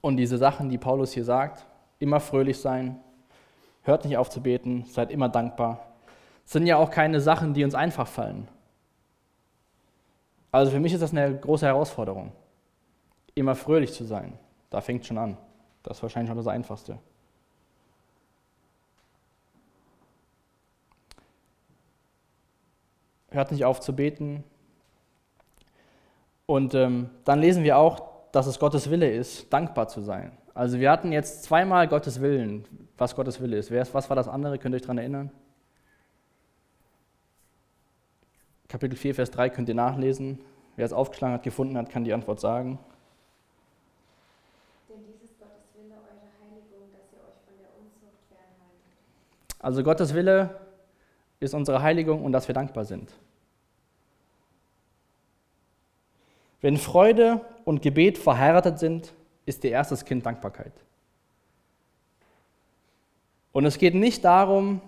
Und 0.00 0.16
diese 0.16 0.36
Sachen, 0.36 0.68
die 0.68 0.76
Paulus 0.76 1.12
hier 1.12 1.24
sagt, 1.24 1.64
immer 2.00 2.18
fröhlich 2.18 2.58
sein, 2.58 2.98
hört 3.82 4.04
nicht 4.04 4.16
auf 4.16 4.30
zu 4.30 4.42
beten, 4.42 4.84
seid 4.88 5.12
immer 5.12 5.28
dankbar, 5.28 5.94
sind 6.44 6.66
ja 6.66 6.76
auch 6.78 6.90
keine 6.90 7.20
Sachen, 7.20 7.54
die 7.54 7.62
uns 7.62 7.76
einfach 7.76 8.08
fallen. 8.08 8.48
Also 10.50 10.72
für 10.72 10.80
mich 10.80 10.92
ist 10.92 11.02
das 11.02 11.12
eine 11.12 11.38
große 11.38 11.66
Herausforderung 11.66 12.32
immer 13.34 13.54
fröhlich 13.54 13.92
zu 13.92 14.04
sein. 14.04 14.38
Da 14.70 14.80
fängt 14.80 15.06
schon 15.06 15.18
an. 15.18 15.36
Das 15.82 15.98
ist 15.98 16.02
wahrscheinlich 16.02 16.28
schon 16.28 16.36
das 16.36 16.46
Einfachste. 16.46 16.98
Hört 23.30 23.50
nicht 23.50 23.64
auf 23.64 23.80
zu 23.80 23.94
beten. 23.94 24.44
Und 26.46 26.74
ähm, 26.74 27.10
dann 27.24 27.40
lesen 27.40 27.64
wir 27.64 27.78
auch, 27.78 28.02
dass 28.32 28.46
es 28.46 28.58
Gottes 28.58 28.90
Wille 28.90 29.10
ist, 29.10 29.52
dankbar 29.52 29.88
zu 29.88 30.00
sein. 30.00 30.36
Also 30.54 30.78
wir 30.78 30.90
hatten 30.90 31.10
jetzt 31.10 31.42
zweimal 31.44 31.88
Gottes 31.88 32.20
Willen, 32.20 32.64
was 32.96 33.16
Gottes 33.16 33.40
Wille 33.40 33.56
ist. 33.56 33.72
Was 33.72 34.08
war 34.08 34.16
das 34.16 34.28
andere? 34.28 34.58
Könnt 34.58 34.74
ihr 34.74 34.76
euch 34.76 34.82
daran 34.82 34.98
erinnern? 34.98 35.30
Kapitel 38.68 38.96
4, 38.96 39.14
Vers 39.14 39.30
3 39.30 39.50
könnt 39.50 39.68
ihr 39.68 39.74
nachlesen. 39.74 40.40
Wer 40.76 40.86
es 40.86 40.92
aufgeschlagen 40.92 41.34
hat, 41.34 41.42
gefunden 41.42 41.76
hat, 41.76 41.90
kann 41.90 42.04
die 42.04 42.12
Antwort 42.12 42.40
sagen. 42.40 42.78
Also 49.64 49.82
Gottes 49.82 50.12
Wille 50.12 50.60
ist 51.40 51.54
unsere 51.54 51.80
Heiligung 51.80 52.22
und 52.22 52.32
dass 52.32 52.48
wir 52.48 52.54
dankbar 52.54 52.84
sind. 52.84 53.10
Wenn 56.60 56.76
Freude 56.76 57.40
und 57.64 57.80
Gebet 57.80 58.18
verheiratet 58.18 58.78
sind, 58.78 59.14
ist 59.46 59.64
ihr 59.64 59.70
erstes 59.70 60.04
Kind 60.04 60.26
Dankbarkeit. 60.26 60.74
Und 63.52 63.64
es 63.64 63.78
geht 63.78 63.94
nicht 63.94 64.22
darum, 64.22 64.82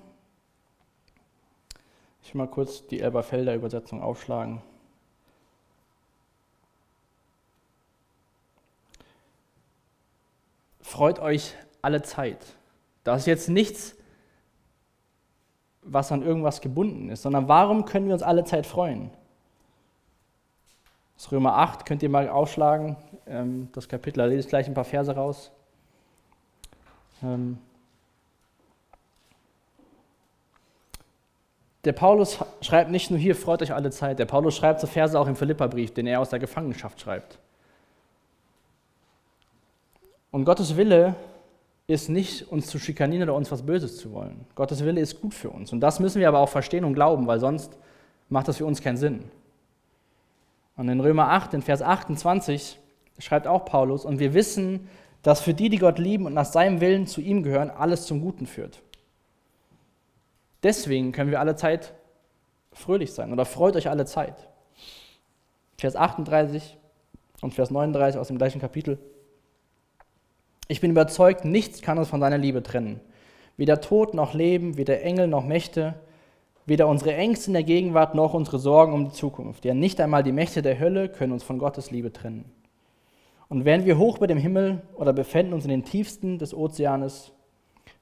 Ich 2.22 2.35
will 2.35 2.43
mal 2.43 2.47
kurz 2.47 2.87
die 2.87 3.01
Elberfelder 3.01 3.55
Übersetzung 3.55 4.03
aufschlagen. 4.03 4.61
Freut 10.83 11.18
euch 11.18 11.55
alle 11.81 12.03
Zeit. 12.03 12.45
Das 13.05 13.20
ist 13.20 13.27
jetzt 13.27 13.49
nichts, 13.49 13.96
was 15.87 16.12
an 16.12 16.22
irgendwas 16.22 16.61
gebunden 16.61 17.11
ist, 17.11 17.22
sondern 17.22 17.49
warum 17.49 17.84
können 17.84 18.07
wir 18.07 18.14
uns 18.14 18.22
alle 18.22 18.45
Zeit 18.45 18.66
freuen? 18.66 19.11
Das 21.16 21.32
Römer 21.32 21.57
8 21.57 21.87
könnt 21.87 22.03
ihr 22.03 22.11
mal 22.11 22.28
aufschlagen, 22.28 22.97
ähm, 23.26 23.68
das 23.72 23.89
Kapitel, 23.89 24.18
da 24.18 24.26
lese 24.26 24.41
ich 24.41 24.49
gleich 24.49 24.66
ein 24.66 24.74
paar 24.74 24.84
Verse 24.84 25.14
raus. 25.14 25.51
Ähm, 27.22 27.59
der 31.84 31.93
Paulus 31.93 32.39
schreibt 32.61 32.91
nicht 32.91 33.11
nur 33.11 33.18
hier, 33.18 33.34
freut 33.34 33.62
euch 33.62 33.72
alle 33.72 33.91
Zeit, 33.91 34.18
der 34.18 34.26
Paulus 34.26 34.57
schreibt 34.57 34.80
so 34.80 34.87
Verse 34.87 35.18
auch 35.18 35.26
im 35.26 35.37
Philipperbrief, 35.37 35.95
den 35.95 36.07
er 36.07 36.20
aus 36.20 36.30
der 36.30 36.39
Gefangenschaft 36.39 37.01
schreibt. 37.01 37.39
Und 40.30 40.45
Gottes 40.45 40.76
Wille 40.76 41.14
ist 41.89 42.09
nicht, 42.09 42.51
uns 42.51 42.66
zu 42.66 42.78
schikanieren 42.78 43.28
oder 43.28 43.37
uns 43.37 43.51
was 43.53 43.64
Böses 43.64 43.99
zu 43.99 44.12
wollen. 44.12 44.45
Gottes 44.55 44.84
Wille 44.84 45.01
ist 45.01 45.20
gut 45.20 45.34
für 45.34 45.51
uns. 45.51 45.72
Und 45.72 45.80
das 45.80 46.01
müssen 46.01 46.20
wir 46.20 46.28
aber 46.28 46.41
auch 46.41 46.49
verstehen 46.49 46.84
und 46.84 46.95
glauben, 46.95 47.26
weil 47.26 47.39
sonst 47.39 47.78
macht 48.28 48.49
das 48.49 48.57
für 48.57 48.66
uns 48.66 48.82
keinen 48.82 48.97
Sinn. 48.97 49.24
Und 50.76 50.89
in 50.89 51.01
Römer 51.01 51.30
8, 51.30 51.55
in 51.55 51.62
Vers 51.62 51.82
28, 51.82 52.78
schreibt 53.18 53.47
auch 53.47 53.64
Paulus, 53.64 54.05
und 54.05 54.18
wir 54.18 54.34
wissen, 54.34 54.89
dass 55.22 55.41
für 55.41 55.55
die, 55.55 55.68
die 55.68 55.78
Gott 55.78 55.99
lieben 55.99 56.26
und 56.26 56.34
nach 56.34 56.45
seinem 56.45 56.80
Willen 56.80 57.07
zu 57.07 57.20
ihm 57.20 57.43
gehören, 57.43 57.70
alles 57.70 58.07
zum 58.07 58.20
Guten 58.20 58.47
führt. 58.47 58.82
Deswegen 60.62 61.12
können 61.12 61.30
wir 61.30 61.41
alle 61.41 61.57
Zeit 61.57 61.95
fröhlich 62.72 63.12
sein 63.12 63.32
oder 63.32 63.45
freut 63.45 63.76
euch 63.76 63.89
alle 63.89 64.05
Zeit. 64.05 64.49
Vers 65.78 65.97
38 65.97 66.76
und 67.41 67.55
Vers 67.55 67.70
39 67.70 68.20
aus 68.20 68.28
dem 68.28 68.39
gleichen 68.39 68.61
Kapitel. 68.61 68.99
Ich 70.69 70.81
bin 70.81 70.91
überzeugt, 70.91 71.45
nichts 71.45 71.81
kann 71.81 71.99
uns 71.99 72.09
von 72.09 72.21
seiner 72.21 72.39
Liebe 72.39 72.62
trennen. 72.62 73.01
Weder 73.57 73.81
Tod 73.81 74.14
noch 74.14 74.35
Leben, 74.35 74.77
weder 74.77 75.01
Engel 75.03 75.29
noch 75.29 75.45
Mächte, 75.45 75.95
weder 76.67 76.89
unsere 76.89 77.14
Ängste 77.14 77.51
in 77.51 77.55
der 77.55 77.62
Gegenwart 77.62 78.14
noch 78.14 78.35
unsere 78.35 78.59
Sorgen 78.59 78.93
um 78.93 79.05
die 79.05 79.14
Zukunft. 79.14 79.64
Ja, 79.64 79.75
nicht 79.75 80.01
einmal 80.01 80.25
die 80.25 80.33
Mächte 80.33 80.62
der 80.62 80.79
Hölle 80.81 81.09
können 81.09 81.33
uns 81.33 81.45
von 81.45 81.59
Gottes 81.59 81.91
Liebe 81.93 82.12
trennen. 82.12 82.45
Und 83.49 83.64
wären 83.64 83.85
wir 83.85 83.97
hoch 83.97 84.19
bei 84.19 84.27
dem 84.27 84.39
Himmel 84.39 84.83
oder 84.97 85.12
befänden 85.12 85.55
uns 85.55 85.64
in 85.64 85.71
den 85.71 85.85
tiefsten 85.85 86.39
des 86.39 86.53
Ozeanes, 86.53 87.33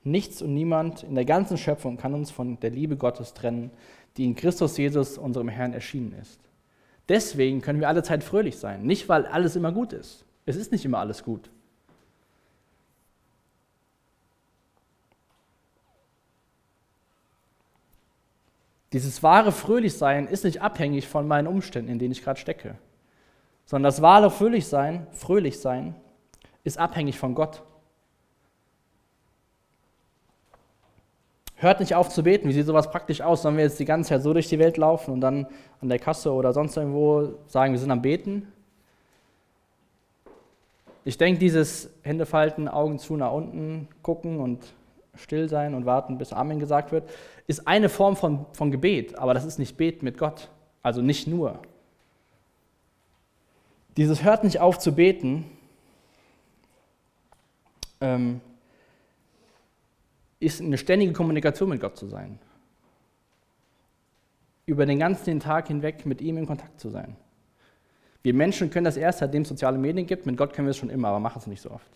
nichts 0.03 0.41
und 0.41 0.55
niemand 0.55 1.03
in 1.03 1.15
der 1.15 1.27
ganzen 1.27 1.59
Schöpfung 1.59 1.99
kann 1.99 2.15
uns 2.15 2.31
von 2.31 2.59
der 2.61 2.71
Liebe 2.71 2.97
Gottes 2.97 3.35
trennen, 3.35 3.71
die 4.17 4.25
in 4.25 4.35
Christus 4.35 4.79
Jesus, 4.79 5.19
unserem 5.19 5.49
Herrn, 5.49 5.75
erschienen 5.75 6.15
ist. 6.21 6.41
Deswegen 7.09 7.61
können 7.61 7.81
wir 7.81 7.89
alle 7.89 8.03
Zeit 8.03 8.25
fröhlich 8.25 8.57
sein. 8.57 8.85
Nicht, 8.85 9.09
weil 9.11 9.27
alles 9.27 9.57
immer 9.57 9.73
gut 9.73 9.93
ist. 9.93 10.25
Es 10.47 10.57
ist 10.57 10.73
nicht 10.73 10.85
immer 10.87 10.99
alles 10.99 11.23
gut. 11.23 11.51
Dieses 18.95 19.25
wahre 19.25 19.51
Fröhlichsein 19.51 20.29
ist 20.29 20.45
nicht 20.45 20.63
abhängig 20.63 21.09
von 21.09 21.27
meinen 21.27 21.49
Umständen, 21.49 21.91
in 21.91 21.99
denen 21.99 22.13
ich 22.13 22.23
gerade 22.23 22.39
stecke, 22.39 22.77
sondern 23.67 23.89
das 23.89 24.03
wahre 24.03 24.31
Fröhlichsein, 24.31 25.09
Fröhlichsein 25.11 25.97
ist 26.63 26.79
abhängig 26.79 27.19
von 27.19 27.35
Gott. 27.35 27.65
Hört 31.57 31.81
nicht 31.81 31.97
auf 31.97 32.09
zu 32.09 32.23
beten. 32.23 32.49
Wie 32.49 32.53
sieht 32.53 32.67
sowas 32.67 32.89
praktisch 32.89 33.21
aus? 33.21 33.43
Sollen 33.43 33.57
wir 33.57 33.65
jetzt 33.65 33.81
die 33.81 33.85
ganze 33.85 34.11
Zeit 34.11 34.23
so 34.23 34.33
durch 34.33 34.49
die 34.49 34.61
Welt 34.61 34.77
laufen 34.77 35.13
und 35.13 35.21
dann 35.21 35.49
an 35.81 35.89
der 35.89 35.99
Kasse 35.99 36.33
oder 36.33 36.53
sonst 36.53 36.77
irgendwo 36.77 37.35
sagen, 37.49 37.73
wir 37.73 37.81
sind 37.81 37.91
am 37.91 38.01
Beten? 38.01 38.47
Ich 41.05 41.19
denke, 41.19 41.41
dieses 41.41 41.91
Händefalten, 42.03 42.69
Augen 42.69 43.01
zu 43.01 43.17
nach 43.17 43.33
unten 43.33 43.89
gucken 44.03 44.39
und 44.39 44.61
still 45.17 45.49
sein 45.49 45.75
und 45.75 45.87
warten, 45.87 46.19
bis 46.19 46.33
Amen 46.33 46.59
gesagt 46.59 46.93
wird, 46.93 47.09
ist 47.47 47.67
eine 47.67 47.89
Form 47.89 48.17
von, 48.17 48.47
von 48.53 48.71
Gebet, 48.71 49.19
aber 49.19 49.35
das 49.35 49.45
ist 49.45 49.59
nicht 49.59 49.77
Beten 49.77 50.05
mit 50.05 50.19
Gott, 50.19 50.51
also 50.83 51.03
nicht 51.03 51.27
nur. 51.27 51.61
Dieses 53.97 54.25
hört 54.25 54.45
nicht 54.45 54.61
auf 54.61 54.79
zu 54.79 54.93
beten, 54.93 55.45
ähm, 58.01 58.41
ist 60.41 60.61
eine 60.61 60.79
ständige 60.79 61.13
Kommunikation 61.13 61.69
mit 61.69 61.81
Gott 61.81 61.97
zu 61.97 62.07
sein. 62.07 62.39
Über 64.67 64.87
den 64.87 64.99
ganzen 64.99 65.41
Tag 65.41 65.69
hinweg 65.69 66.07
mit 66.07 66.21
ihm 66.21 66.39
in 66.39 66.47
Kontakt 66.47 66.81
zu 66.81 66.89
sein. 66.89 67.17
Wir 68.23 68.35
Menschen 68.35 68.71
können 68.71 68.85
das 68.85 68.97
erst, 68.97 69.19
seitdem 69.19 69.43
es 69.43 69.49
soziale 69.49 69.79
Medien 69.79 70.07
gibt. 70.07 70.25
Mit 70.27 70.37
Gott 70.37 70.55
können 70.55 70.67
wir 70.67 70.71
es 70.71 70.79
schon 70.79 70.91
immer, 70.91 71.09
aber 71.09 71.21
machen 71.21 71.39
es 71.39 71.47
nicht 71.47 71.61
so 71.61 71.71
oft. 71.71 71.91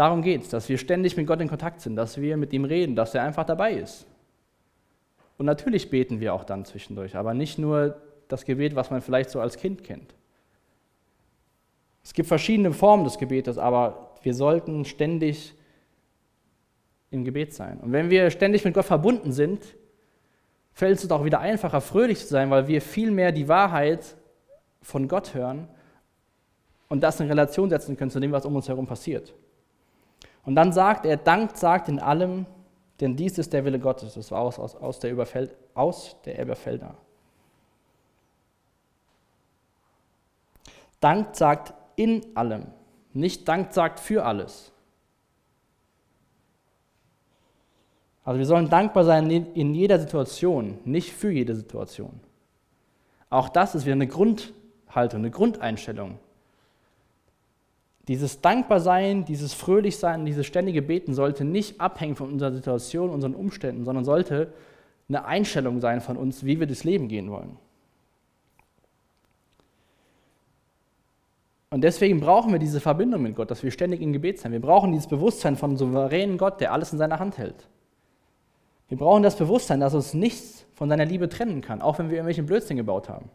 Darum 0.00 0.22
geht 0.22 0.44
es, 0.44 0.48
dass 0.48 0.66
wir 0.70 0.78
ständig 0.78 1.18
mit 1.18 1.26
Gott 1.26 1.42
in 1.42 1.48
Kontakt 1.48 1.82
sind, 1.82 1.94
dass 1.94 2.18
wir 2.18 2.38
mit 2.38 2.54
ihm 2.54 2.64
reden, 2.64 2.96
dass 2.96 3.14
er 3.14 3.22
einfach 3.22 3.44
dabei 3.44 3.74
ist. 3.74 4.06
Und 5.36 5.44
natürlich 5.44 5.90
beten 5.90 6.20
wir 6.20 6.32
auch 6.32 6.44
dann 6.44 6.64
zwischendurch, 6.64 7.16
aber 7.16 7.34
nicht 7.34 7.58
nur 7.58 8.00
das 8.26 8.46
Gebet, 8.46 8.74
was 8.74 8.90
man 8.90 9.02
vielleicht 9.02 9.28
so 9.28 9.42
als 9.42 9.58
Kind 9.58 9.84
kennt. 9.84 10.14
Es 12.02 12.14
gibt 12.14 12.28
verschiedene 12.28 12.72
Formen 12.72 13.04
des 13.04 13.18
Gebetes, 13.18 13.58
aber 13.58 14.12
wir 14.22 14.32
sollten 14.32 14.86
ständig 14.86 15.52
im 17.10 17.22
Gebet 17.22 17.52
sein. 17.52 17.78
Und 17.80 17.92
wenn 17.92 18.08
wir 18.08 18.30
ständig 18.30 18.64
mit 18.64 18.72
Gott 18.72 18.86
verbunden 18.86 19.32
sind, 19.32 19.62
fällt 20.72 20.96
es 20.96 21.02
uns 21.02 21.12
auch 21.12 21.26
wieder 21.26 21.40
einfacher, 21.40 21.82
fröhlich 21.82 22.20
zu 22.20 22.28
sein, 22.28 22.50
weil 22.50 22.68
wir 22.68 22.80
viel 22.80 23.10
mehr 23.10 23.32
die 23.32 23.48
Wahrheit 23.48 24.16
von 24.80 25.08
Gott 25.08 25.34
hören 25.34 25.68
und 26.88 27.02
das 27.02 27.20
in 27.20 27.26
Relation 27.26 27.68
setzen 27.68 27.98
können 27.98 28.10
zu 28.10 28.18
dem, 28.18 28.32
was 28.32 28.46
um 28.46 28.56
uns 28.56 28.66
herum 28.66 28.86
passiert. 28.86 29.34
Und 30.44 30.54
dann 30.54 30.72
sagt 30.72 31.06
er, 31.06 31.16
dankt 31.16 31.56
sagt 31.56 31.88
in 31.88 31.98
allem, 31.98 32.46
denn 33.00 33.16
dies 33.16 33.38
ist 33.38 33.52
der 33.52 33.64
Wille 33.64 33.78
Gottes. 33.78 34.14
Das 34.14 34.30
war 34.30 34.40
aus, 34.40 34.58
aus, 34.58 34.76
aus, 34.76 34.98
der, 34.98 35.10
Überfeld, 35.10 35.56
aus 35.74 36.16
der 36.24 36.38
Elberfelder. 36.38 36.94
Dankt 41.00 41.36
sagt 41.36 41.72
in 41.96 42.24
allem, 42.36 42.66
nicht 43.12 43.48
dankt 43.48 43.72
sagt 43.72 44.00
für 44.00 44.24
alles. 44.24 44.70
Also 48.22 48.38
wir 48.38 48.46
sollen 48.46 48.68
dankbar 48.68 49.04
sein 49.04 49.30
in 49.30 49.74
jeder 49.74 49.98
Situation, 49.98 50.78
nicht 50.84 51.12
für 51.12 51.30
jede 51.30 51.56
Situation. 51.56 52.20
Auch 53.30 53.48
das 53.48 53.74
ist 53.74 53.86
wieder 53.86 53.94
eine 53.94 54.06
Grundhaltung, 54.06 55.20
eine 55.20 55.30
Grundeinstellung. 55.30 56.18
Dieses 58.08 58.40
Dankbarsein, 58.40 59.24
dieses 59.24 59.54
Fröhlichsein, 59.54 60.24
dieses 60.24 60.46
ständige 60.46 60.82
Beten 60.82 61.14
sollte 61.14 61.44
nicht 61.44 61.80
abhängen 61.80 62.16
von 62.16 62.32
unserer 62.32 62.52
Situation, 62.52 63.10
unseren 63.10 63.34
Umständen, 63.34 63.84
sondern 63.84 64.04
sollte 64.04 64.52
eine 65.08 65.24
Einstellung 65.24 65.80
sein 65.80 66.00
von 66.00 66.16
uns, 66.16 66.44
wie 66.44 66.60
wir 66.60 66.66
das 66.66 66.84
Leben 66.84 67.08
gehen 67.08 67.30
wollen. 67.30 67.56
Und 71.72 71.82
deswegen 71.82 72.18
brauchen 72.18 72.50
wir 72.50 72.58
diese 72.58 72.80
Verbindung 72.80 73.22
mit 73.22 73.36
Gott, 73.36 73.50
dass 73.50 73.62
wir 73.62 73.70
ständig 73.70 74.00
im 74.00 74.12
Gebet 74.12 74.40
sein. 74.40 74.50
Wir 74.50 74.60
brauchen 74.60 74.90
dieses 74.90 75.06
Bewusstsein 75.06 75.56
von 75.56 75.76
souveränen 75.76 76.36
Gott, 76.36 76.60
der 76.60 76.72
alles 76.72 76.92
in 76.92 76.98
seiner 76.98 77.20
Hand 77.20 77.38
hält. 77.38 77.68
Wir 78.88 78.98
brauchen 78.98 79.22
das 79.22 79.36
Bewusstsein, 79.36 79.78
dass 79.78 79.94
uns 79.94 80.14
nichts 80.14 80.66
von 80.74 80.88
seiner 80.88 81.04
Liebe 81.04 81.28
trennen 81.28 81.60
kann, 81.60 81.80
auch 81.80 82.00
wenn 82.00 82.08
wir 82.08 82.16
irgendwelchen 82.16 82.46
Blödsinn 82.46 82.76
gebaut 82.76 83.08
haben. 83.08 83.30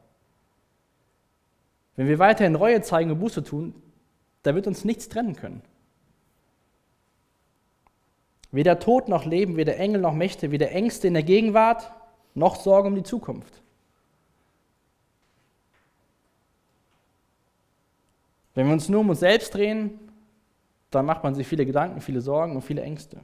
Wenn 1.96 2.10
wir 2.10 2.20
weiterhin 2.20 2.56
Reue 2.56 2.82
zeigen 2.82 3.12
und 3.12 3.20
Buße 3.20 3.42
tun, 3.42 3.74
da 4.46 4.54
wird 4.54 4.68
uns 4.68 4.86
nichts 4.86 5.10
trennen 5.10 5.36
können. 5.36 5.62
Weder 8.52 8.80
Tod 8.80 9.10
noch 9.10 9.26
Leben, 9.26 9.58
weder 9.58 9.78
Engel 9.78 10.00
noch 10.00 10.14
Mächte, 10.14 10.52
weder 10.52 10.72
Ängste 10.72 11.08
in 11.08 11.16
der 11.16 11.24
Gegenwart 11.24 11.92
noch 12.36 12.56
Sorge 12.56 12.88
um 12.88 12.96
die 12.96 13.04
Zukunft. 13.04 13.62
Wenn 18.54 18.68
wir 18.68 18.74
uns 18.74 18.88
nur 18.88 19.02
um 19.02 19.10
uns 19.10 19.20
selbst 19.20 19.54
drehen, 19.54 20.00
dann 20.92 21.06
macht 21.06 21.24
man 21.24 21.36
sich 21.36 21.48
viele 21.48 21.66
Gedanken, 21.66 22.00
viele 22.00 22.22
Sorgen 22.22 22.56
und 22.56 22.62
viele 22.62 22.82
Ängste. 22.82 23.20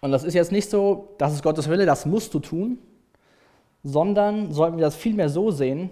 Und 0.00 0.10
das 0.10 0.24
ist 0.24 0.34
jetzt 0.34 0.52
nicht 0.52 0.70
so, 0.70 1.14
das 1.18 1.34
ist 1.34 1.42
Gottes 1.42 1.68
Wille, 1.68 1.86
das 1.86 2.06
musst 2.06 2.32
du 2.32 2.40
tun, 2.40 2.78
sondern 3.88 4.52
sollten 4.52 4.76
wir 4.76 4.84
das 4.84 4.96
vielmehr 4.96 5.30
so 5.30 5.50
sehen, 5.50 5.88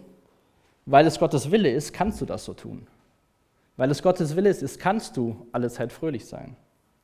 weil 0.84 1.06
es 1.06 1.18
Gottes 1.18 1.50
Wille 1.50 1.70
ist, 1.70 1.94
kannst 1.94 2.20
du 2.20 2.26
das 2.26 2.44
so 2.44 2.52
tun. 2.52 2.86
Weil 3.78 3.90
es 3.90 4.02
Gottes 4.02 4.36
Wille 4.36 4.50
ist, 4.50 4.78
kannst 4.78 5.16
du 5.16 5.46
alle 5.50 5.70
Zeit 5.70 5.92
fröhlich 5.92 6.26
sein. 6.26 6.56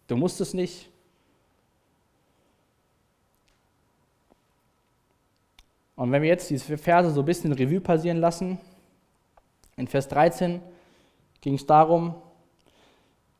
Du 0.07 0.17
musst 0.17 0.41
es 0.41 0.53
nicht. 0.53 0.91
Und 5.97 6.13
wenn 6.13 6.23
wir 6.23 6.29
jetzt 6.29 6.51
diese 6.51 6.77
Verse 6.77 7.11
so 7.11 7.21
ein 7.21 7.27
bisschen 7.27 7.53
Revue 7.53 7.81
passieren 7.81 8.19
lassen, 8.19 8.59
in 9.77 9.87
Vers 9.87 10.09
13 10.09 10.61
ging 11.41 11.55
es 11.55 11.67
darum, 11.67 12.15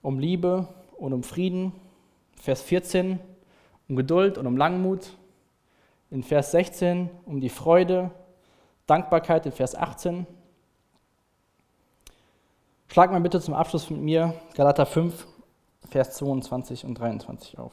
um 0.01 0.19
Liebe 0.19 0.69
und 0.97 1.13
um 1.13 1.23
Frieden. 1.23 1.73
Vers 2.41 2.63
14 2.63 3.21
um 3.89 3.97
Geduld 3.97 4.39
und 4.39 4.47
um 4.47 4.57
Langmut. 4.57 5.11
In 6.13 6.23
Vers 6.23 6.51
16 6.51 7.09
um 7.25 7.41
die 7.41 7.49
Freude, 7.49 8.11
Dankbarkeit 8.87 9.47
in 9.47 9.53
Vers 9.53 9.75
18. 9.75 10.27
Schlag 12.89 13.11
mal 13.11 13.21
bitte 13.23 13.41
zum 13.41 13.55
Abschluss 13.55 13.89
mit 13.89 14.03
mir 14.03 14.35
Galater 14.55 14.85
5, 14.85 15.27
Vers 15.89 16.13
22 16.17 16.85
und 16.85 16.97
23 16.97 17.59
auf. 17.59 17.73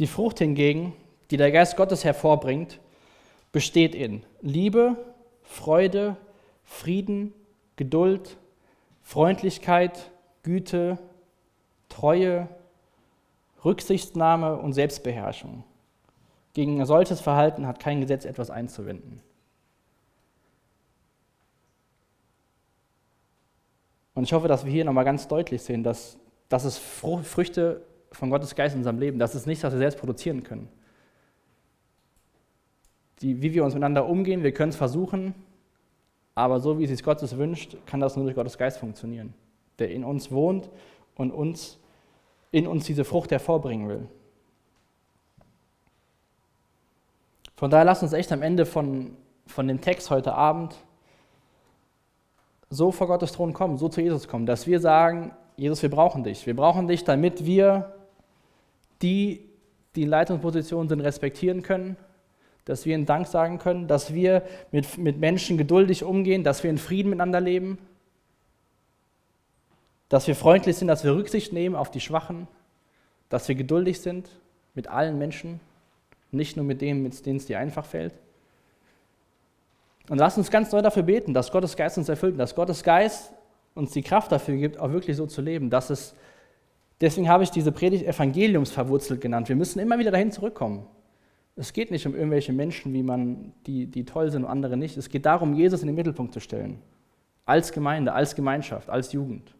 Die 0.00 0.08
Frucht 0.08 0.40
hingegen, 0.40 0.92
die 1.30 1.36
der 1.36 1.52
Geist 1.52 1.76
Gottes 1.76 2.02
hervorbringt, 2.02 2.80
besteht 3.52 3.94
in 3.94 4.24
Liebe, 4.40 4.96
Freude, 5.44 6.16
Frieden, 6.64 7.32
Geduld, 7.80 8.36
Freundlichkeit, 9.00 10.10
Güte, 10.42 10.98
Treue, 11.88 12.46
Rücksichtnahme 13.64 14.58
und 14.58 14.74
Selbstbeherrschung. 14.74 15.64
Gegen 16.52 16.84
solches 16.84 17.22
Verhalten 17.22 17.66
hat 17.66 17.80
kein 17.80 18.02
Gesetz 18.02 18.26
etwas 18.26 18.50
einzuwenden. 18.50 19.22
Und 24.14 24.24
ich 24.24 24.34
hoffe, 24.34 24.46
dass 24.46 24.66
wir 24.66 24.72
hier 24.72 24.84
nochmal 24.84 25.06
ganz 25.06 25.26
deutlich 25.26 25.62
sehen, 25.62 25.82
dass, 25.82 26.18
dass 26.50 26.66
es 26.66 26.76
Früchte 26.76 27.80
von 28.12 28.28
Gottes 28.28 28.54
Geist 28.54 28.74
in 28.74 28.80
unserem 28.80 28.98
Leben. 28.98 29.18
Das 29.18 29.34
ist 29.34 29.46
nichts, 29.46 29.64
was 29.64 29.72
wir 29.72 29.78
selbst 29.78 29.98
produzieren 29.98 30.42
können. 30.42 30.68
Die, 33.22 33.40
wie 33.40 33.54
wir 33.54 33.64
uns 33.64 33.72
miteinander 33.72 34.06
umgehen, 34.06 34.42
wir 34.42 34.52
können 34.52 34.68
es 34.68 34.76
versuchen, 34.76 35.34
aber 36.34 36.60
so 36.60 36.78
wie 36.78 36.84
es 36.84 36.90
sich 36.90 37.02
Gottes 37.02 37.36
wünscht, 37.36 37.76
kann 37.86 38.00
das 38.00 38.16
nur 38.16 38.24
durch 38.24 38.36
Gottes 38.36 38.56
Geist 38.56 38.78
funktionieren, 38.78 39.34
der 39.78 39.90
in 39.90 40.04
uns 40.04 40.30
wohnt 40.30 40.70
und 41.16 41.32
uns, 41.32 41.78
in 42.50 42.66
uns 42.66 42.84
diese 42.86 43.04
Frucht 43.04 43.30
hervorbringen 43.30 43.88
will. 43.88 44.08
Von 47.56 47.70
daher 47.70 47.84
lasst 47.84 48.02
uns 48.02 48.12
echt 48.14 48.32
am 48.32 48.42
Ende 48.42 48.64
von, 48.64 49.16
von 49.46 49.68
dem 49.68 49.80
Text 49.80 50.10
heute 50.10 50.32
Abend 50.32 50.76
so 52.70 52.92
vor 52.92 53.08
Gottes 53.08 53.32
Thron 53.32 53.52
kommen, 53.52 53.76
so 53.76 53.88
zu 53.88 54.00
Jesus 54.00 54.28
kommen, 54.28 54.46
dass 54.46 54.66
wir 54.66 54.80
sagen, 54.80 55.32
Jesus, 55.56 55.82
wir 55.82 55.90
brauchen 55.90 56.24
dich. 56.24 56.46
Wir 56.46 56.56
brauchen 56.56 56.88
dich, 56.88 57.04
damit 57.04 57.44
wir 57.44 57.92
die, 59.02 59.50
die 59.94 60.04
in 60.04 60.08
Leitungspositionen 60.08 60.88
sind, 60.88 61.00
respektieren 61.00 61.62
können, 61.62 61.96
dass 62.64 62.84
wir 62.84 62.94
ihnen 62.94 63.06
Dank 63.06 63.26
sagen 63.26 63.58
können, 63.58 63.88
dass 63.88 64.14
wir 64.14 64.42
mit, 64.70 64.98
mit 64.98 65.18
Menschen 65.18 65.58
geduldig 65.58 66.04
umgehen, 66.04 66.44
dass 66.44 66.62
wir 66.62 66.70
in 66.70 66.78
Frieden 66.78 67.10
miteinander 67.10 67.40
leben, 67.40 67.78
dass 70.08 70.26
wir 70.26 70.34
freundlich 70.34 70.76
sind, 70.76 70.88
dass 70.88 71.04
wir 71.04 71.14
Rücksicht 71.14 71.52
nehmen 71.52 71.74
auf 71.74 71.90
die 71.90 72.00
Schwachen, 72.00 72.48
dass 73.28 73.48
wir 73.48 73.54
geduldig 73.54 74.00
sind 74.00 74.28
mit 74.74 74.88
allen 74.88 75.18
Menschen, 75.18 75.60
nicht 76.32 76.56
nur 76.56 76.64
mit 76.64 76.80
denen, 76.80 77.02
mit 77.02 77.26
denen 77.26 77.38
es 77.38 77.46
dir 77.46 77.58
einfach 77.58 77.84
fällt. 77.84 78.14
Und 80.08 80.18
lass 80.18 80.36
uns 80.36 80.50
ganz 80.50 80.72
neu 80.72 80.82
dafür 80.82 81.04
beten, 81.04 81.34
dass 81.34 81.52
Gottes 81.52 81.76
Geist 81.76 81.96
uns 81.98 82.08
erfüllt, 82.08 82.38
dass 82.38 82.54
Gottes 82.54 82.82
Geist 82.82 83.32
uns 83.74 83.92
die 83.92 84.02
Kraft 84.02 84.32
dafür 84.32 84.56
gibt, 84.56 84.78
auch 84.78 84.90
wirklich 84.90 85.16
so 85.16 85.26
zu 85.26 85.40
leben, 85.40 85.70
dass 85.70 85.90
es 85.90 86.14
Deswegen 87.00 87.28
habe 87.28 87.44
ich 87.44 87.50
diese 87.50 87.72
Predigt 87.72 88.04
evangeliumsverwurzelt 88.04 89.20
genannt. 89.20 89.48
Wir 89.48 89.56
müssen 89.56 89.78
immer 89.78 89.98
wieder 89.98 90.10
dahin 90.10 90.32
zurückkommen. 90.32 90.86
Es 91.56 91.72
geht 91.72 91.90
nicht 91.90 92.06
um 92.06 92.14
irgendwelche 92.14 92.52
Menschen, 92.52 92.92
wie 92.92 93.02
man, 93.02 93.52
die, 93.66 93.86
die 93.86 94.04
toll 94.04 94.30
sind 94.30 94.44
und 94.44 94.50
andere 94.50 94.76
nicht. 94.76 94.96
Es 94.96 95.08
geht 95.08 95.26
darum, 95.26 95.54
Jesus 95.54 95.82
in 95.82 95.88
den 95.88 95.96
Mittelpunkt 95.96 96.32
zu 96.32 96.40
stellen. 96.40 96.80
Als 97.44 97.72
Gemeinde, 97.72 98.12
als 98.12 98.34
Gemeinschaft, 98.34 98.88
als 98.88 99.12
Jugend. 99.12 99.54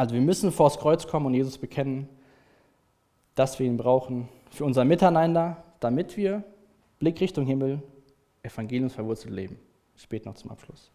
Also 0.00 0.14
wir 0.14 0.22
müssen 0.22 0.50
vors 0.50 0.78
Kreuz 0.78 1.06
kommen 1.06 1.26
und 1.26 1.34
Jesus 1.34 1.58
bekennen, 1.58 2.08
dass 3.34 3.58
wir 3.58 3.66
ihn 3.66 3.76
brauchen 3.76 4.28
für 4.50 4.64
unser 4.64 4.84
Miteinander, 4.84 5.62
damit 5.78 6.16
wir 6.16 6.42
Blick 6.98 7.20
Richtung 7.20 7.46
Himmel, 7.46 7.82
evangeliumsverwurzelt 8.42 9.34
leben. 9.34 9.58
Ich 9.96 10.08
bete 10.08 10.26
noch 10.26 10.36
zum 10.36 10.50
Abschluss. 10.50 10.90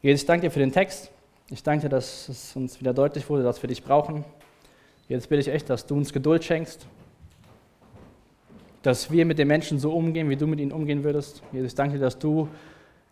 Jesus, 0.00 0.22
ich 0.22 0.26
danke 0.26 0.46
dir 0.46 0.50
für 0.50 0.58
den 0.58 0.72
Text. 0.72 1.10
Ich 1.52 1.62
danke 1.62 1.82
dir, 1.82 1.88
dass 1.90 2.30
es 2.30 2.56
uns 2.56 2.80
wieder 2.80 2.94
deutlich 2.94 3.28
wurde, 3.28 3.42
dass 3.42 3.62
wir 3.62 3.68
dich 3.68 3.84
brauchen. 3.84 4.24
Jetzt 5.06 5.28
bitte 5.28 5.42
ich 5.42 5.48
echt, 5.48 5.68
dass 5.68 5.84
du 5.84 5.94
uns 5.94 6.10
Geduld 6.10 6.42
schenkst, 6.42 6.86
dass 8.80 9.10
wir 9.10 9.26
mit 9.26 9.38
den 9.38 9.48
Menschen 9.48 9.78
so 9.78 9.92
umgehen, 9.92 10.30
wie 10.30 10.36
du 10.36 10.46
mit 10.46 10.60
ihnen 10.60 10.72
umgehen 10.72 11.04
würdest. 11.04 11.42
Jesus, 11.52 11.72
ich 11.72 11.74
danke 11.74 11.96
dir, 11.96 12.00
dass 12.00 12.18
du 12.18 12.48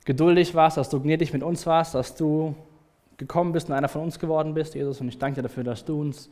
geduldig 0.07 0.55
warst, 0.55 0.79
dass 0.79 0.89
du 0.89 0.99
gnädig 1.01 1.35
mit 1.35 1.43
uns 1.43 1.67
warst, 1.67 1.95
dass 1.95 2.15
du 2.15 2.55
gekommen 3.19 3.53
bist 3.53 3.69
und 3.69 3.75
einer 3.75 3.89
von 3.89 4.01
uns 4.01 4.19
geworden 4.19 4.55
bist, 4.55 4.75
Jesus. 4.75 5.03
Und 5.03 5.09
ich 5.09 5.19
danke 5.19 5.37
dir 5.37 5.43
dafür, 5.43 5.65
dass 5.65 5.85
du 5.85 6.01
uns, 6.01 6.31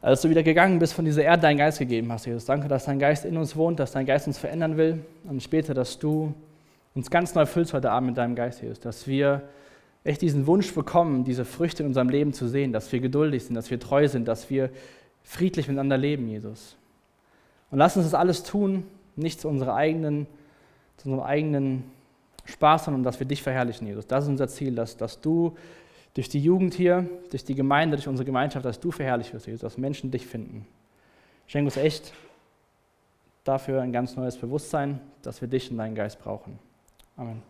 als 0.00 0.22
du 0.22 0.30
wieder 0.30 0.42
gegangen 0.42 0.78
bist, 0.78 0.94
von 0.94 1.04
dieser 1.04 1.24
Erde 1.24 1.42
deinen 1.42 1.58
Geist 1.58 1.78
gegeben 1.78 2.10
hast, 2.10 2.24
Jesus. 2.24 2.46
Danke, 2.46 2.68
dass 2.68 2.86
dein 2.86 2.98
Geist 2.98 3.26
in 3.26 3.36
uns 3.36 3.54
wohnt, 3.54 3.78
dass 3.80 3.92
dein 3.92 4.06
Geist 4.06 4.26
uns 4.26 4.38
verändern 4.38 4.78
will. 4.78 5.04
Und 5.24 5.42
später, 5.42 5.74
dass 5.74 5.98
du 5.98 6.32
uns 6.94 7.10
ganz 7.10 7.34
neu 7.34 7.44
füllst 7.44 7.74
heute 7.74 7.90
Abend 7.90 8.08
mit 8.08 8.16
deinem 8.16 8.34
Geist, 8.34 8.62
Jesus, 8.62 8.80
dass 8.80 9.06
wir 9.06 9.42
echt 10.04 10.22
diesen 10.22 10.46
Wunsch 10.46 10.72
bekommen, 10.74 11.24
diese 11.24 11.44
Früchte 11.44 11.82
in 11.82 11.88
unserem 11.88 12.08
Leben 12.08 12.32
zu 12.32 12.48
sehen, 12.48 12.72
dass 12.72 12.90
wir 12.92 13.00
geduldig 13.00 13.44
sind, 13.44 13.54
dass 13.54 13.70
wir 13.70 13.78
treu 13.78 14.08
sind, 14.08 14.26
dass 14.26 14.48
wir 14.50 14.70
friedlich 15.22 15.68
miteinander 15.68 15.98
leben, 15.98 16.28
Jesus. 16.28 16.76
Und 17.70 17.78
lass 17.78 17.96
uns 17.96 18.06
das 18.06 18.14
alles 18.14 18.42
tun, 18.42 18.84
nicht 19.16 19.40
zu, 19.40 19.48
unserer 19.48 19.74
eigenen, 19.74 20.26
zu 20.96 21.08
unserem 21.08 21.24
eigenen 21.24 21.84
Spaß, 22.46 22.86
sondern 22.86 23.02
dass 23.02 23.20
wir 23.20 23.26
dich 23.26 23.42
verherrlichen, 23.42 23.86
Jesus. 23.86 24.06
Das 24.06 24.24
ist 24.24 24.30
unser 24.30 24.48
Ziel, 24.48 24.74
dass, 24.74 24.96
dass 24.96 25.20
du 25.20 25.56
durch 26.14 26.28
die 26.28 26.40
Jugend 26.40 26.74
hier, 26.74 27.08
durch 27.30 27.44
die 27.44 27.54
Gemeinde, 27.54 27.96
durch 27.96 28.08
unsere 28.08 28.24
Gemeinschaft, 28.24 28.64
dass 28.64 28.80
du 28.80 28.90
verherrlicht 28.90 29.32
wirst, 29.32 29.46
Jesus, 29.46 29.60
dass 29.60 29.78
Menschen 29.78 30.10
dich 30.10 30.26
finden. 30.26 30.66
Schenk 31.46 31.66
uns 31.66 31.76
echt 31.76 32.12
dafür 33.44 33.82
ein 33.82 33.92
ganz 33.92 34.16
neues 34.16 34.36
Bewusstsein, 34.36 35.00
dass 35.22 35.40
wir 35.40 35.48
dich 35.48 35.70
und 35.70 35.78
deinen 35.78 35.94
Geist 35.94 36.20
brauchen. 36.20 36.58
Amen. 37.16 37.49